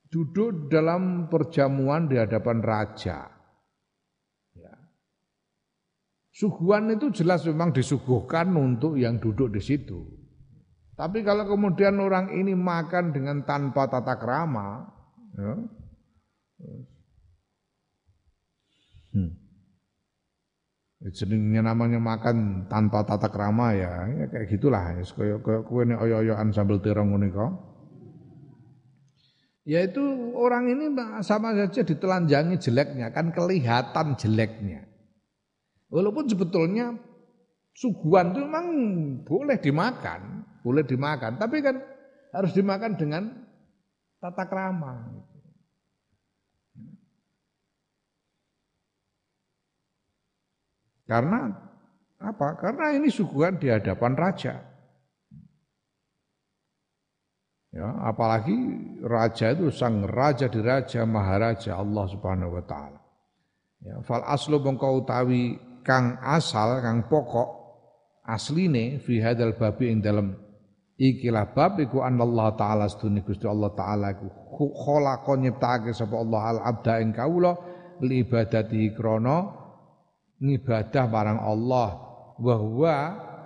duduk 0.08 0.72
dalam 0.72 1.28
perjamuan 1.28 2.08
di 2.08 2.16
hadapan 2.16 2.64
raja. 2.64 3.28
Ya. 4.56 4.72
Suguhan 6.38 6.86
itu 6.94 7.10
jelas 7.10 7.42
memang 7.50 7.74
disuguhkan 7.74 8.54
untuk 8.54 8.94
yang 8.94 9.18
duduk 9.18 9.50
di 9.50 9.58
situ. 9.58 10.06
Tapi 10.94 11.26
kalau 11.26 11.50
kemudian 11.50 11.98
orang 11.98 12.30
ini 12.30 12.54
makan 12.54 13.10
dengan 13.10 13.42
tanpa 13.42 13.90
tata 13.90 14.14
krama, 14.14 14.86
ya, 15.34 15.54
hmm. 19.18 19.30
Jenengnya 21.10 21.62
namanya 21.74 21.98
makan 21.98 22.66
tanpa 22.70 23.02
tata 23.02 23.30
krama 23.30 23.74
ya, 23.74 24.06
ya 24.06 24.24
kayak 24.30 24.46
gitulah. 24.50 24.94
Ya, 24.94 25.02
kaya 25.02 25.36
kaya 25.42 25.60
kowe 25.66 25.82
nek 25.86 26.02
oyo-oyoan 26.02 26.50
terong 26.54 27.18
kok. 27.34 27.52
Yaitu 29.66 30.02
orang 30.38 30.70
ini 30.70 30.94
sama 31.22 31.54
saja 31.54 31.82
ditelanjangi 31.82 32.62
jeleknya, 32.62 33.10
kan 33.10 33.34
kelihatan 33.34 34.14
jeleknya. 34.14 34.87
Walaupun 35.88 36.28
sebetulnya 36.28 36.92
suguhan 37.72 38.36
itu 38.36 38.40
memang 38.44 38.66
boleh 39.24 39.56
dimakan, 39.56 40.44
boleh 40.60 40.84
dimakan, 40.84 41.40
tapi 41.40 41.64
kan 41.64 41.80
harus 42.36 42.52
dimakan 42.52 42.92
dengan 43.00 43.22
tata 44.20 44.44
krama. 44.44 45.08
Karena 51.08 51.48
apa? 52.20 52.48
Karena 52.60 52.92
ini 52.92 53.08
suguhan 53.08 53.56
di 53.56 53.72
hadapan 53.72 54.12
raja. 54.12 54.60
Ya, 57.72 57.88
apalagi 58.04 58.56
raja 59.04 59.56
itu 59.56 59.72
sang 59.72 60.04
raja 60.04 60.52
di 60.52 60.60
raja 60.60 61.04
maharaja 61.08 61.80
Allah 61.80 62.04
Subhanahu 62.12 62.60
wa 62.60 62.64
taala. 62.64 63.00
Ya, 63.80 64.02
fal 64.04 64.24
aslu 64.24 64.60
mengkau 64.60 65.00
utawi 65.00 65.56
kang 65.88 66.20
asal 66.20 66.84
kang 66.84 67.08
pokok 67.08 67.48
asline 68.28 69.00
fi 69.00 69.24
hadal 69.24 69.56
babi 69.56 69.88
ing 69.88 70.04
dalam 70.04 70.36
ikilah 71.00 71.56
bab 71.56 71.80
iku 71.80 72.04
Allah 72.04 72.52
taala 72.60 72.84
sedune 72.92 73.24
Gusti 73.24 73.48
Allah 73.48 73.72
taala 73.72 74.12
iku 74.12 74.28
khalaqa 74.84 75.32
nyiptake 75.40 75.96
sapa 75.96 76.20
Allah 76.20 76.42
al 76.52 76.58
abda 76.60 77.00
ing 77.00 77.16
kawula 77.16 77.56
li 78.04 78.20
ibadati 78.22 78.92
krana 78.92 79.48
ngibadah 80.38 81.04
marang 81.10 81.40
Allah. 81.42 81.88
Wa 82.38 82.54
huwa 82.54 82.96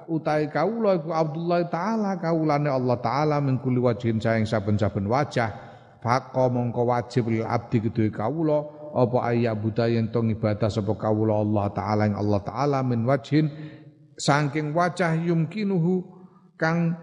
utai 0.08 0.52
kaula 0.52 1.00
iku 1.00 1.10
Abdullah 1.12 1.64
taala 1.72 2.20
kaulane 2.20 2.68
Allah 2.68 2.96
taala 3.00 3.36
min 3.40 3.60
kulli 3.60 3.80
wajhin 3.80 4.20
saing 4.20 4.44
saben-saben 4.44 5.08
wajah. 5.08 5.50
Faqa 6.02 6.50
mongko 6.50 6.82
wajib 6.90 7.30
lil 7.30 7.46
abdi 7.46 7.78
kedue 7.78 8.10
kaula 8.10 8.81
apa 8.92 9.18
ayya 9.32 9.56
budaya 9.56 9.96
yen 9.96 10.12
to 10.12 10.20
ngibadah 10.20 10.68
sapa 10.68 10.92
kaula 10.94 11.40
Allah 11.40 11.66
taala 11.72 12.02
ing 12.08 12.16
Allah 12.16 12.40
taala 12.44 12.78
min 12.84 13.08
wajhin 13.08 13.48
saking 14.20 14.76
wajah 14.76 15.16
yumkinuhu 15.16 16.04
kang 16.60 16.94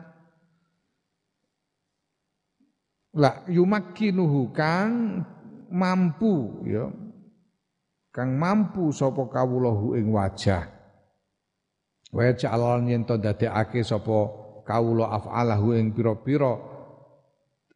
la 3.17 3.43
yumakkinuhu 3.49 4.53
kang 4.53 5.25
mampu 5.73 6.63
ya 6.69 6.89
kang 8.13 8.35
mampu 8.35 8.89
sapa 8.89 9.29
kawula 9.29 9.71
ing 9.97 10.09
wajah. 10.09 10.65
Wa 12.09 12.25
ja'alan 12.33 12.89
yen 12.89 13.05
to 13.05 13.21
dadekake 13.21 13.85
sapa 13.85 14.17
kawula 14.65 15.13
af'alahu 15.13 15.77
ing 15.77 15.93
pira-pira 15.93 16.57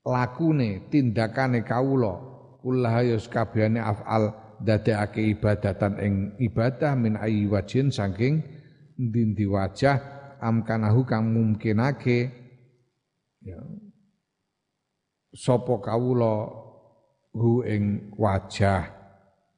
lakune 0.01 0.89
tindakane 0.89 1.61
kawula 1.61 2.32
kullaha 2.63 3.03
ya 3.03 3.19
kabehane 3.19 3.83
afal 3.83 4.31
dadekake 4.63 5.35
ibadatan 5.35 5.99
ing 5.99 6.13
ibadah 6.39 6.95
min 6.95 7.19
ayi 7.19 7.43
wajin 7.51 7.91
saking 7.91 8.39
ndi 8.95 9.43
wajah 9.43 10.23
amkanahu 10.43 11.07
kang 11.07 11.31
mungkinake. 11.31 12.27
Ya. 13.39 13.59
Sapa 15.33 15.79
kawula 15.79 16.51
hu 17.33 17.63
ing 17.63 18.13
wajah. 18.19 18.91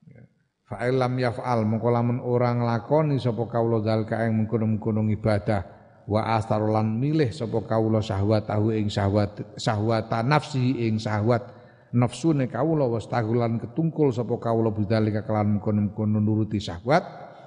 Ya. 0.08 0.22
fa 0.70 0.86
lam 0.88 1.14
yaf'al 1.18 1.66
mengko 1.66 1.89
lamun 1.89 2.22
ora 2.22 2.53
nglakoni 2.53 3.18
sapa 3.18 3.49
kawula 3.49 3.82
zalika 3.82 4.24
ing 4.24 4.45
mengkono-mengkono 4.45 5.01
ibadah. 5.10 5.74
Wa 6.06 6.38
astarulan 6.38 7.01
milih 7.01 7.34
sapa 7.34 7.66
kawula 7.66 7.97
syahwatahu 7.97 8.70
ing 8.78 8.93
syahwat 8.93 9.58
syahwata 9.58 10.22
nafsi 10.22 10.86
ing 10.86 11.01
syahwat 11.01 11.55
nafsune 11.96 12.52
kawula 12.52 12.86
wastagulan 12.91 13.58
ketungkul 13.58 14.12
sapa 14.12 14.36
kawula 14.36 14.76
bidzalika 14.76 15.24
kelan 15.24 15.64
kono-kono 15.64 16.20
nuruti 16.20 16.60
syahwat 16.60 17.04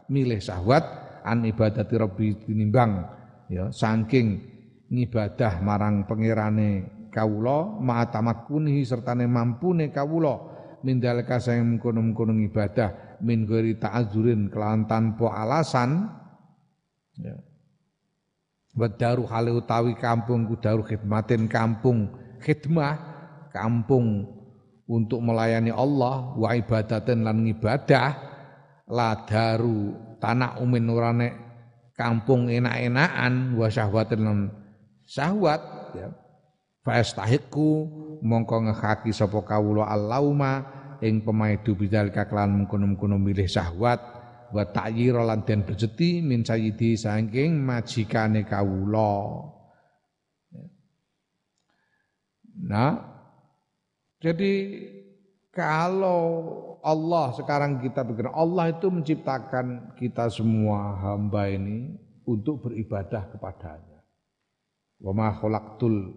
milih 0.09 0.41
syahwat 0.41 0.85
an 1.23 1.45
ibadati 1.45 1.95
rabbi 2.01 2.33
tinimbang. 2.49 3.05
Ya 3.53 3.69
saking 3.69 4.41
ngibadah 4.89 5.61
marang 5.61 6.09
pangerane 6.09 6.89
kawula 7.13 7.77
ma 7.81 8.05
tamakkunihi 8.09 8.85
sertane 8.85 9.29
mampune 9.29 9.93
kawula 9.93 10.41
mindalika 10.81 11.37
sing 11.37 11.77
kono-kono 11.77 12.33
ibadah 12.33 13.21
min 13.21 13.45
ghairi 13.45 13.77
ta'azzurin 13.77 14.49
kelan 14.49 14.89
tanpa 14.89 15.29
alasan. 15.37 16.09
Ya. 17.21 17.37
Wadaru 18.79 19.27
hale 19.27 19.51
utawi 19.51 19.99
kampung 19.99 20.47
kudaru 20.47 20.87
khidmatin 20.87 21.51
kampung 21.51 22.15
khidmah 22.39 22.95
kampung 23.51 24.38
untuk 24.89 25.21
melayani 25.21 25.69
Allah 25.69 26.33
wa 26.33 26.49
ibadatin 26.57 27.23
lan 27.23 27.45
ibadah 27.45 28.09
la 28.89 29.21
daru 29.29 29.93
tanah 30.17 30.59
umin 30.65 30.89
nurane 30.89 31.29
kampung 31.93 32.49
enak-enakan 32.49 33.53
wa 33.53 33.69
syahwatin 33.69 34.21
lan 34.25 34.39
syahwat 35.05 35.61
ya 35.93 36.09
fastahiqu 36.89 37.71
mongko 38.25 38.73
ngehaki 38.73 39.13
sapa 39.13 39.45
kawula 39.45 39.93
allauma 39.93 40.65
ing 41.05 41.21
pemaidu 41.21 41.77
bidzalika 41.77 42.25
kelan 42.25 42.65
mengkono-mengkono 42.65 43.21
milih 43.21 43.45
syahwat 43.45 44.01
wa 44.49 44.65
ta'yira 44.65 45.21
lan 45.29 45.45
den 45.45 45.63
bejeti 45.69 46.25
min 46.25 46.41
sayyidi 46.41 46.97
saking 46.97 47.61
majikane 47.61 48.49
kawula. 48.49 49.45
Nah, 52.59 53.18
jadi 54.19 54.53
kalau 55.55 56.23
Allah 56.83 57.35
sekarang 57.35 57.83
kita 57.83 58.07
pikir 58.07 58.31
Allah 58.31 58.71
itu 58.71 58.87
menciptakan 58.91 59.95
kita 59.99 60.31
semua 60.31 60.95
hamba 60.99 61.51
ini 61.51 61.99
untuk 62.27 62.69
beribadah 62.69 63.27
kepadanya. 63.35 64.03
Wa 65.03 65.11
ma 65.11 65.35
khalaqtul 65.35 66.15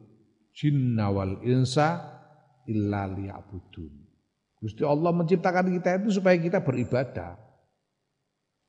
jinna 0.54 1.10
wal 1.10 1.42
insa 1.42 2.02
illa 2.70 3.10
liya'budun. 3.10 3.94
Gusti 4.62 4.86
Allah 4.86 5.10
menciptakan 5.10 5.74
kita 5.74 6.02
itu 6.02 6.22
supaya 6.22 6.38
kita 6.38 6.62
beribadah 6.62 7.34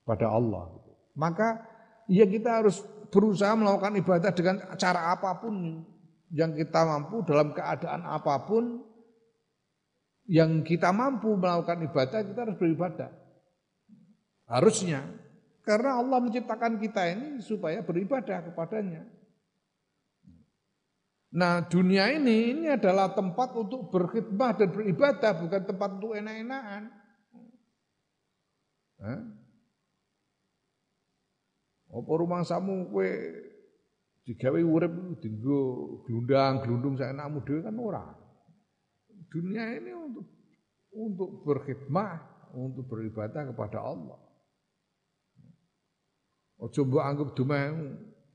pada 0.09 0.26
Allah. 0.33 0.72
Maka 1.12 1.61
ya 2.09 2.24
kita 2.24 2.64
harus 2.64 2.80
berusaha 3.12 3.53
melakukan 3.53 4.01
ibadah 4.01 4.33
dengan 4.33 4.57
cara 4.80 5.12
apa 5.12 5.37
pun 5.37 5.85
yang 6.33 6.57
kita 6.57 6.80
mampu 6.89 7.20
dalam 7.28 7.53
keadaan 7.53 8.09
apa 8.09 8.41
pun 8.49 8.91
yang 10.33 10.64
kita 10.64 10.89
mampu 10.97 11.37
melakukan 11.37 11.85
ibadah 11.85 12.24
kita 12.24 12.41
harus 12.49 12.57
beribadah. 12.57 13.12
Harusnya 14.49 15.05
karena 15.61 16.01
Allah 16.01 16.24
menciptakan 16.24 16.80
kita 16.80 17.05
ini 17.12 17.45
supaya 17.45 17.85
beribadah 17.85 18.49
kepadanya. 18.49 19.05
Nah 21.37 21.68
dunia 21.68 22.09
ini 22.16 22.57
ini 22.57 22.64
adalah 22.72 23.12
tempat 23.12 23.53
untuk 23.61 23.93
berkhidmah 23.93 24.57
dan 24.57 24.68
beribadah 24.72 25.33
bukan 25.37 25.62
tempat 25.68 25.89
untuk 26.01 26.16
enak-enakan. 26.16 26.83
Apa 31.93 32.12
rumah 32.16 32.41
samu 32.41 32.89
kue 32.89 33.12
digawe 34.24 34.61
urip 34.64 35.20
dienggo 35.20 35.61
glundang 36.09 36.64
glundung 36.64 36.97
saenakmu 36.97 37.45
dhewe 37.45 37.61
kan 37.61 37.76
ora. 37.76 38.22
Dunia 39.33 39.64
ini 39.80 39.97
untuk 39.97 40.28
untuk 40.93 41.30
berkhidmah, 41.49 42.20
untuk 42.53 42.85
beribadah 42.85 43.49
kepada 43.49 43.80
Allah. 43.80 44.20
Ojo 46.61 46.85
mbok 46.85 47.03
anggap 47.03 47.28
dume 47.35 47.59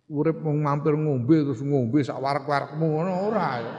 urip 0.09 0.41
mau 0.41 0.57
mampir 0.57 0.97
ngombe 0.97 1.47
terus 1.47 1.63
ngombe 1.63 2.03
sak 2.03 2.17
warak-warakmu 2.17 2.83
ngono 2.83 3.13
ora 3.29 3.49
ya. 3.61 3.73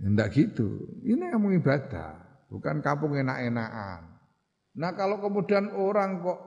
Enggak 0.06 0.36
gitu. 0.36 0.68
Ini 1.02 1.34
yang 1.34 1.42
ibadah, 1.50 2.44
bukan 2.52 2.84
kampung 2.84 3.18
enak-enakan. 3.18 4.02
Nah 4.78 4.90
kalau 4.94 5.18
kemudian 5.18 5.74
orang 5.74 6.22
kok 6.22 6.40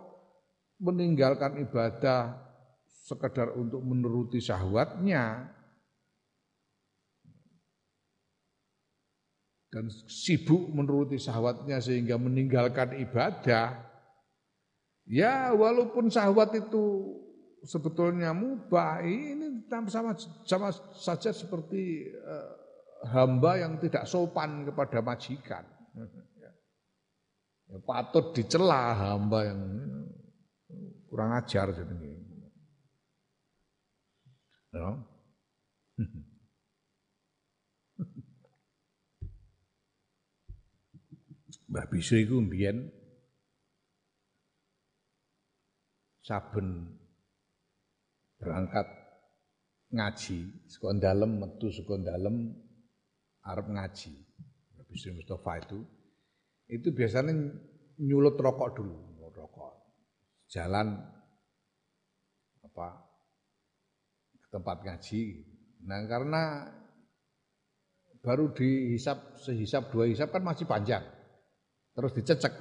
meninggalkan 0.80 1.60
ibadah 1.60 2.40
sekedar 2.88 3.52
untuk 3.60 3.84
menuruti 3.84 4.40
syahwatnya 4.40 5.52
dan 9.74 9.90
sibuk 10.06 10.70
menuruti 10.70 11.18
syahwatnya 11.18 11.82
sehingga 11.82 12.22
meninggalkan 12.22 12.94
ibadah 13.02 13.74
ya 15.10 15.50
walaupun 15.58 16.14
syahwat 16.14 16.54
itu 16.54 17.10
sebetulnya 17.66 18.38
mubah 18.38 19.02
ini 19.02 19.66
sama 19.90 20.14
sama 20.46 20.70
saja 20.94 21.34
seperti 21.34 22.06
uh, 22.22 22.54
hamba 23.10 23.66
yang 23.66 23.82
tidak 23.82 24.06
sopan 24.06 24.70
kepada 24.70 25.02
majikan 25.02 25.66
ya, 26.38 26.52
patut 27.82 28.30
dicela 28.38 28.94
hamba 28.94 29.50
yang 29.50 29.62
kurang 31.14 31.30
ajar 31.38 31.70
jenenge. 31.74 32.26
Ya. 34.74 34.98
Mbah 41.74 41.90
Bisu 41.90 42.22
iku 42.22 42.38
mbiyen 42.38 42.86
saben 46.22 46.86
berangkat 48.38 48.86
ngaji 49.90 50.70
saka 50.70 50.94
dalem 51.02 51.42
metu 51.42 51.74
saka 51.74 51.98
dalem 51.98 52.54
arep 53.42 53.68
ngaji. 53.74 54.14
Mbah 54.78 54.86
Bisu 54.86 55.18
Mustafa 55.18 55.66
itu 55.66 55.82
itu 56.70 56.94
biasanya 56.94 57.34
nyulut 57.98 58.38
rokok 58.38 58.70
dulu 58.78 59.14
jalan 60.54 61.02
apa 62.62 62.88
ke 64.38 64.48
tempat 64.54 64.78
ngaji. 64.86 65.22
Nah 65.90 66.06
karena 66.06 66.70
baru 68.22 68.54
dihisap 68.54 69.42
sehisap 69.42 69.90
dua 69.90 70.06
hisap 70.06 70.30
kan 70.30 70.46
masih 70.46 70.70
panjang, 70.70 71.02
terus 71.94 72.12
dicecek 72.18 72.54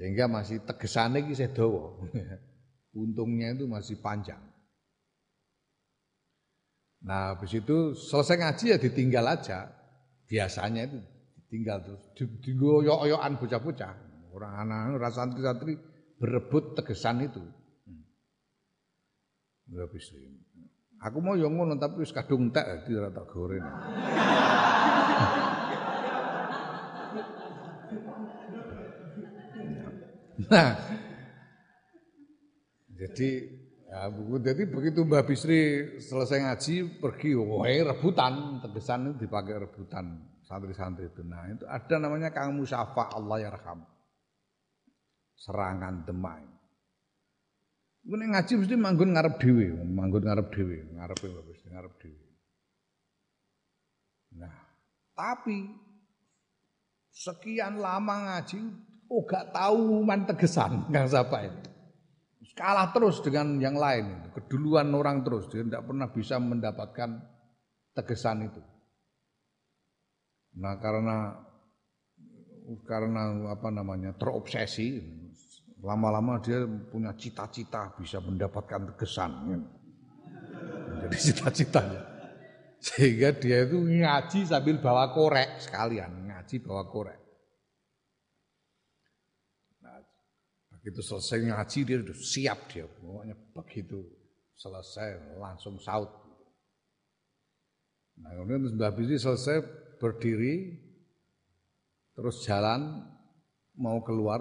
sehingga 0.00 0.32
masih 0.32 0.64
tegesane 0.64 1.20
iki 1.20 1.36
sedowo. 1.36 2.08
Untungnya 3.04 3.52
itu 3.52 3.68
masih 3.68 4.00
panjang. 4.00 4.40
Nah, 7.04 7.36
habis 7.36 7.52
itu 7.52 7.92
selesai 7.92 8.40
ngaji 8.40 8.64
ya 8.72 8.78
ditinggal 8.80 9.28
aja. 9.28 9.68
Biasanya 10.24 10.88
itu 10.88 10.98
ditinggal 11.36 11.84
terus 11.84 12.02
digoyok-oyokan 12.16 13.36
bocah-bocah. 13.36 13.92
Orang 14.32 14.52
anak-anak 14.64 15.12
santri-santri 15.12 15.76
berebut 16.16 16.80
tegesan 16.80 17.20
itu. 17.20 17.44
Hmm. 17.84 18.08
bisa. 19.92 20.16
Aku 21.04 21.20
mau 21.20 21.36
yang 21.36 21.56
ngono 21.56 21.76
tapi 21.76 22.04
wis 22.04 22.12
kadung 22.12 22.48
tek 22.52 22.64
dadi 22.64 22.96
ora 22.96 23.12
tak 23.12 23.28
goreng. 23.28 23.64
Nah, 30.46 30.72
jadi 32.96 33.30
ya 33.90 34.08
jadi 34.40 34.62
begitu 34.70 35.04
Mbak 35.04 35.24
Bisri 35.26 35.60
selesai 36.00 36.46
ngaji 36.46 37.02
pergi, 37.02 37.36
wah 37.36 37.66
rebutan 37.66 38.64
tegesan 38.64 39.10
itu 39.10 39.26
dipakai 39.26 39.60
rebutan 39.60 40.30
santri-santri 40.46 41.10
itu. 41.10 41.20
Nah 41.26 41.50
itu 41.50 41.64
ada 41.66 41.96
namanya 42.00 42.30
Kang 42.32 42.56
Musafa 42.56 43.12
Allah 43.12 43.36
ya 43.42 43.50
serangan 45.40 46.04
demai. 46.04 46.44
Gue 48.00 48.16
ngaji 48.16 48.52
mesti 48.64 48.76
manggun 48.80 49.12
ngarep 49.12 49.36
dhewe, 49.36 49.76
manggun 49.84 50.24
ngarep 50.24 50.48
dhewe, 50.56 50.88
ngarepe 50.96 51.26
bagus. 51.28 51.60
dengar 51.60 51.86
dhewe. 52.00 52.28
Nah, 54.40 54.56
tapi 55.12 55.68
sekian 57.12 57.76
lama 57.76 58.16
ngaji 58.24 58.60
oh 59.10 59.26
gak 59.26 59.50
tahu 59.50 60.06
man 60.06 60.24
tegesan 60.24 60.86
Kang 60.88 61.10
Sapa. 61.10 61.50
Kalah 62.50 62.92
terus 62.92 63.24
dengan 63.24 63.56
yang 63.56 63.78
lain, 63.78 64.30
keduluan 64.36 64.92
orang 64.92 65.24
terus, 65.24 65.48
dia 65.48 65.64
tidak 65.64 65.86
pernah 65.86 66.12
bisa 66.12 66.36
mendapatkan 66.36 67.08
tegesan 67.96 68.52
itu. 68.52 68.60
Nah 70.60 70.76
karena 70.76 71.40
karena 72.84 73.48
apa 73.48 73.68
namanya 73.72 74.12
terobsesi, 74.12 74.98
lama-lama 75.80 76.36
dia 76.42 76.66
punya 76.66 77.16
cita-cita 77.16 77.96
bisa 77.96 78.20
mendapatkan 78.20 78.92
tegesan. 78.92 79.30
Jadi 81.06 81.16
cita-citanya. 81.16 82.02
Sehingga 82.80 83.36
dia 83.36 83.64
itu 83.64 83.76
ngaji 83.76 84.44
sambil 84.44 84.80
bawa 84.80 85.12
korek 85.12 85.64
sekalian, 85.64 86.28
ngaji 86.28 86.60
bawa 86.60 86.84
korek. 86.88 87.19
Begitu 90.80 91.04
selesai 91.04 91.44
ngaji 91.44 91.78
dia 91.84 91.96
sudah 92.00 92.16
siap 92.16 92.58
dia, 92.72 92.88
pokoknya 92.88 93.36
begitu 93.52 94.00
selesai 94.56 95.36
langsung 95.36 95.76
saut. 95.76 96.08
Nah 98.16 98.32
kemudian 98.36 98.80
Mbah 98.80 98.92
Bisi 98.96 99.20
selesai 99.20 99.60
berdiri, 100.00 100.80
terus 102.16 102.40
jalan 102.48 103.04
mau 103.76 104.00
keluar, 104.00 104.40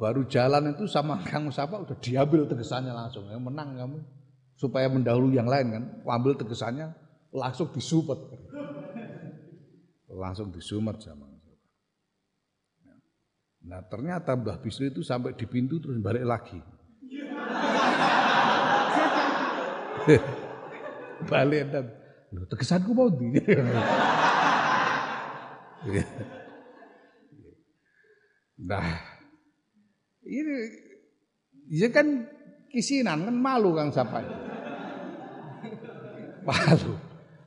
baru 0.00 0.24
jalan 0.24 0.72
itu 0.72 0.88
sama 0.88 1.20
Kang 1.28 1.52
Musapa 1.52 1.76
udah 1.76 1.96
diambil 2.00 2.48
tegesannya 2.48 2.96
langsung, 2.96 3.28
ya 3.28 3.36
menang 3.36 3.76
kamu 3.76 3.98
supaya 4.56 4.88
mendahului 4.88 5.36
yang 5.36 5.48
lain 5.48 5.68
kan. 5.72 5.84
Ambil 6.04 6.36
tegesannya 6.36 6.92
langsung 7.32 7.72
disumet. 7.72 8.20
Langsung 10.10 10.52
disumet 10.52 11.00
sama 11.00 11.29
Nah 13.70 13.86
ternyata 13.86 14.34
Mbah 14.34 14.58
Bisri 14.58 14.90
itu 14.90 15.06
sampai 15.06 15.30
di 15.38 15.46
pintu 15.46 15.78
terus 15.78 15.94
balik 16.02 16.26
lagi. 16.26 16.58
balik 21.30 21.70
dan 21.70 21.86
lu 22.34 22.42
tegesanku 22.50 22.90
mau 22.90 23.06
di. 23.06 23.30
nah 28.60 28.90
ini 30.26 30.56
ya 31.70 31.88
kan 31.94 32.26
kisinan 32.74 33.22
kan 33.30 33.36
malu 33.38 33.78
Kang 33.78 33.94
Sapai. 33.94 34.26
Malu. 36.42 36.98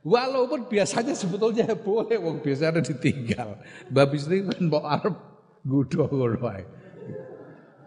Walaupun 0.04 0.72
biasanya 0.72 1.12
sebetulnya 1.12 1.68
boleh 1.76 2.16
wong 2.16 2.40
biasanya 2.40 2.80
ditinggal. 2.80 3.60
Mbak 3.92 4.06
Bisri 4.08 4.40
kan 4.40 4.64
mau 4.72 4.88
arep 4.88 5.33
gudo 5.64 6.06
ngono 6.12 6.38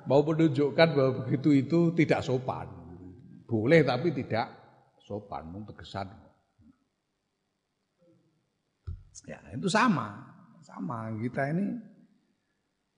Mau 0.07 0.23
menunjukkan 0.23 0.87
bahwa 0.95 1.11
begitu 1.23 1.51
itu 1.51 1.91
tidak 1.91 2.23
sopan. 2.23 2.71
Boleh 3.43 3.83
tapi 3.83 4.15
tidak 4.15 4.47
sopan, 5.03 5.51
mung 5.51 5.67
tegesan. 5.67 6.07
Ya, 9.27 9.43
itu 9.51 9.67
sama. 9.67 10.15
Sama 10.63 11.11
kita 11.19 11.51
ini 11.51 11.75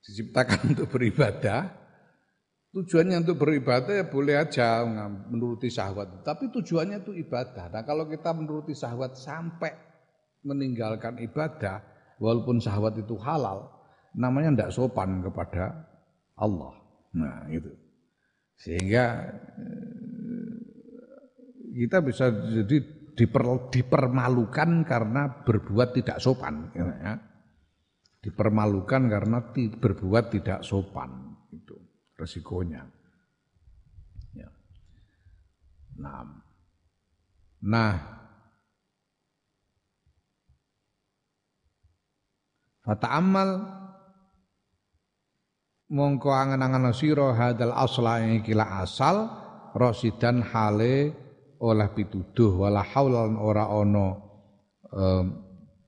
diciptakan 0.06 0.78
untuk 0.78 0.86
beribadah, 0.94 1.80
Tujuannya 2.70 3.26
untuk 3.26 3.42
beribadah 3.42 3.98
ya 3.98 4.06
boleh 4.06 4.38
aja 4.38 4.86
menuruti 5.26 5.74
syahwat, 5.74 6.22
tapi 6.22 6.54
tujuannya 6.54 7.02
itu 7.02 7.18
ibadah. 7.18 7.66
Nah 7.74 7.82
kalau 7.82 8.06
kita 8.06 8.30
menuruti 8.30 8.78
syahwat 8.78 9.18
sampai 9.18 9.74
meninggalkan 10.46 11.18
ibadah, 11.18 11.82
walaupun 12.22 12.62
syahwat 12.62 12.94
itu 13.02 13.18
halal, 13.26 13.74
namanya 14.18 14.50
tidak 14.56 14.74
sopan 14.74 15.22
kepada 15.22 15.86
Allah. 16.40 16.74
Nah 17.14 17.46
itu. 17.52 17.70
Sehingga 18.60 19.30
eh, 19.60 20.54
kita 21.86 22.02
bisa 22.04 22.32
jadi 22.32 22.78
diper, 23.16 23.72
dipermalukan 23.72 24.88
karena 24.88 25.44
berbuat 25.44 25.96
tidak 25.96 26.18
sopan. 26.24 26.72
Ya. 26.74 27.20
Dipermalukan 28.20 29.08
karena 29.08 29.40
berbuat 29.56 30.26
tidak 30.36 30.60
sopan 30.68 31.30
resikonya. 32.20 32.84
Ya. 34.36 34.52
Nah, 35.96 36.28
nah 37.64 37.96
amal 42.90 43.79
mongko 45.90 46.30
angen-angen 46.30 46.94
sira 46.94 47.34
hadal 47.34 47.74
asla 47.74 48.22
ing 48.22 48.46
kila 48.46 48.86
asal 48.86 49.30
rasidan 49.74 50.46
hale 50.46 51.14
oleh 51.60 51.88
pituduh. 51.92 52.66
Wala 52.66 52.86
haulan 52.86 53.36
ora 53.36 53.68
ana 53.68 54.08
um, 54.94 55.26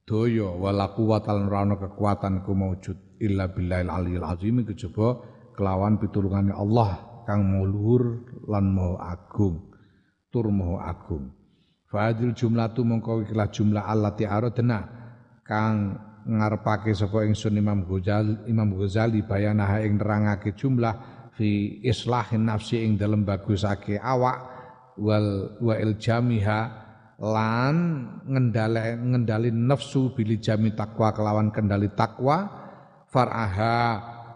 daya 0.04 0.49
wala 0.58 0.91
kuwatan 0.91 1.47
ora 1.47 1.64
ana 1.64 1.76
kekuatan 1.78 2.43
ku 2.43 2.52
maujud 2.58 3.22
illa 3.22 3.47
billahil 3.47 3.89
aliyil 3.89 4.28
azim. 4.28 4.66
Kejaba 4.66 5.22
kelawan 5.56 6.02
pitulungannya 6.02 6.58
Allah 6.58 7.24
kang 7.24 7.62
luhur 7.62 8.26
lan 8.49 8.74
mau 8.74 8.97
agung 8.97 9.72
tur 10.32 10.49
mau 10.49 10.80
agung. 10.82 11.30
Fadil 11.91 12.32
jumlah 12.32 12.72
tu 12.72 12.88
mongko 12.88 13.28
ikilah 13.28 13.52
jumlah 13.52 13.84
allati 13.84 14.24
aradna 14.24 14.80
kang 15.43 15.99
ngarepake 16.28 16.93
sapa 16.93 17.26
ingsun 17.26 17.57
Imam 17.57 17.86
Ghazali 17.86 18.45
Imam 18.45 18.74
Ghazali 18.78 19.26
bayanaha 19.26 19.82
ing 19.82 19.97
nerangake 19.97 20.53
jumlah 20.53 20.93
fi 21.34 21.82
islahin 21.82 22.45
nafsi 22.45 22.84
ing 22.84 22.99
dalem 22.99 23.26
bagusake 23.26 23.97
awak 23.97 24.38
wal 24.99 25.57
wa 25.57 25.76
iljamiha 25.80 26.59
lan 27.22 27.76
ngendale 28.26 28.97
ngendali 28.97 29.49
nafsu 29.53 30.13
bili 30.13 30.41
jami 30.41 30.74
takwa 30.74 31.13
kelawan 31.13 31.53
kendali 31.53 31.89
takwa 31.93 32.49
faraha 33.09 33.78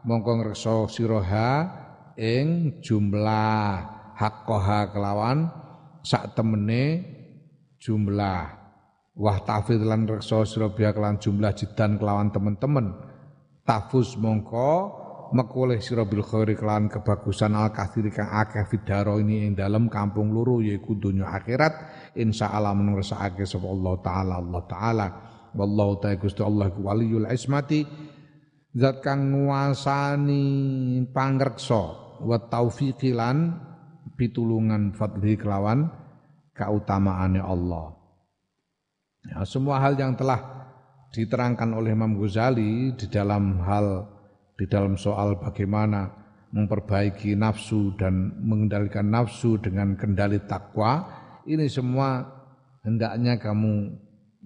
mongko 0.05 0.31
ngreksa 0.41 0.85
siraha 0.89 1.49
ing 2.13 2.79
jumlah 2.85 3.81
haqqaha 4.15 4.93
kelawan 4.93 5.49
sak 6.05 6.37
temene 6.37 7.03
jumlah 7.81 8.64
wah 9.15 9.39
tafid 9.43 9.79
lan 9.81 10.07
reksa 10.07 10.43
sira 10.43 10.71
kelawan 10.71 11.19
jumlah 11.19 11.51
jidan 11.55 11.95
kelawan 11.99 12.31
temen-temen 12.31 12.95
tafus 13.65 14.19
mongko 14.19 15.01
mekoleh 15.33 15.81
sira 15.81 16.05
bil 16.05 16.21
khairi 16.21 16.53
kelawan 16.53 16.91
kebagusan 16.91 17.57
al 17.57 17.73
kathiri 17.73 18.13
kang 18.13 18.29
akeh 18.29 18.63
fidaro 18.69 19.17
ini 19.17 19.49
ing 19.49 19.51
dalam 19.57 19.89
kampung 19.89 20.29
loro 20.35 20.61
yaiku 20.61 20.93
donya 20.95 21.27
akhirat. 21.33 21.73
Insyaallah 22.15 22.73
menungsake 22.77 23.47
sapa 23.47 23.65
Allah 23.65 23.95
taala 24.03 24.33
Allah 24.37 24.63
taala. 24.69 25.07
Wallahu 25.55 26.03
ta'ala 26.03 26.19
Gusti 26.19 26.43
Allah 26.43 26.67
waliyul 26.67 27.31
ismati 27.31 27.87
zat 28.75 28.99
kang 28.99 29.31
nguasani 29.31 30.43
pangreksa. 31.09 31.83
Wa 32.19 32.37
taufiqi 32.47 33.15
lan 33.15 33.55
pitulungan 34.19 34.91
fadli 34.95 35.39
kelawan 35.39 35.87
keutamaannya 36.55 37.43
Allah. 37.43 38.04
Ya, 39.25 39.41
semua 39.45 39.81
hal 39.81 39.97
yang 39.97 40.13
telah 40.13 40.69
diterangkan 41.09 41.73
oleh 41.73 41.97
Imam 41.97 42.17
Ghazali 42.19 42.93
di 42.93 43.07
dalam 43.09 43.63
hal 43.65 44.05
di 44.55 44.69
dalam 44.69 44.95
soal 44.95 45.39
bagaimana 45.41 46.11
memperbaiki 46.53 47.35
nafsu 47.35 47.95
dan 47.97 48.37
mengendalikan 48.39 49.09
nafsu 49.09 49.59
dengan 49.59 49.97
kendali 49.97 50.39
takwa 50.45 51.03
ini 51.43 51.67
semua 51.67 52.23
hendaknya 52.85 53.41
kamu 53.41 54.05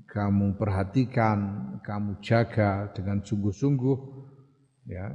kamu 0.09 0.57
perhatikan, 0.57 1.37
kamu 1.85 2.17
jaga 2.25 2.89
dengan 2.97 3.21
sungguh-sungguh, 3.21 3.97
ya, 4.89 5.13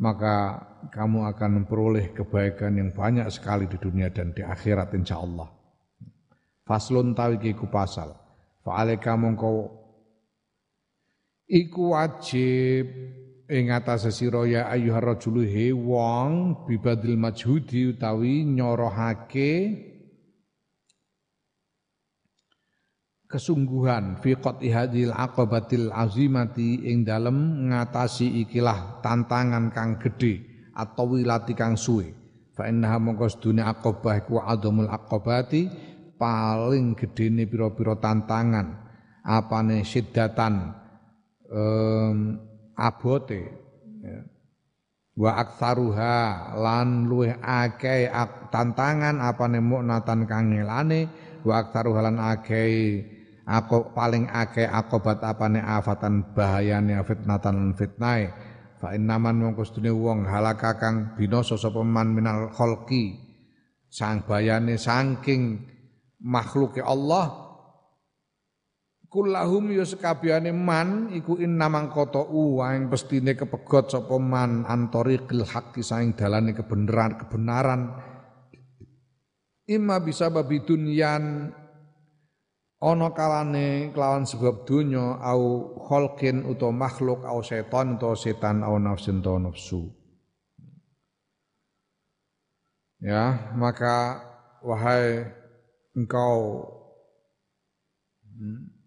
maka 0.00 0.64
kamu 0.88 1.28
akan 1.36 1.50
memperoleh 1.62 2.16
kebaikan 2.16 2.80
yang 2.80 2.90
banyak 2.96 3.28
sekali 3.28 3.68
di 3.68 3.76
dunia 3.76 4.08
dan 4.08 4.32
di 4.32 4.40
akhirat 4.40 4.96
insya 4.96 5.20
Allah. 5.20 5.52
Faslun 6.62 7.14
tawiki 7.14 7.58
ku 7.58 7.66
pasal. 7.66 8.14
Fa'alika 8.62 9.18
mongko 9.18 9.82
iku 11.50 11.98
wajib 11.98 12.86
ing 13.52 13.68
atase 13.68 14.08
sira 14.08 14.46
ya 14.48 14.70
ayyuhar 14.72 15.12
rajulu 15.12 15.44
he 15.44 15.74
wong 15.74 16.64
bibadil 16.64 17.20
majhudi 17.20 17.92
utawi 17.92 18.48
nyorohake 18.48 19.52
kesungguhan 23.28 24.20
fi 24.24 24.36
qatihadil 24.36 25.12
aqabatil 25.12 25.92
azimati 25.92 26.84
ing 26.88 27.04
dalem 27.04 27.68
ngatasi 27.68 28.44
ikilah 28.44 29.04
tantangan 29.04 29.68
kang 29.72 30.00
gedhe 30.00 30.68
atau 30.72 31.16
wilati 31.16 31.52
kang 31.52 31.76
suwe 31.76 32.12
fa 32.56 32.68
innaha 32.68 33.00
mongko 33.00 33.28
sedune 33.32 33.64
aqabah 33.64 34.24
iku 34.24 34.40
adamul 34.40 34.88
aqabati 34.88 35.68
paling 36.16 36.94
gedene 36.98 37.48
pira-pira 37.48 37.96
tantangan 37.98 38.82
apane 39.22 39.86
siddatan 39.86 40.74
um, 41.50 42.38
abote 42.74 43.42
ya. 44.02 44.20
wa 45.12 45.30
aktsaruha 45.38 46.16
lan 46.56 47.06
luweh 47.06 47.36
akeh 47.38 48.08
tantangan 48.48 49.20
apane 49.20 49.60
muknatan 49.60 50.24
kangelane 50.24 51.08
wa 51.44 51.60
aktsaruha 51.62 52.00
lan 52.00 52.16
akeh 52.18 53.04
aku 53.44 53.92
paling 53.92 54.30
akeh 54.30 54.66
akobat 54.66 55.20
apane 55.20 55.60
afatan 55.60 56.32
bahayane 56.32 56.96
fitnatan 57.04 57.74
fitnai 57.76 58.30
fa 58.80 58.94
innaman 58.96 59.38
mongko 59.38 59.62
sedune 59.62 59.92
wong 59.94 60.26
halaka 60.26 60.78
kang 60.78 61.14
binasa 61.14 61.54
sapa 61.54 61.82
minal 61.86 62.50
khalqi 62.50 63.18
sang 63.92 64.24
bayane 64.24 64.80
saking 64.80 65.71
makhluke 66.22 66.78
Allah. 66.80 67.50
Kulahum 69.12 69.68
ya 69.76 69.84
sekabehane 69.84 70.56
man 70.56 71.12
iku 71.12 71.36
innamang 71.36 71.92
qata'u 71.92 72.64
waing 72.64 72.88
pestine 72.88 73.36
kepegot 73.36 73.92
sapa 73.92 74.16
man 74.16 74.64
antoriqil 74.64 75.44
haqqi 75.44 75.84
saing 75.84 76.16
dalane 76.16 76.56
kebenaran 76.56 77.20
kebenaran. 77.20 77.92
Imma 79.68 80.00
bisa 80.00 80.32
babi 80.32 80.64
dunyan 80.64 81.52
ana 82.80 83.08
kalane 83.12 83.92
kelawan 83.92 84.24
sebab 84.24 84.64
dunya 84.64 85.20
au 85.20 85.76
kholqin 85.76 86.48
utawa 86.48 86.88
makhluk 86.88 87.22
au 87.28 87.44
setan 87.44 88.00
utawa 88.00 88.16
setan 88.16 88.64
au 88.64 88.80
nafsin 88.80 89.20
utawa 89.20 89.52
nafsu. 89.52 89.92
Ya 92.96 93.52
maka 93.60 94.24
wahai 94.64 95.41
engkau 95.92 96.64
hmm, 98.24 98.82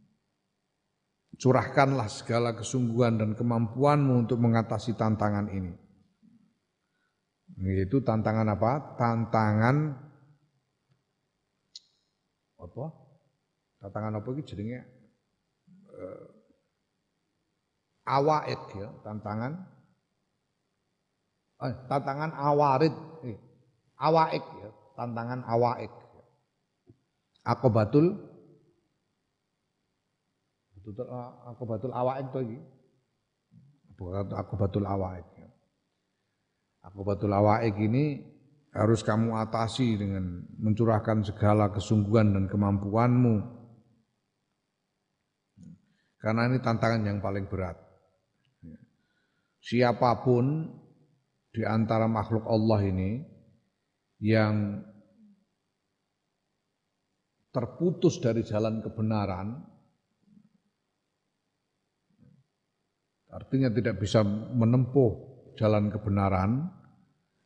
curahkanlah 1.37 2.07
segala 2.07 2.55
kesungguhan 2.55 3.19
dan 3.19 3.31
kemampuanmu 3.35 4.25
untuk 4.25 4.39
mengatasi 4.39 4.95
tantangan 4.95 5.51
ini. 5.51 5.73
Yaitu 7.61 8.01
tantangan 8.01 8.47
apa? 8.51 8.97
Tantangan 8.99 9.75
apa? 12.59 12.85
Tantangan 13.79 14.13
apa 14.17 14.27
itu 14.33 14.41
jadinya 14.55 14.81
uh, 15.93 16.25
awaid 18.09 18.61
ya, 18.73 18.89
tantangan 19.05 19.53
eh, 21.63 21.75
tantangan 21.85 22.31
awarid, 22.33 22.95
eh, 23.29 23.37
awaik 24.01 24.41
ya, 24.41 24.69
tantangan 24.97 25.45
awaik. 25.45 26.04
Akobatul 27.45 28.35
Tutul 30.85 31.09
batul 31.65 31.93
awaid 31.97 32.29
to 32.29 32.39
iki. 32.45 32.59
batul 34.53 34.85
awaid. 34.85 35.25
batul 36.93 37.33
awaid 37.33 37.73
ini 37.81 38.21
harus 38.69 39.01
kamu 39.01 39.33
atasi 39.33 39.97
dengan 39.97 40.45
mencurahkan 40.61 41.25
segala 41.25 41.73
kesungguhan 41.73 42.37
dan 42.37 42.45
kemampuanmu. 42.45 43.35
Karena 46.21 46.53
ini 46.53 46.61
tantangan 46.61 47.01
yang 47.01 47.17
paling 47.17 47.49
berat. 47.49 47.81
Siapa 49.65 50.21
pun 50.21 50.69
di 51.49 51.65
antara 51.65 52.05
makhluk 52.05 52.45
Allah 52.45 52.85
ini 52.85 53.25
yang 54.21 54.85
terputus 57.55 58.19
dari 58.19 58.43
jalan 58.43 58.83
kebenaran, 58.83 59.63
artinya 63.31 63.71
tidak 63.71 64.03
bisa 64.03 64.19
menempuh 64.27 65.11
jalan 65.55 65.87
kebenaran, 65.87 66.67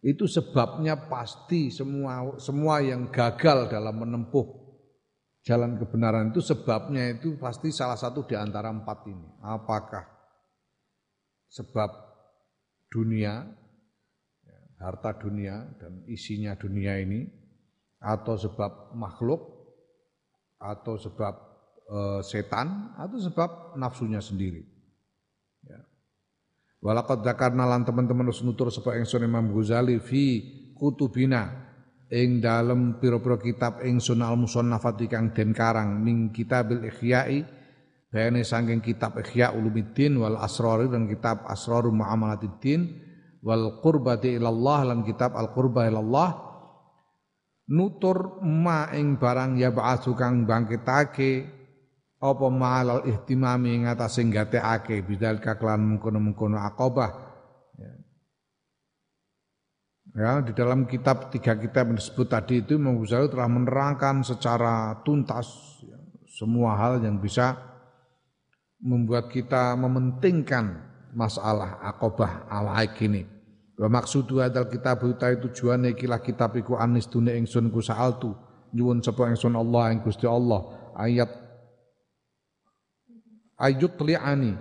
itu 0.02 0.26
sebabnya 0.26 0.98
pasti 1.06 1.70
semua 1.70 2.42
semua 2.42 2.82
yang 2.82 3.14
gagal 3.14 3.70
dalam 3.70 4.02
menempuh 4.02 4.48
jalan 5.46 5.78
kebenaran 5.78 6.34
itu 6.34 6.42
sebabnya 6.42 7.20
itu 7.20 7.38
pasti 7.38 7.70
salah 7.70 8.00
satu 8.00 8.26
di 8.26 8.34
antara 8.34 8.74
empat 8.74 9.06
ini. 9.06 9.28
Apakah 9.46 10.08
sebab 11.50 11.90
dunia, 12.90 13.46
harta 14.80 15.12
dunia 15.20 15.68
dan 15.78 16.06
isinya 16.08 16.56
dunia 16.56 16.98
ini, 17.02 17.28
atau 18.00 18.40
sebab 18.40 18.96
makhluk, 18.96 19.59
atau 20.60 21.00
sebab 21.00 21.34
e, 21.88 21.98
setan, 22.22 22.94
atau 23.00 23.18
sebab 23.18 23.80
nafsunya 23.80 24.20
sendiri. 24.20 24.62
Ya. 25.64 25.80
Walaqad 26.84 27.24
dzakarna 27.24 27.64
lan 27.64 27.88
teman-teman 27.88 28.28
wis 28.28 28.44
nutur 28.44 28.70
sapa 28.70 29.00
ingsun 29.00 29.24
Imam 29.24 29.50
Ghazali 29.56 29.98
fi 30.04 30.44
kutubina 30.76 31.72
ing 32.12 32.44
dalem 32.44 33.00
pira-pira 33.00 33.40
kitab 33.40 33.82
ingsun 33.82 34.20
al 34.20 34.36
musannafat 34.36 35.00
kang 35.08 35.32
den 35.32 35.56
karang 35.56 36.04
ning 36.04 36.36
kitabil 36.36 36.88
ihya'i 36.88 37.46
bayane 38.10 38.42
saking 38.42 38.82
kitab 38.82 39.18
Ihya 39.22 39.54
Ulumuddin 39.54 40.18
wal 40.18 40.38
Asrar 40.42 40.82
dan 40.90 41.06
kitab 41.06 41.46
Asrarul 41.46 41.94
Muamalatiddin 41.94 42.82
wal 43.46 43.80
Qurbati 43.80 44.36
ilallah 44.36 44.94
lan 44.94 45.06
kitab 45.06 45.38
Al 45.38 45.54
Qurba 45.54 45.86
ilallah 45.86 46.49
nutur 47.70 48.42
ma 48.42 48.90
ing 48.98 49.22
barang 49.22 49.62
ya 49.62 49.70
ba'atsu 49.70 50.18
kang 50.18 50.50
bangkitake 50.50 51.46
apa 52.20 52.46
ma'al 52.52 53.08
ihtimami 53.08 53.86
ngatasi 53.86 54.28
gateake 54.28 55.06
bidal 55.06 55.40
kaklan 55.40 55.96
mengkono-mengkono 55.96 56.60
akobah 56.60 57.12
ya. 57.80 57.94
ya 60.18 60.32
di 60.44 60.52
dalam 60.52 60.84
kitab 60.90 61.32
tiga 61.32 61.56
kitab 61.56 61.94
yang 61.94 61.98
disebut 62.02 62.28
tadi 62.28 62.66
itu 62.66 62.76
Imam 62.76 63.00
telah 63.08 63.48
menerangkan 63.48 64.26
secara 64.26 65.00
tuntas 65.06 65.80
ya, 65.86 65.96
semua 66.28 66.76
hal 66.76 67.00
yang 67.06 67.22
bisa 67.22 67.56
membuat 68.84 69.32
kita 69.32 69.78
mementingkan 69.80 70.90
masalah 71.16 71.80
akobah 71.86 72.50
awaik 72.52 73.00
ini 73.00 73.39
wa 73.80 73.88
maksudu 73.88 74.44
hadal 74.44 74.68
kitab 74.68 75.00
utai 75.08 75.40
tujuane 75.40 75.96
ikilah 75.96 76.20
kitab 76.20 76.52
iku 76.60 76.76
anis 76.76 77.08
dune 77.08 77.32
ingsun 77.40 77.72
ku 77.72 77.80
sa'altu. 77.80 78.36
Nyuwun 78.76 79.00
sapa 79.00 79.32
ingsun 79.32 79.56
Allah 79.56 79.96
ing 79.96 80.04
Gusti 80.04 80.28
Allah. 80.28 80.92
Ayat 81.00 81.32
ayut 83.56 83.96
li'ani 84.04 84.52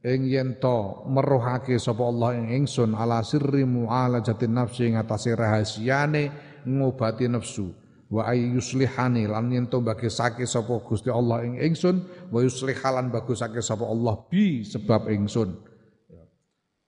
ing 0.00 0.20
yen 0.26 0.56
to 0.56 1.04
meruhake 1.12 1.76
sapa 1.76 2.08
Allah 2.08 2.40
ing 2.40 2.64
ingsun 2.64 2.96
ala 2.96 3.20
sirri 3.20 3.68
mu'alajatin 3.68 4.56
nafsi 4.56 4.88
ing 4.88 4.96
atase 4.96 5.36
rahasiane 5.36 6.32
ngobati 6.64 7.28
nafsu. 7.28 7.68
Wa 8.08 8.32
ayyuslihani 8.32 9.28
lan 9.28 9.52
yen 9.52 9.68
to 9.68 9.84
bagesake 9.84 10.48
sapa 10.48 10.80
Gusti 10.88 11.12
Allah 11.12 11.44
ing 11.44 11.60
ingsun 11.60 12.00
wa 12.32 12.40
yuslihalan 12.40 13.12
bagusake 13.12 13.60
sapa 13.60 13.84
Allah 13.84 14.24
bi 14.32 14.64
sebab 14.64 15.12
ingsun. 15.12 15.52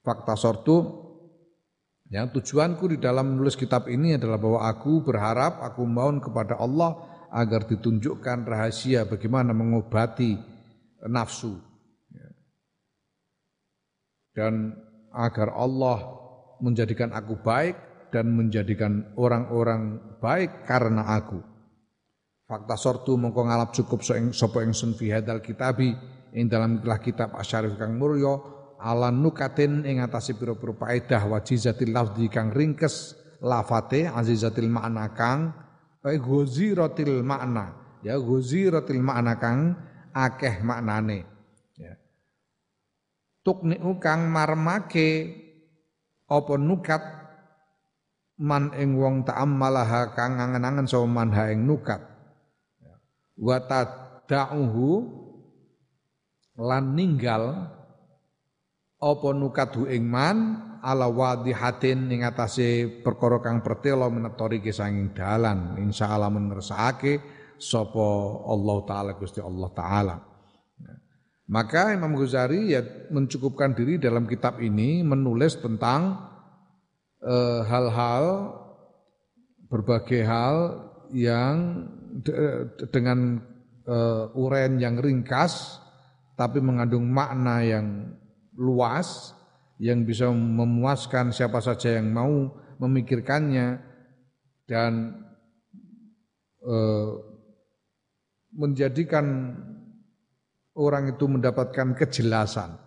Fakta 0.01 0.33
sortu 0.33 1.06
yang 2.07 2.31
tujuanku 2.31 2.87
di 2.95 2.97
dalam 3.03 3.35
menulis 3.35 3.59
kitab 3.59 3.91
ini 3.91 4.15
adalah 4.15 4.39
bahwa 4.39 4.63
aku 4.63 5.03
berharap 5.03 5.59
aku 5.59 5.83
mohon 5.83 6.23
kepada 6.23 6.55
Allah 6.55 6.95
agar 7.35 7.67
ditunjukkan 7.67 8.47
rahasia 8.47 9.03
bagaimana 9.03 9.51
mengobati 9.51 10.39
nafsu 11.11 11.59
ya. 12.07 12.27
dan 14.39 14.71
agar 15.11 15.51
Allah 15.51 15.99
menjadikan 16.63 17.11
aku 17.11 17.43
baik 17.43 17.75
dan 18.07 18.31
menjadikan 18.31 19.11
orang-orang 19.19 19.99
baik 20.23 20.63
karena 20.63 21.03
aku. 21.19 21.43
Fakta 22.47 22.79
sortu 22.79 23.19
mongko 23.19 23.43
ngalap 23.43 23.75
cukup 23.75 23.99
sapa 24.31 24.63
ingsun 24.63 24.95
fi 24.95 25.11
hadal 25.11 25.43
kitabi 25.43 25.91
ing 26.31 26.47
dalam 26.47 26.79
kitab 27.03 27.35
asyarif 27.35 27.75
kang 27.75 27.99
mulya 27.99 28.39
ala 28.77 29.09
nukatin 29.09 29.83
ing 29.83 30.01
atase 30.01 30.37
pira-pira 30.37 30.73
faedah 30.73 31.21
wajizatil 31.29 31.91
lafzi 31.93 32.29
kang 32.29 32.53
ringkes 32.53 33.17
lafate 33.41 34.09
azizatil 34.09 34.69
makna 34.69 35.13
kang 35.13 35.53
eh 36.07 36.19
ghaziratil 36.19 37.21
makna. 37.25 37.75
Ya 38.05 38.15
ghaziratil 38.15 39.03
makna 39.03 39.35
kang 39.41 39.75
akeh 40.15 40.63
maknane. 40.63 41.27
Ya. 41.75 41.99
Tukniu 43.43 43.99
kang 43.99 44.31
marmake 44.31 45.35
apa 46.27 46.53
nukat 46.59 47.03
man 48.37 48.71
ing 48.77 48.95
wong 48.95 49.25
ta'ammalaha 49.25 50.13
kang 50.13 50.37
ngangen-angen 50.37 50.85
sapa 50.85 51.07
man 51.09 51.33
ha 51.33 51.49
ing 51.51 51.65
nukat. 51.65 52.01
Ya. 52.79 52.95
wa 53.41 53.57
tad'uhu 53.65 54.89
lan 56.57 56.97
ninggal 56.97 57.69
apa 58.97 59.29
nukadhu 59.29 59.85
ing 59.85 60.09
man 60.09 60.37
ala 60.81 61.05
wadihatin 61.05 62.09
ing 62.09 62.25
atase 62.25 62.89
perkara 63.05 63.37
kang 63.41 63.61
pertelo 63.61 64.09
menetori 64.09 64.61
sanging 64.73 65.13
dalan. 65.13 65.77
Insyaallah 65.77 66.29
men 66.33 66.49
ngersakake 66.49 67.21
sapa 67.61 68.07
Allah 68.49 68.77
taala 68.85 69.11
Gusti 69.17 69.41
Allah 69.41 69.69
taala. 69.73 70.15
Maka 71.47 71.95
Imam 71.95 72.11
Ghazali 72.11 72.75
ya 72.75 72.83
mencukupkan 73.07 73.71
diri 73.71 73.95
dalam 73.95 74.27
kitab 74.27 74.59
ini 74.59 74.99
menulis 74.99 75.55
tentang 75.63 76.27
eh, 77.23 77.61
hal-hal 77.63 78.23
eh, 78.27 78.65
berbagai 79.71 80.27
hal 80.27 80.55
yang 81.11 81.87
de, 82.23 82.67
dengan 82.91 83.39
uh, 83.87 84.31
urean 84.35 84.79
yang 84.79 84.99
ringkas 84.99 85.79
tapi 86.35 86.59
mengandung 86.63 87.07
makna 87.07 87.63
yang 87.63 88.15
luas 88.57 89.37
yang 89.77 90.03
bisa 90.03 90.33
memuaskan 90.33 91.29
siapa 91.29 91.61
saja 91.61 92.01
yang 92.01 92.09
mau 92.09 92.49
memikirkannya 92.81 93.77
dan 94.65 95.21
uh, 96.65 97.11
menjadikan 98.57 99.53
orang 100.73 101.13
itu 101.13 101.25
mendapatkan 101.29 101.93
kejelasan 101.93 102.77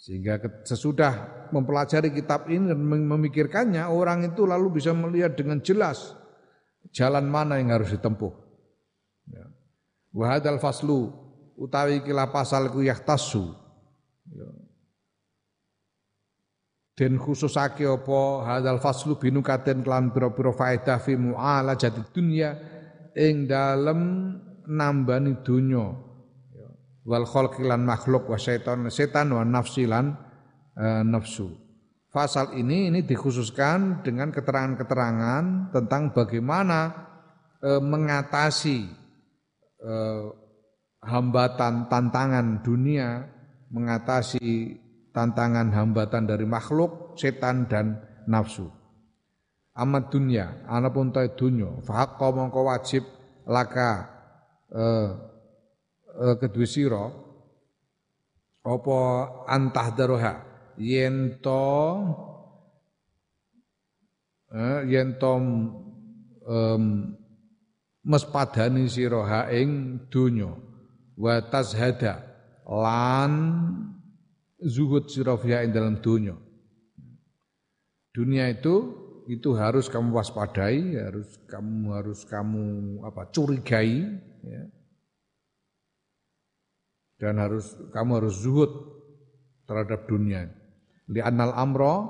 sehingga 0.00 0.40
sesudah 0.64 1.44
mempelajari 1.52 2.14
kitab 2.14 2.48
ini 2.48 2.72
dan 2.72 2.80
memikirkannya 2.80 3.84
orang 3.84 4.32
itu 4.32 4.48
lalu 4.48 4.80
bisa 4.80 4.96
melihat 4.96 5.36
dengan 5.36 5.60
jelas 5.60 6.16
jalan 6.88 7.28
mana 7.28 7.60
yang 7.60 7.76
harus 7.76 7.92
ditempuh. 7.92 8.32
Ya. 9.28 9.44
Wahadal 10.16 10.56
faslu 10.56 11.12
utawi 11.60 12.00
kila 12.00 12.32
pasal 12.32 12.72
ku 12.72 12.80
yahtasu. 12.80 13.52
Ya. 14.30 14.50
Den 17.00 17.16
khususake 17.16 17.88
apa 17.88 18.20
hadal 18.44 18.76
faslu 18.76 19.16
binukaten 19.16 19.80
kelan 19.80 20.12
pira-pira 20.12 20.52
faedah 20.52 21.00
fi 21.00 21.16
jati 21.80 22.02
dunya 22.12 22.60
ing 23.16 23.48
dalem 23.48 24.00
nambani 24.68 25.40
dunya. 25.40 25.96
Ya. 26.52 26.68
Wal 27.08 27.24
khalqi 27.24 27.64
lan 27.64 27.88
makhluk 27.88 28.28
wa 28.28 28.36
syaitan 28.36 28.84
setan 28.92 29.32
wa 29.32 29.42
nafsi 29.42 29.88
lan 29.88 30.12
uh, 30.76 31.02
nafsu. 31.02 31.70
Pasal 32.10 32.58
ini 32.58 32.90
ini 32.90 33.06
dikhususkan 33.06 34.02
dengan 34.02 34.34
keterangan-keterangan 34.34 35.70
tentang 35.70 36.10
bagaimana 36.10 36.90
e, 37.62 37.78
mengatasi 37.78 38.82
e, 39.78 39.94
hambatan 41.06 41.86
tantangan 41.86 42.66
dunia, 42.66 43.30
mengatasi 43.70 44.76
tantangan 45.14 45.70
hambatan 45.70 46.26
dari 46.26 46.46
makhluk, 46.46 47.14
setan 47.18 47.66
dan 47.70 48.02
nafsu. 48.26 48.70
Amat 49.74 50.10
dunia, 50.10 50.66
anapun 50.66 51.14
ta 51.14 51.24
dunya, 51.30 51.70
fahaqqa 51.86 52.26
mongko 52.34 52.60
wajib 52.66 53.06
laka 53.46 54.10
e, 54.68 54.84
e, 56.10 56.26
kedua 56.36 56.66
sira 56.66 57.06
apa 58.66 58.98
antah 59.48 59.88
daroha? 59.94 60.34
Yen 60.80 61.40
to 61.44 61.64
eh, 64.52 64.80
yen 64.88 65.16
to 65.20 65.32
um, 66.48 66.84
mespadani 68.04 68.88
sira 68.88 69.48
ing 69.52 70.00
donya 70.08 70.56
wa 71.20 71.34
tazhada 71.52 72.29
lan 72.70 73.32
zuhud 74.62 75.10
sira 75.10 75.34
ing 75.42 75.74
dalam 75.74 75.98
donya 75.98 76.38
dunia 78.14 78.46
itu 78.46 78.94
itu 79.26 79.54
harus 79.58 79.90
kamu 79.90 80.14
waspadai 80.14 80.94
harus 80.94 81.34
kamu 81.50 81.94
harus 81.94 82.22
kamu 82.26 82.98
apa 83.02 83.26
curigai 83.34 84.06
ya. 84.46 84.62
dan 87.18 87.42
harus 87.42 87.74
kamu 87.90 88.22
harus 88.22 88.38
zuhud 88.38 88.70
terhadap 89.66 90.06
dunia 90.06 90.46
li 91.10 91.18
annal 91.18 91.54
amra 91.58 92.06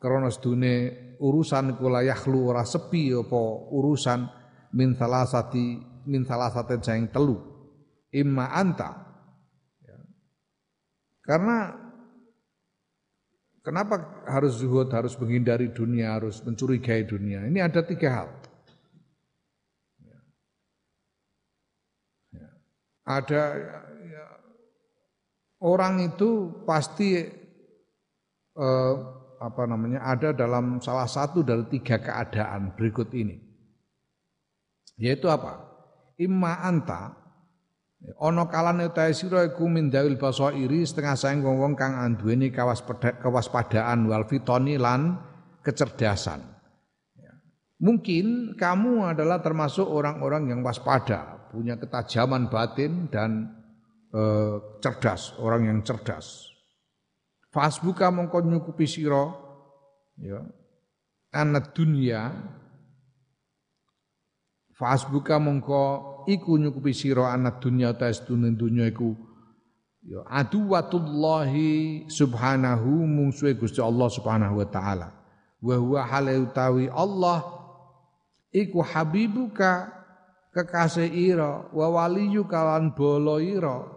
krana 0.00 0.32
sedune 0.32 1.04
urusan 1.20 1.76
kula 1.76 2.04
yakhlu 2.04 2.52
ora 2.52 2.64
sepi 2.64 3.12
apa 3.12 3.40
urusan 3.72 4.20
min 4.76 4.96
salasati 4.96 5.80
min 6.08 6.24
salasatin 6.24 6.80
saing 6.84 7.08
telu 7.08 7.40
imma 8.12 8.52
anta. 8.52 9.03
Karena 11.24 11.72
kenapa 13.64 14.24
harus 14.28 14.60
zuhud 14.60 14.92
harus 14.92 15.16
menghindari 15.16 15.72
dunia 15.72 16.20
harus 16.20 16.44
mencurigai 16.44 17.08
dunia 17.08 17.48
ini 17.48 17.64
ada 17.64 17.80
tiga 17.80 18.08
hal 18.12 18.28
ya. 20.04 20.20
Ada 23.04 23.42
ya, 24.04 24.26
orang 25.64 26.12
itu 26.12 26.52
pasti 26.68 27.24
eh, 28.54 28.94
apa 29.44 29.62
namanya 29.68 30.00
ada 30.04 30.32
dalam 30.32 30.80
salah 30.80 31.08
satu 31.08 31.44
dari 31.44 31.68
tiga 31.68 32.00
keadaan 32.00 32.72
berikut 32.72 33.12
ini. 33.12 33.36
Yaitu 34.96 35.28
apa? 35.28 35.68
Imma 36.16 36.62
anta 36.62 37.23
ono 38.20 38.44
kalane 38.52 38.92
utahe 38.92 39.16
sira 39.16 39.48
iku 39.48 39.64
min 39.64 39.88
dawil 39.88 40.20
basairi 40.20 40.84
setengah 40.84 41.16
saing 41.16 41.40
wong-wong 41.40 41.72
kang 41.72 41.96
anduweni 41.96 42.52
kewaspadaan 42.52 44.08
wal 44.08 44.24
lan 44.76 45.00
kecerdasan. 45.64 46.40
Ya. 47.16 47.32
Mungkin 47.80 48.56
kamu 48.60 49.16
adalah 49.16 49.40
termasuk 49.40 49.88
orang-orang 49.88 50.52
yang 50.52 50.60
waspada, 50.60 51.48
punya 51.48 51.80
ketajaman 51.80 52.52
batin 52.52 53.08
dan 53.08 53.56
eh, 54.12 54.60
cerdas, 54.84 55.32
orang 55.40 55.72
yang 55.72 55.78
cerdas. 55.80 56.52
Fasbuka 57.48 58.10
mongko 58.10 58.44
nyukupi 58.44 58.84
sira 58.84 59.30
ya 60.18 60.42
anak 61.30 61.70
dunya 61.70 62.34
Fasbuka 64.74 65.38
mongko 65.38 66.13
iku 66.26 66.58
nyukupi 66.60 66.92
sira 66.94 67.32
anak 67.32 67.60
dunya 67.60 67.94
ta 67.96 68.10
dunya 68.12 68.50
dunya 68.54 68.84
iku. 68.90 69.16
Ya 70.04 70.20
aduwatullahi 70.28 72.04
subhanahu 72.12 73.08
mungsuhe 73.08 73.56
Gusti 73.56 73.80
Allah 73.80 74.08
subhanahu 74.12 74.60
wa 74.60 74.66
taala. 74.68 75.08
Wa 75.64 75.80
huwa 75.80 76.04
hale 76.04 76.36
utawi 76.44 76.92
Allah 76.92 77.40
iku 78.52 78.84
habibuka 78.84 79.88
kekasih 80.52 81.08
ira 81.08 81.72
wa 81.72 81.86
waliyu 81.88 82.44
kalan 82.44 82.92
bolo 82.92 83.40
ira. 83.40 83.94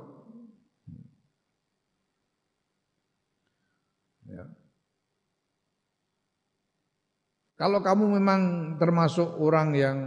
Kalau 7.58 7.82
kamu 7.82 8.22
memang 8.22 8.42
termasuk 8.78 9.42
orang 9.42 9.74
yang 9.74 9.98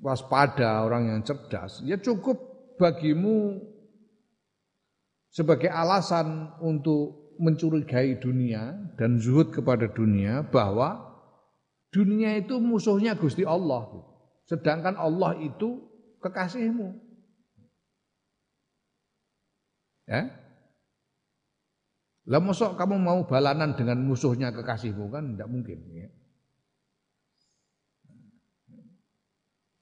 waspada, 0.00 0.84
orang 0.84 1.12
yang 1.12 1.20
cerdas, 1.22 1.84
ya 1.84 2.00
cukup 2.00 2.36
bagimu 2.80 3.60
sebagai 5.30 5.70
alasan 5.70 6.56
untuk 6.58 7.36
mencurigai 7.40 8.20
dunia 8.20 8.76
dan 9.00 9.16
zuhud 9.16 9.52
kepada 9.54 9.88
dunia 9.88 10.44
bahwa 10.44 11.00
dunia 11.94 12.36
itu 12.36 12.60
musuhnya 12.60 13.16
Gusti 13.16 13.46
Allah. 13.46 13.88
Sedangkan 14.44 14.98
Allah 14.98 15.38
itu 15.40 15.80
kekasihmu. 16.20 16.88
Ya? 20.10 20.26
Lah 22.28 22.42
kamu 22.76 22.96
mau 23.00 23.24
balanan 23.24 23.78
dengan 23.78 24.02
musuhnya 24.04 24.52
kekasihmu 24.52 25.08
kan 25.08 25.34
tidak 25.34 25.48
mungkin 25.48 25.78
ya. 25.94 26.10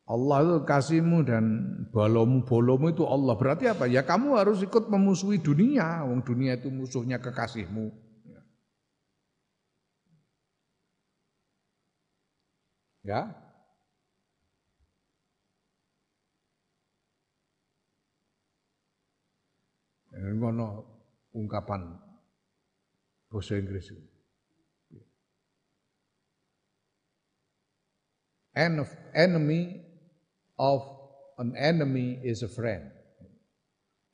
Allah 0.08 0.40
itu 0.40 0.56
kasihmu 0.64 1.20
dan 1.28 1.44
bolomu 1.92 2.40
bolomu 2.40 2.88
itu 2.88 3.04
Allah. 3.04 3.36
Berarti 3.36 3.68
apa? 3.68 3.84
Ya 3.84 4.00
kamu 4.00 4.40
harus 4.40 4.64
ikut 4.64 4.88
memusuhi 4.88 5.36
dunia. 5.36 6.00
Wong 6.08 6.24
dunia 6.24 6.56
itu 6.56 6.72
musuhnya 6.72 7.20
kekasihmu. 7.20 7.92
Ya. 13.04 13.36
Ini 20.16 20.32
ngono 20.40 20.88
ungkapan 21.36 22.00
bahasa 23.28 23.60
Inggris. 23.60 23.92
Enemy 28.56 29.87
of 30.58 30.82
an 31.38 31.54
enemy 31.54 32.18
is 32.26 32.42
a 32.42 32.50
friend. 32.50 32.90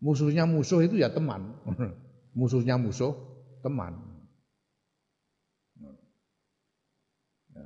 Musuhnya 0.05 0.45
musuh 0.45 0.85
itu 0.85 1.01
ya 1.01 1.09
teman. 1.09 1.57
Musuhnya 2.39 2.77
musuh 2.77 3.17
teman. 3.65 3.97
Ya. 7.57 7.65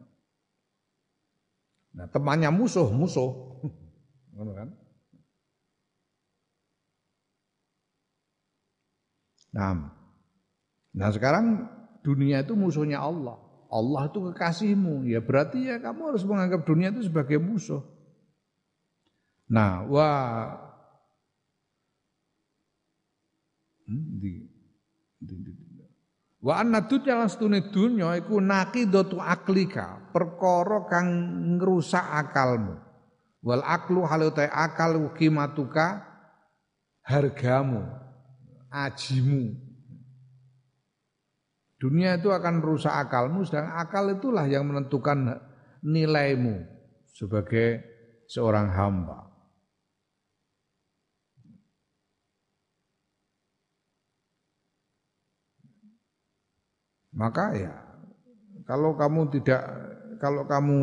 Nah, 1.99 2.07
temannya 2.15 2.51
musuh, 2.55 2.87
musuh. 2.95 3.59
kan? 4.59 4.71
Nah, 9.51 9.91
nah 10.95 11.09
sekarang 11.11 11.67
dunia 12.07 12.47
itu 12.47 12.55
musuhnya 12.55 13.03
Allah. 13.03 13.41
Allah 13.69 14.09
itu 14.09 14.33
kekasihmu, 14.33 15.05
ya 15.11 15.21
berarti 15.21 15.69
ya 15.69 15.77
kamu 15.77 16.15
harus 16.15 16.25
menganggap 16.25 16.65
dunia 16.65 16.89
itu 16.95 17.05
sebagai 17.05 17.37
musuh. 17.37 17.98
Nah, 19.49 19.85
wah 19.89 20.57
hmm, 23.89 24.07
di. 24.21 24.33
Wa 26.39 26.63
anna 26.63 26.87
dunya 26.87 27.19
lastune 27.19 27.67
dunya 27.75 28.15
iku 28.15 28.39
naqidatu 28.39 29.19
aklika, 29.19 30.15
perkara 30.15 30.87
kang 30.87 31.09
ngrusak 31.59 32.07
akalmu. 32.15 32.79
Wal 33.43 33.63
aklu 33.67 34.07
halutai 34.07 34.47
akal 34.47 35.11
kimatuka 35.19 36.07
hargamu, 37.03 37.83
ajimu. 38.71 39.67
Dunia 41.79 42.19
itu 42.19 42.31
akan 42.35 42.59
rusak 42.59 42.91
akalmu, 42.91 43.47
sedang 43.47 43.71
akal 43.79 44.11
itulah 44.11 44.47
yang 44.51 44.67
menentukan 44.67 45.39
nilaimu 45.83 46.67
sebagai 47.15 47.83
seorang 48.27 48.75
hamba. 48.75 49.28
Maka 57.19 57.51
ya 57.59 57.75
kalau 58.63 58.95
kamu 58.95 59.27
tidak 59.35 59.63
kalau 60.23 60.47
kamu 60.47 60.79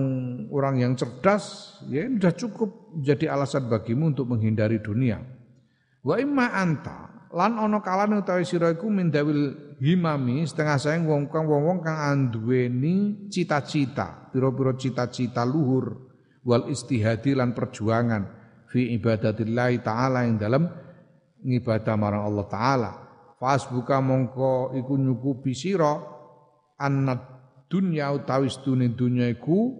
orang 0.52 0.84
yang 0.84 0.94
cerdas 1.00 1.78
ya 1.88 2.04
sudah 2.12 2.34
cukup 2.36 2.70
jadi 3.00 3.32
alasan 3.32 3.72
bagimu 3.72 4.12
untuk 4.12 4.28
menghindari 4.28 4.84
dunia. 4.84 5.24
Wa 6.04 6.20
imma 6.20 6.52
anta 6.52 7.30
lan 7.32 7.56
ana 7.56 7.80
kalane 7.80 8.20
utawi 8.20 8.44
sira 8.44 8.72
iku 8.72 8.92
mindawil 8.92 9.76
himami 9.80 10.44
setengah 10.48 10.80
sayang 10.80 11.04
wong 11.08 11.28
kang 11.28 11.48
wong-wong 11.48 11.84
kang 11.84 12.00
anduweni 12.00 13.28
cita-cita 13.28 14.32
pira-pira 14.32 14.72
cita-cita 14.80 15.44
luhur 15.44 16.16
wal 16.48 16.72
istihadi 16.72 17.36
lan 17.36 17.52
perjuangan 17.52 18.24
fi 18.72 18.96
ibadatillah 18.96 19.72
taala 19.84 20.24
yang 20.24 20.40
dalam 20.40 20.64
ngibadah 21.44 21.96
marang 22.00 22.24
Allah 22.24 22.48
taala 22.48 22.92
buka 23.44 24.00
mongko 24.00 24.72
iku 24.80 24.96
nyukupi 24.96 25.52
sira 25.52 26.15
annat 26.76 27.22
dunya 27.72 28.12
utawi 28.14 28.52
sedune 28.52 28.92
dunya 28.92 29.32
iku 29.32 29.74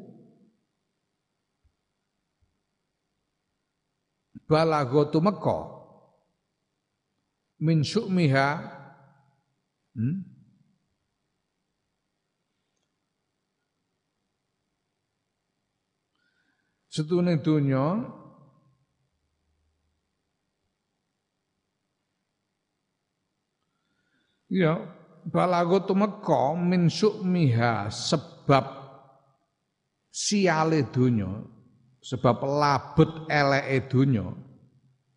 balagotu 4.46 5.20
Mekah 5.22 5.76
min 7.62 7.82
syu'miha 7.82 8.50
hmm? 9.96 10.18
setune 16.96 17.36
donya 17.44 18.08
ya 24.48 24.80
balago 25.26 25.82
tumeka 25.84 26.54
min 26.58 26.88
syu'miha 26.88 27.90
sebab 27.90 28.66
siale 30.14 30.86
donya 30.94 31.44
sebab 32.02 32.38
labet 32.46 33.12
eleke 33.28 33.80
donya 33.90 34.46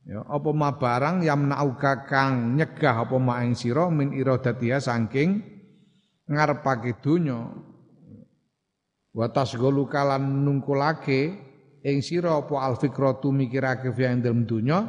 Ya, 0.08 0.24
apa 0.24 0.56
ma 0.56 0.72
barang 0.72 1.20
yamnauka 1.20 2.08
kang 2.08 2.56
nyegah 2.56 3.04
apa 3.04 3.20
ma 3.20 3.44
ing 3.44 3.52
sira 3.52 3.92
min 3.92 4.16
iradatiha 4.16 4.80
saking 4.80 5.44
ngarepake 6.24 6.96
donya. 7.04 7.44
Wa 9.12 9.28
tasghalu 9.28 9.84
kalan 9.84 10.48
nungkulake 10.48 11.36
ing 11.84 12.00
sira 12.00 12.40
apa 12.40 12.56
alfikratu 12.56 13.28
mikirake 13.36 13.92
fi 13.92 14.08
dalem 14.16 14.48
donya 14.48 14.88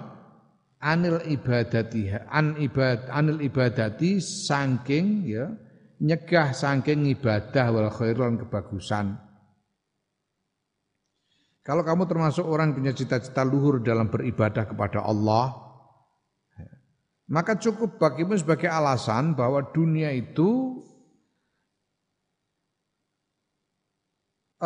anil 0.80 1.20
ibadatiha 1.28 2.32
an 2.32 2.56
ibad 2.56 3.12
anil 3.12 3.44
ibadati 3.44 4.24
saking 4.24 5.28
ya 5.28 5.52
nyegah 6.00 6.56
saking 6.56 7.12
ibadah 7.12 7.66
wal 7.72 7.92
khairan 7.92 8.40
kebagusan. 8.40 9.20
Kalau 11.60 11.86
kamu 11.86 12.10
termasuk 12.10 12.48
orang 12.48 12.74
punya 12.74 12.96
cita-cita 12.96 13.46
luhur 13.46 13.84
dalam 13.84 14.10
beribadah 14.10 14.66
kepada 14.66 15.06
Allah, 15.06 15.54
maka 17.30 17.62
cukup 17.62 18.02
bagimu 18.02 18.34
sebagai 18.34 18.72
alasan 18.72 19.38
bahwa 19.38 19.62
dunia 19.70 20.10
itu 20.10 20.82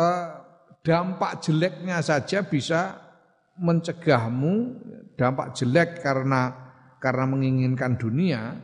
eh, 0.00 0.28
dampak 0.80 1.44
jeleknya 1.44 2.00
saja 2.00 2.40
bisa 2.40 3.03
mencegahmu 3.58 4.54
dampak 5.14 5.54
jelek 5.54 6.02
karena 6.02 6.54
karena 6.98 7.24
menginginkan 7.28 7.94
dunia 8.00 8.58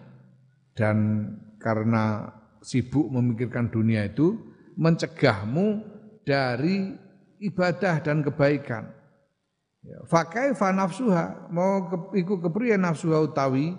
dan 0.75 1.29
karena 1.61 2.33
sibuk 2.65 3.09
memikirkan 3.13 3.69
dunia 3.69 4.09
itu 4.09 4.37
mencegahmu 4.81 5.85
dari 6.25 6.97
ibadah 7.41 8.01
dan 8.01 8.25
kebaikan. 8.25 8.89
Ya, 9.81 9.97
Fakai 10.05 10.53
fa 10.53 10.73
nafsuha 10.77 11.49
mau 11.49 11.89
ke, 11.89 12.21
iku 12.21 12.37
kepriye 12.37 12.77
nafsuha 12.77 13.25
utawi 13.25 13.73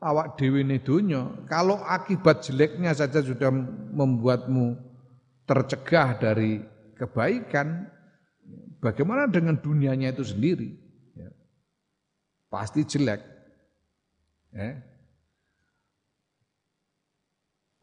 awak 0.00 0.36
dewi 0.36 0.60
donya 0.80 1.44
kalau 1.48 1.80
akibat 1.84 2.44
jeleknya 2.44 2.92
saja 2.92 3.24
sudah 3.24 3.48
membuatmu 3.96 4.76
tercegah 5.48 6.20
dari 6.20 6.60
kebaikan 7.00 7.88
bagaimana 8.80 9.28
dengan 9.28 9.60
dunianya 9.60 10.16
itu 10.16 10.24
sendiri 10.24 10.72
ya. 11.14 11.30
pasti 12.48 12.82
jelek 12.82 13.20
ya. 14.56 14.80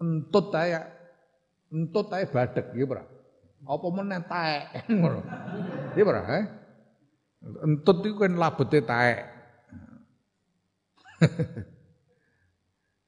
entut 0.01 0.49
aja 0.53 0.89
entut 1.71 2.09
aja 2.11 2.25
badek 2.27 2.73
gitu 2.73 2.97
apa 3.65 3.87
meneh 3.89 4.21
taek. 4.27 4.65
Iya 5.97 6.05
ora, 6.05 6.21
eh? 6.29 6.45
Entut 7.65 8.05
iku 8.05 8.21
kan 8.21 8.37
labete 8.37 8.85
taek. 8.85 9.19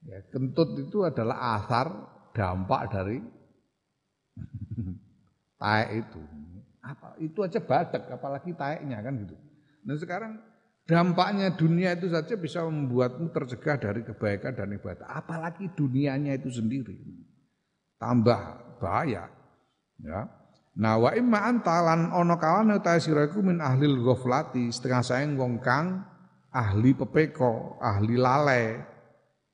ya, 0.10 0.18
kentut 0.34 0.74
itu 0.82 1.06
adalah 1.06 1.62
asar 1.62 1.94
dampak 2.34 2.90
dari 2.90 3.22
taek 5.62 5.90
itu. 6.02 6.22
Apa 6.90 7.14
itu 7.22 7.46
aja 7.46 7.62
badak 7.62 8.10
apalagi 8.10 8.50
taeknya 8.58 8.98
kan 9.06 9.14
gitu. 9.22 9.38
Nah 9.86 9.94
sekarang 9.94 10.42
dampaknya 10.90 11.54
dunia 11.54 11.94
itu 11.94 12.10
saja 12.10 12.34
bisa 12.34 12.66
membuatmu 12.66 13.30
tercegah 13.30 13.78
dari 13.78 14.02
kebaikan 14.02 14.58
dan 14.58 14.74
ibadah. 14.74 15.06
Apalagi 15.06 15.70
dunianya 15.78 16.34
itu 16.34 16.50
sendiri. 16.50 16.98
Tambah 18.02 18.42
bahaya. 18.82 19.30
Ya. 20.02 20.26
Nah 20.74 20.98
wa 20.98 21.14
imma 21.14 21.46
anta 21.46 21.78
lan 21.86 22.10
ana 22.10 22.36
kalane 22.42 22.82
ta 22.82 22.98
sira 22.98 23.30
iku 23.30 23.46
min 23.46 23.62
ahlil 23.62 24.02
ghaflati 24.02 24.74
setengah 24.74 25.04
saeng 25.06 25.38
wong 25.38 25.62
kang 25.62 26.02
ahli 26.50 26.98
pepeko, 26.98 27.78
ahli 27.78 28.18
lale. 28.18 28.66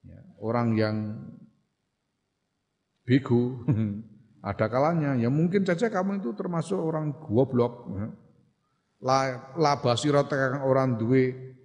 Ya, 0.08 0.22
orang 0.40 0.68
yang 0.80 0.98
bego. 3.04 3.60
Ada 4.46 4.70
kalanya 4.70 5.18
ya 5.18 5.34
mungkin 5.34 5.66
saja 5.66 5.90
kamu 5.90 6.22
itu 6.22 6.38
termasuk 6.38 6.78
orang 6.78 7.18
goblok. 7.18 7.90
Ya. 7.98 8.08
La, 9.02 9.20
la 9.58 9.74
basira 9.82 10.22
kang 10.30 10.62
orang 10.62 11.02
duwe 11.02 11.56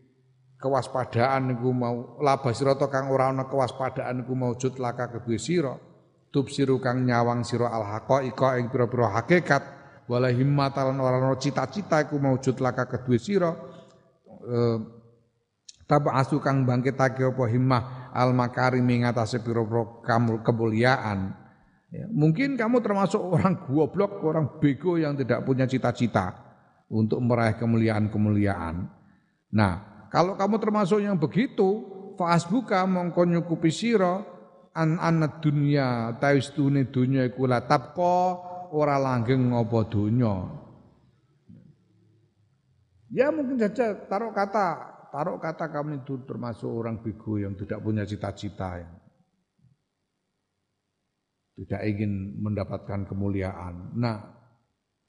kewaspadaan 0.60 1.52
niku 1.52 1.72
mau 1.72 2.20
la 2.20 2.36
basira 2.36 2.76
kang 2.76 3.08
ora 3.08 3.32
ana 3.32 3.48
kewaspadaan 3.48 4.24
niku 4.24 4.36
maujud 4.36 4.76
laka 4.76 5.08
kedue 5.08 5.40
sira 5.40 5.72
tubsiru 6.28 6.76
kang 6.80 7.08
nyawang 7.08 7.44
sira 7.48 7.72
al 7.72 7.84
haqaiqa 7.84 8.60
ing 8.60 8.68
pira-pira 8.68 9.08
hakikat 9.16 9.62
wala 10.04 10.28
himmatan 10.28 11.00
ora 11.00 11.16
ana 11.16 11.36
cita-cita 11.40 12.04
iku 12.04 12.20
maujud 12.20 12.60
laka 12.60 12.84
kedue 12.92 13.16
sira 13.16 13.56
e, 14.44 14.56
tabasu 15.88 16.44
kang 16.44 16.68
bangkitake 16.68 17.24
apa 17.24 17.44
himmah 17.48 18.12
al 18.12 18.36
makarim 18.36 18.84
ing 18.84 19.08
atase 19.08 19.40
pira-pira 19.40 20.04
kemuliaan 20.44 21.39
ya, 21.90 22.06
mungkin 22.10 22.54
kamu 22.54 22.80
termasuk 22.82 23.20
orang 23.20 23.66
goblok 23.66 24.22
orang 24.22 24.58
bego 24.58 24.96
yang 24.96 25.14
tidak 25.18 25.42
punya 25.44 25.68
cita-cita 25.68 26.34
untuk 26.90 27.18
meraih 27.22 27.58
kemuliaan-kemuliaan 27.58 28.86
nah 29.50 30.06
kalau 30.10 30.34
kamu 30.34 30.58
termasuk 30.58 30.98
yang 31.02 31.18
begitu 31.18 31.86
fasbuka 32.18 32.82
mongko 32.86 33.26
nyukupi 33.26 33.70
sira 33.70 34.22
an 34.74 34.98
anad 35.02 35.42
dunya 35.42 36.14
tawistune 36.22 36.86
dunya 36.90 37.26
iku 37.26 37.46
la 37.46 37.62
tabqa 37.62 38.50
ora 38.70 38.96
langgeng 38.98 39.50
apa 39.54 39.78
dunya. 39.90 40.34
Ya 43.10 43.26
mungkin 43.34 43.58
saja 43.58 43.98
taruh 44.06 44.30
kata, 44.30 44.68
taruh 45.10 45.42
kata 45.42 45.66
kami 45.66 46.06
itu 46.06 46.22
termasuk 46.22 46.70
orang 46.70 47.02
bigu 47.02 47.42
yang 47.42 47.58
tidak 47.58 47.82
punya 47.82 48.06
cita-cita 48.06 48.78
yang 48.78 48.94
tidak 51.60 51.84
ingin 51.84 52.40
mendapatkan 52.40 53.04
kemuliaan. 53.04 53.92
Nah, 53.92 54.32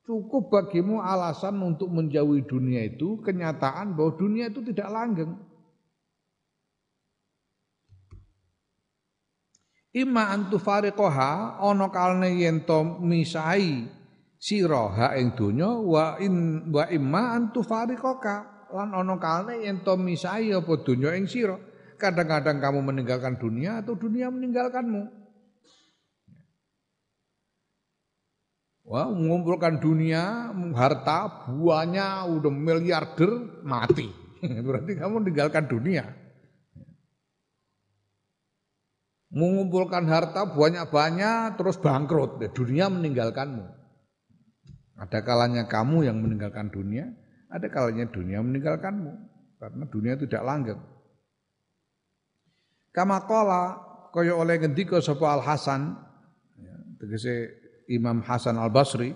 cukup 0.04 0.52
bagimu 0.52 1.00
alasan 1.00 1.56
untuk 1.64 1.88
menjauhi 1.88 2.44
dunia 2.44 2.84
itu 2.84 3.24
kenyataan 3.24 3.96
bahwa 3.96 4.12
dunia 4.20 4.52
itu 4.52 4.60
tidak 4.60 4.92
langgeng. 4.92 5.32
Ima 9.96 10.32
antu 10.32 10.60
fariqoha 10.60 11.60
ono 11.64 11.92
kalne 11.92 12.36
yen 12.40 12.64
to 12.64 13.00
misai 13.04 13.88
sira 14.40 14.88
ha 14.88 15.08
ing 15.20 15.36
donya 15.36 15.68
wa 15.68 16.16
in 16.16 16.64
wa 16.72 16.88
imma 16.88 17.36
antu 17.36 17.60
fariqoka 17.60 18.72
lan 18.72 18.96
ono 18.96 19.20
kalne 19.20 19.60
yen 19.68 19.84
to 19.84 20.00
misai 20.00 20.52
apa 20.56 20.74
donya 20.84 21.16
ing 21.16 21.28
sira. 21.28 21.60
Kadang-kadang 22.00 22.64
kamu 22.64 22.80
meninggalkan 22.82 23.36
dunia 23.40 23.84
atau 23.84 23.94
dunia 23.94 24.32
meninggalkanmu. 24.32 25.21
Wah, 28.92 29.08
mengumpulkan 29.08 29.80
dunia, 29.80 30.52
harta, 30.76 31.48
buahnya 31.48 32.28
udah 32.28 32.52
miliarder, 32.52 33.64
mati. 33.64 34.12
Berarti 34.68 35.00
kamu 35.00 35.24
meninggalkan 35.24 35.64
dunia. 35.72 36.12
Mengumpulkan 39.32 40.04
harta 40.12 40.44
banyak-banyak 40.44 41.56
terus 41.56 41.80
bangkrut, 41.80 42.44
ya, 42.44 42.52
dunia 42.52 42.92
meninggalkanmu. 42.92 43.64
Ada 45.00 45.24
kalanya 45.24 45.72
kamu 45.72 46.12
yang 46.12 46.20
meninggalkan 46.20 46.68
dunia, 46.68 47.16
ada 47.48 47.72
kalanya 47.72 48.12
dunia 48.12 48.44
meninggalkanmu. 48.44 49.12
Karena 49.56 49.88
dunia 49.88 50.20
tidak 50.20 50.44
langgeng. 50.44 50.84
Kama 52.92 53.24
kola 53.24 53.80
kaya 54.12 54.36
oleh 54.36 54.60
ngendika 54.60 55.00
sapa 55.00 55.40
Al 55.40 55.48
Hasan 55.48 55.96
ya, 56.60 56.76
tegese 57.00 57.61
Imam 57.92 58.24
Hasan 58.24 58.56
Al 58.56 58.72
Basri 58.72 59.12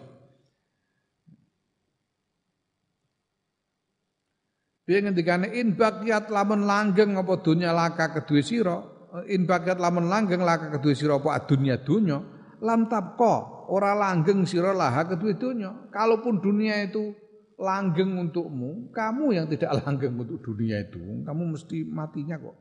Piye 4.86 5.02
ngendikane 5.02 5.50
in 5.58 5.74
baqiat 5.74 6.30
lamun 6.30 6.70
langgeng 6.70 7.18
apa 7.18 7.42
dunya 7.42 7.74
laka 7.74 8.22
kedue 8.22 8.46
sira? 8.46 8.86
In 9.26 9.50
baqiat 9.50 9.82
lamun 9.82 10.06
langgeng 10.06 10.46
laka 10.46 10.78
kedue 10.78 10.94
sira 10.94 11.18
apa 11.18 11.42
dunya 11.50 11.82
dunya? 11.82 12.22
Lam 12.62 12.86
tabqa 12.86 13.66
ora 13.74 13.98
langgeng 13.98 14.46
sira 14.46 14.78
laha 14.78 15.10
kedue 15.10 15.42
dunya. 15.42 15.90
Kalaupun 15.90 16.38
dunia 16.38 16.86
itu 16.86 17.18
langgeng 17.58 18.14
untukmu 18.14 18.94
kamu 18.94 19.34
yang 19.34 19.50
tidak 19.50 19.74
langgeng 19.82 20.22
untuk 20.22 20.38
dunia 20.54 20.78
itu 20.86 21.02
kamu 21.26 21.58
mesti 21.58 21.82
matinya 21.90 22.38
kok. 22.38 22.58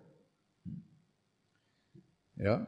Ya 2.41 2.65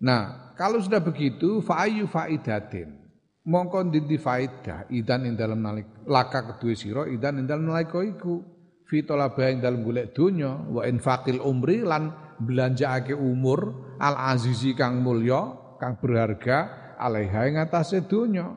Nah, 0.00 0.52
kalau 0.56 0.80
sudah 0.80 1.04
begitu 1.04 1.60
fa'ayu 1.60 2.08
faidatin. 2.08 3.00
Mongko 3.40 3.88
ndi 3.88 4.20
faidah 4.20 4.84
idan 4.92 5.24
ing 5.24 5.34
dalam 5.34 5.64
nalik 5.64 5.88
laka 6.04 6.44
kedue 6.54 6.76
sira 6.76 7.08
idan 7.08 7.40
ing 7.40 7.48
dalam 7.48 7.72
nalika 7.72 8.04
iku 8.04 8.44
fi 8.84 9.00
talaba 9.00 9.48
ing 9.48 9.64
dalam 9.64 9.80
golek 9.80 10.12
donya 10.12 10.60
wa 10.68 10.84
infaqil 10.84 11.40
umri 11.40 11.80
lan 11.80 12.12
belanjaake 12.36 13.16
umur 13.16 13.96
al 13.96 14.36
azizi 14.36 14.76
kang 14.76 15.00
mulya 15.00 15.56
kang 15.80 15.96
berharga 15.96 16.94
alaiha 17.00 17.40
ing 17.48 17.56
atase 17.56 18.04
donya. 18.04 18.54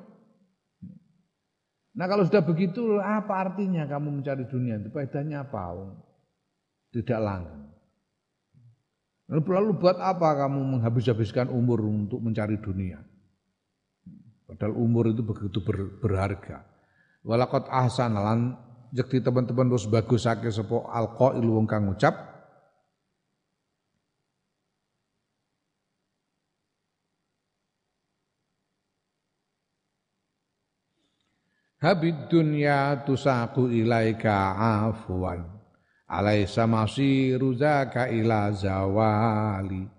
Nah 1.95 2.05
kalau 2.05 2.27
sudah 2.27 2.43
begitu 2.43 2.99
apa 2.99 3.49
artinya 3.49 3.87
kamu 3.87 4.19
mencari 4.19 4.45
dunia 4.51 4.83
itu 4.83 4.91
faedahnya 4.91 5.47
apa? 5.47 5.95
Tidak 6.91 7.19
langgeng. 7.23 7.72
Lalu 9.31 9.79
buat 9.79 9.97
apa 10.03 10.35
kamu 10.35 10.77
menghabis-habiskan 10.77 11.47
umur 11.47 11.79
untuk 11.87 12.19
mencari 12.19 12.59
dunia? 12.59 12.99
Padahal 14.43 14.75
umur 14.75 15.09
itu 15.09 15.23
begitu 15.23 15.63
ber, 15.63 15.97
berharga. 16.03 16.67
Walakot 17.23 17.71
ahsan 17.71 18.19
lan 18.19 18.59
jekti 18.93 19.23
teman-teman 19.23 19.71
terus 19.71 19.87
bagus 19.89 20.27
sake 20.27 20.51
sepo 20.51 20.85
alqail 20.91 21.41
wong 21.41 21.65
kang 21.65 21.89
ngucap 21.89 22.33
Habid 31.83 32.31
dunya 32.31 33.03
tusaku 33.03 33.67
ilaika 33.67 34.55
afwan 34.55 35.52
alaisa 36.13 36.69
masiru 36.69 37.57
zaka 37.57 38.09
ila 38.13 38.53
zawali. 38.53 39.89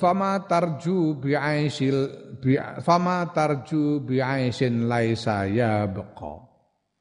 Fama 0.00 0.48
tarju 0.48 1.20
bi 1.20 1.36
aisil 1.36 2.08
bi 2.40 2.56
fama 2.80 3.28
tarju 3.36 4.00
bi 4.00 4.16
aisin 4.16 4.88
laisa 4.88 5.44
yabqa. 5.44 6.48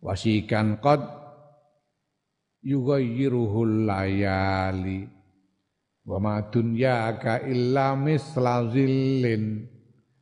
Wasikan 0.04 0.84
qad 0.84 1.02
yughayyiruhul 2.62 3.88
layali. 3.88 5.08
Wa 6.04 6.20
ma 6.20 6.44
dunyaka 6.44 7.48
illa 7.48 7.96
misla 7.96 8.68
zillin. 8.68 9.64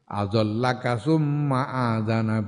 Azallaka 0.06 1.02
summa 1.02 1.98
adana 1.98 2.46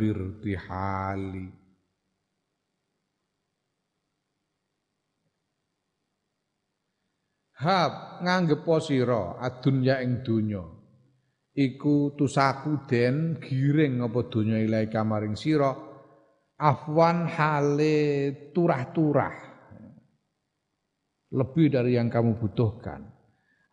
Hab 7.58 8.22
nganggep 8.22 8.62
sira 8.86 9.42
adunya 9.42 9.98
ing 10.06 10.22
donya. 10.22 10.62
Iku 11.58 12.14
tusaku 12.14 12.86
den 12.86 13.42
giring 13.42 14.06
apa 14.06 14.30
donya 14.30 14.62
ilahi 14.62 14.94
kamaring 14.94 15.34
sira 15.34 15.74
afwan 16.62 17.26
hale 17.26 17.98
turah-turah. 18.54 19.36
Lebih 21.34 21.74
dari 21.74 21.98
yang 21.98 22.14
kamu 22.14 22.38
butuhkan. 22.38 23.10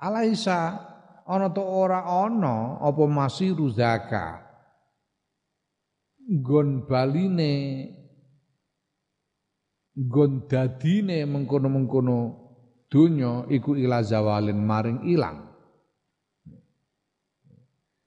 Alaisa 0.00 0.80
ana 1.28 1.52
to 1.52 1.60
ora 1.60 2.08
ana 2.08 2.80
apa 2.80 3.04
masiru 3.04 3.68
zaka. 3.68 4.48
Gon 6.40 6.88
baline 6.88 7.84
gon 9.92 10.48
dadine 10.48 11.28
mengkono-mengkono 11.28 12.43
dunya 12.94 13.42
iku 13.50 13.74
ila 13.74 14.06
zawalin 14.06 14.62
maring 14.62 15.02
ilang. 15.10 15.50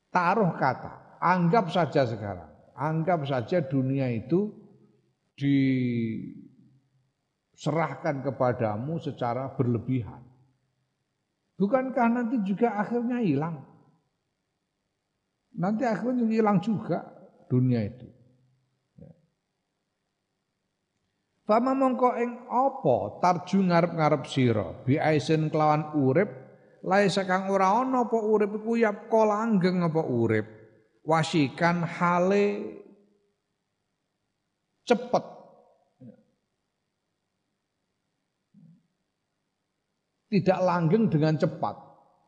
Taruh 0.07 0.55
kata, 0.55 1.19
anggap 1.19 1.67
saja 1.67 2.07
sekarang, 2.07 2.47
anggap 2.71 3.27
saja 3.27 3.59
dunia 3.59 4.07
itu 4.15 4.55
diserahkan 5.35 8.23
kepadamu 8.23 8.95
secara 9.03 9.51
berlebihan. 9.59 10.23
Bukankah 11.59 12.07
nanti 12.07 12.39
juga 12.47 12.79
akhirnya 12.79 13.19
hilang? 13.19 13.59
Nanti 15.59 15.83
akhirnya 15.83 16.31
hilang 16.31 16.63
juga 16.63 17.03
dunia 17.51 17.83
itu. 17.83 18.07
Fama 21.47 21.71
mongko 21.71 22.11
ing 22.19 22.43
apa 22.51 23.23
tarju 23.23 23.63
ngarep-ngarep 23.71 24.27
sira? 24.27 24.67
Bi 24.83 24.99
aisen 24.99 25.47
kelawan 25.47 25.95
urip 25.95 26.27
lae 26.83 27.07
sakang 27.07 27.47
ora 27.47 27.71
ana 27.71 28.03
apa 28.03 28.19
urip 28.19 28.59
iku 28.59 28.75
yap 28.75 29.07
langgeng 29.07 29.79
apa 29.79 30.03
urip. 30.03 30.43
Wasikan 31.07 31.87
hale 31.87 32.67
cepet. 34.83 35.23
Tidak 40.27 40.59
langgeng 40.59 41.07
dengan 41.07 41.39
cepat. 41.39 41.79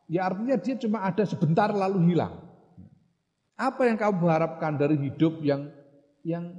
Ya 0.08 0.32
artinya 0.32 0.56
dia 0.56 0.80
cuma 0.80 1.04
ada 1.04 1.28
sebentar 1.28 1.68
lalu 1.68 2.16
hilang. 2.16 2.40
Apa 3.60 3.84
yang 3.84 4.00
kamu 4.00 4.24
harapkan 4.32 4.80
dari 4.80 4.96
hidup 4.96 5.44
yang 5.44 5.68
yang 6.24 6.56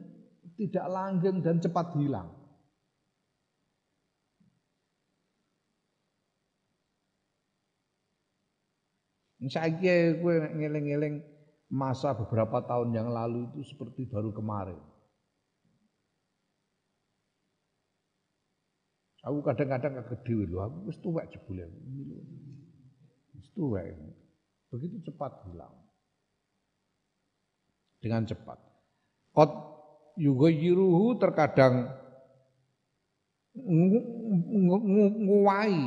tidak 0.61 0.85
langgeng 0.85 1.41
dan 1.41 1.57
cepat 1.57 1.97
hilang 1.97 2.40
Saiki 9.49 10.21
kowe 10.21 10.37
ngeling-eling 10.53 11.25
masa 11.73 12.13
beberapa 12.13 12.61
tahun 12.61 12.93
yang 12.93 13.09
lalu 13.09 13.49
itu 13.49 13.73
seperti 13.73 14.05
baru 14.05 14.29
kemarin. 14.29 14.77
Aku 19.21 19.41
kadang-kadang 19.45 20.01
kaget 20.01 20.19
dhewe 20.25 20.45
lho, 20.49 20.57
aku 20.65 20.77
wis 20.89 20.97
tuwek 21.01 21.25
jebule. 21.29 21.65
Wis 23.37 23.47
tuwek. 23.53 23.97
Begitu 24.73 25.09
cepat 25.09 25.45
hilang. 25.45 25.73
Dengan 28.01 28.25
cepat. 28.25 28.57
Qad 29.33 29.51
yughayyiruhu 30.17 31.21
terkadang 31.21 31.93
nguwai 35.21 35.81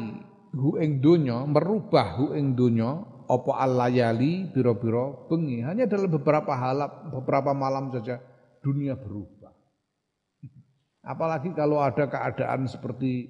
hu 0.54 0.78
ing 0.78 1.02
donya, 1.02 1.42
merubah 1.42 2.18
hu 2.18 2.38
ing 2.38 2.54
donya 2.54 3.13
apa 3.24 3.52
alayali 3.60 4.48
biro-biro 4.52 5.28
bengi. 5.28 5.64
Hanya 5.64 5.88
dalam 5.88 6.10
beberapa 6.12 6.52
halap, 6.52 7.08
beberapa 7.12 7.52
malam 7.56 7.92
saja 7.92 8.20
dunia 8.60 8.96
berubah. 8.96 9.52
Apalagi 11.12 11.52
kalau 11.56 11.80
ada 11.80 12.08
keadaan 12.08 12.68
seperti 12.68 13.28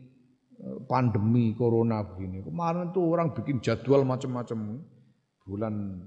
eh, 0.59 0.79
pandemi 0.87 1.55
corona 1.55 2.03
begini. 2.03 2.43
Kemarin 2.43 2.91
tuh 2.91 3.15
orang 3.15 3.35
bikin 3.35 3.63
jadwal 3.63 4.03
macam-macam. 4.03 4.83
Bulan 5.45 6.01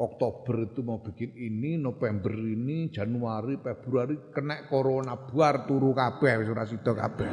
Oktober 0.00 0.64
itu 0.64 0.80
mau 0.80 1.04
bikin 1.04 1.36
ini, 1.36 1.76
November 1.76 2.32
ini, 2.32 2.88
Januari, 2.88 3.60
Februari 3.60 4.32
kena 4.32 4.64
corona 4.64 5.12
buar 5.28 5.68
turu 5.68 5.92
kabeh 5.92 6.40
wis 6.40 6.48
ora 6.48 6.64
kabeh. 6.64 7.30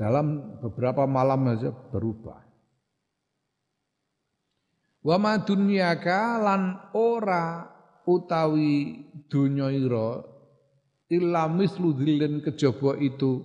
Dalam 0.00 0.56
beberapa 0.64 1.04
malam 1.04 1.44
saja 1.52 1.76
berubah. 1.92 2.40
Wa 5.04 5.20
ma 5.20 5.36
dunyaka 5.36 6.40
lan 6.40 6.80
ora 6.96 7.68
utawi 8.08 9.04
dunya 9.28 9.68
ira 9.68 10.24
illa 11.12 11.52
mislu 11.52 11.92
dhillin 11.92 12.40
kejaba 12.40 12.96
itu 12.96 13.44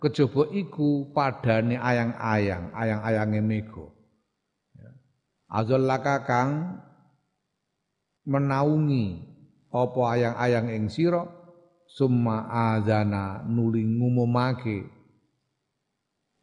kejaba 0.00 0.52
iku 0.52 1.08
padane 1.16 1.80
ayang-ayang 1.80 2.68
ayang-ayange 2.76 3.40
mega 3.40 3.86
Azallaka 5.48 6.26
kang 6.26 6.50
menaungi 8.26 9.22
apa 9.70 10.00
ayang-ayang 10.18 10.66
ing 10.72 10.84
sira 10.90 11.22
summa 11.86 12.48
azana 12.74 13.44
nuli 13.46 13.86
ngumumake 13.86 14.93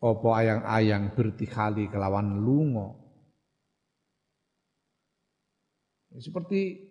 apa 0.02 0.30
ayang-ayang 0.42 1.14
bertikhali 1.14 1.86
kelawan 1.94 2.42
lunga? 2.42 2.98
Seperti 6.18 6.90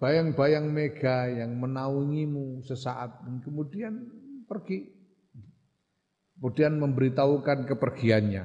bayang-bayang 0.00 0.72
mega 0.72 1.28
yang 1.28 1.52
menaungimu 1.60 2.64
sesaat 2.64 3.28
dan 3.28 3.44
kemudian 3.44 4.08
pergi. 4.48 4.88
Kemudian 6.36 6.80
memberitahukan 6.80 7.68
kepergiannya. 7.68 8.44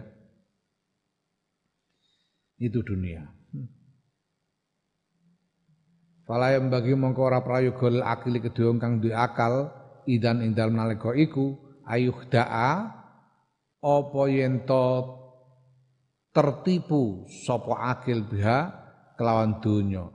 Itu 2.60 2.84
dunia. 2.84 3.32
Fala 6.28 6.56
yang 6.56 6.72
bagi 6.72 6.96
mongko 6.96 7.22
ora 7.28 7.42
akili 8.08 8.40
kedua 8.40 8.72
kang 8.80 9.04
duwe 9.04 9.12
akal 9.12 9.74
idan 10.08 10.40
ing 10.40 10.56
dalem 10.56 10.80
iku 11.20 11.60
ayuh 11.84 12.16
daa 12.32 13.01
apa 13.82 14.22
yen 14.30 14.62
tertipu 16.32 17.26
sapa 17.44 17.98
akil 17.98 18.24
biha 18.30 18.70
kelawan 19.18 19.58
dunya 19.60 20.06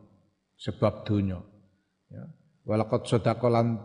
sebab 0.57 1.03
dunya 1.03 1.43
ya. 2.09 2.25
Walaqad 2.67 3.07
sadaqalan 3.07 3.79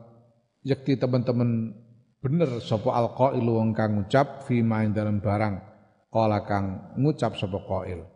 yakti 0.65 0.97
teman-teman 0.97 1.73
bener 2.21 2.61
sapa 2.61 2.93
alqail 2.93 3.45
wong 3.45 3.73
kang 3.73 3.97
ngucap 3.97 4.45
fi 4.45 4.61
main 4.61 4.93
dalam 4.93 5.21
barang. 5.21 5.69
Kala 6.11 6.43
kang 6.43 6.95
ngucap 6.99 7.39
sapa 7.39 7.59
qail 7.63 8.10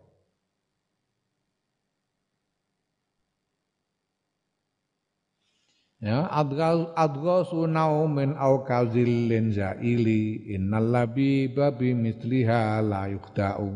Ya, 6.06 6.30
adghasu 6.30 7.66
naumin 7.66 8.38
au 8.38 8.62
kazillin 8.62 9.50
zaili 9.50 10.54
innal 10.54 10.94
labiba 10.94 11.74
bi 11.74 11.98
misliha 11.98 12.78
la 12.86 13.10
yuqda'u. 13.10 13.74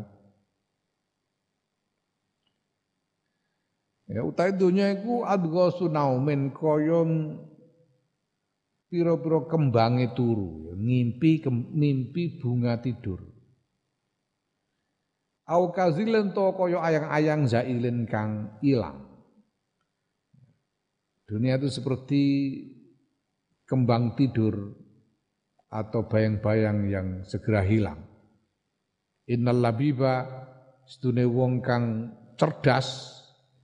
Ya 4.14 4.22
utai 4.22 4.54
dunya 4.54 4.94
iku 4.94 5.26
adghasu 5.26 5.90
naumin 5.90 6.54
kaya 6.54 7.02
pira-pira 8.94 9.50
kembange 9.50 10.14
turu, 10.14 10.70
ya, 10.70 10.74
ngimpi 10.78 11.42
mimpi 11.74 12.38
bunga 12.38 12.78
tidur. 12.78 13.26
Au 15.50 15.74
kazilin 15.74 16.30
to 16.38 16.54
kaya 16.54 16.78
ayang-ayang 16.78 17.50
zailin 17.50 18.06
kang 18.06 18.54
ilang. 18.62 19.09
Dunia 21.30 21.62
itu 21.62 21.70
seperti 21.70 22.22
kembang 23.70 24.18
tidur 24.18 24.74
atau 25.70 26.10
bayang-bayang 26.10 26.90
yang 26.90 27.08
segera 27.22 27.62
hilang. 27.62 28.02
Innal 29.30 29.62
labiba 29.62 30.26
sedune 30.90 31.30
wong 31.30 31.62
kang 31.62 31.86
cerdas 32.34 33.14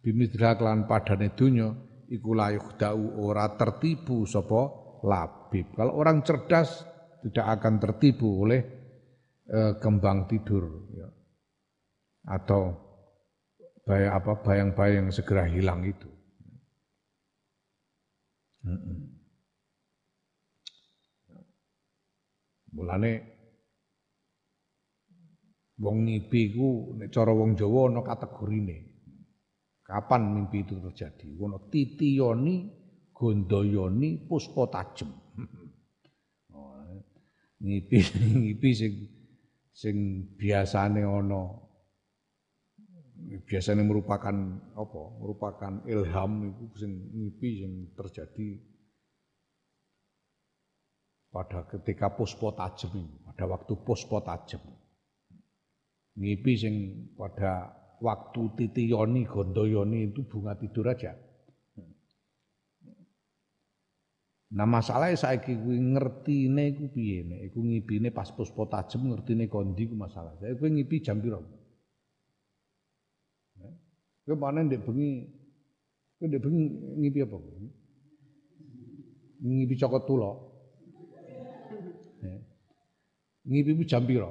bimidra 0.06 0.54
kelan 0.54 0.86
padane 0.86 1.34
dunya 1.34 1.74
iku 2.06 2.38
layuh 2.38 2.78
dau 2.78 3.18
ora 3.18 3.50
tertipu 3.58 4.30
sapa 4.30 4.70
labib. 5.02 5.74
Kalau 5.74 5.98
orang 5.98 6.22
cerdas 6.22 6.86
tidak 7.26 7.46
akan 7.58 7.82
tertipu 7.82 8.46
oleh 8.46 8.62
e, 9.50 9.82
kembang 9.82 10.30
tidur 10.30 10.86
ya. 10.94 11.10
atau 12.30 12.78
bayang 13.90 14.14
apa 14.22 14.34
bayang-bayang 14.46 15.10
segera 15.10 15.50
hilang 15.50 15.82
itu. 15.82 16.15
Mulane 22.76 23.12
wong 25.80 25.98
ngipi 26.08 26.42
ku 26.56 26.98
nek 26.98 27.14
cara 27.14 27.32
wong 27.32 27.54
Jawa 27.54 27.94
ana 27.94 28.02
kategorine. 28.02 28.78
Kapan 29.86 30.34
mimpi 30.34 30.66
itu 30.66 30.82
terjadi? 30.82 31.38
Ono 31.38 31.70
titiyoni, 31.70 32.56
gondoyoni, 33.14 34.26
puspa 34.26 34.66
tajem. 34.74 35.12
Oh, 36.56 36.82
ngipi 37.62 38.00
ngipi 38.42 38.70
sing 38.74 38.94
sing 39.76 39.96
biasane 40.40 41.04
ana 41.06 41.65
biasanya 43.46 43.84
merupakan 43.84 44.36
apa? 44.76 45.02
Merupakan 45.22 45.74
ilham 45.88 46.32
itu 46.52 46.66
sing 46.78 46.92
ngipi 47.16 47.50
yang 47.64 47.74
terjadi 47.96 48.62
pada 51.32 51.68
ketika 51.68 52.16
puspo 52.16 52.56
tajem 52.56 53.24
pada 53.28 53.44
waktu 53.48 53.74
puspo 53.84 54.24
tajem. 54.24 54.64
Ngipi 56.16 56.52
sing 56.56 56.76
pada 57.20 57.76
waktu 58.00 58.42
titiyoni 58.56 59.28
gondoyoni 59.28 60.12
itu 60.12 60.24
bunga 60.28 60.56
tidur 60.56 60.88
aja. 60.88 61.12
Nah 64.56 64.64
masalahnya 64.64 65.20
saya 65.20 65.44
kuwi 65.44 65.76
ngertine 65.76 66.72
iku 66.72 66.86
piye 66.96 67.28
nek 67.28 67.52
iku 67.52 67.60
ngipine 67.60 68.16
pas 68.16 68.32
puspo 68.32 68.72
tajem 68.72 69.12
ngertine 69.12 69.52
kondi 69.52 69.84
masalah. 69.92 70.32
Saya 70.40 70.56
kuwi 70.56 70.80
ngipi 70.80 71.04
jam 71.04 71.20
piro? 71.20 71.65
Kowe 74.26 74.38
panen 74.42 74.66
ndek 74.66 74.82
bengi 74.86 75.10
kowe 76.18 76.26
ndek 76.28 76.42
bengi 76.44 76.66
ngipi 77.00 77.20
apa? 77.22 77.38
Ngipi 79.46 79.74
cokot 79.78 80.04
tulo. 80.10 80.30
Ngipi 83.46 83.86
jam 83.86 84.04
pira? 84.10 84.30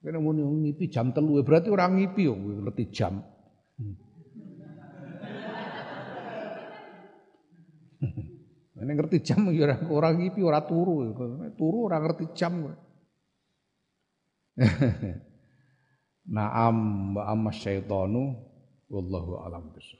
Kene 0.00 0.18
muni 0.24 0.40
ngipi 0.40 0.88
jam 0.88 1.12
telu 1.12 1.44
berarti 1.44 1.68
orang 1.68 1.92
ngipi 2.00 2.22
yo 2.24 2.32
kowe 2.32 2.54
ngerti 2.64 2.84
jam. 2.96 3.14
Ini 8.76 8.92
ngerti 8.92 9.18
jam 9.20 9.40
ya 9.52 9.64
orang 9.68 9.88
orang 9.92 10.14
ngipi 10.20 10.40
ora 10.40 10.60
turu, 10.64 11.12
turu 11.60 11.78
orang 11.92 12.02
ngerti 12.08 12.24
jam. 12.32 12.54
Naam 16.26 17.14
wa 17.14 17.22
amma 17.30 17.54
syaitanu 17.54 18.34
wallahu 18.90 19.38
alam 19.46 19.70
bisawab. 19.70 19.94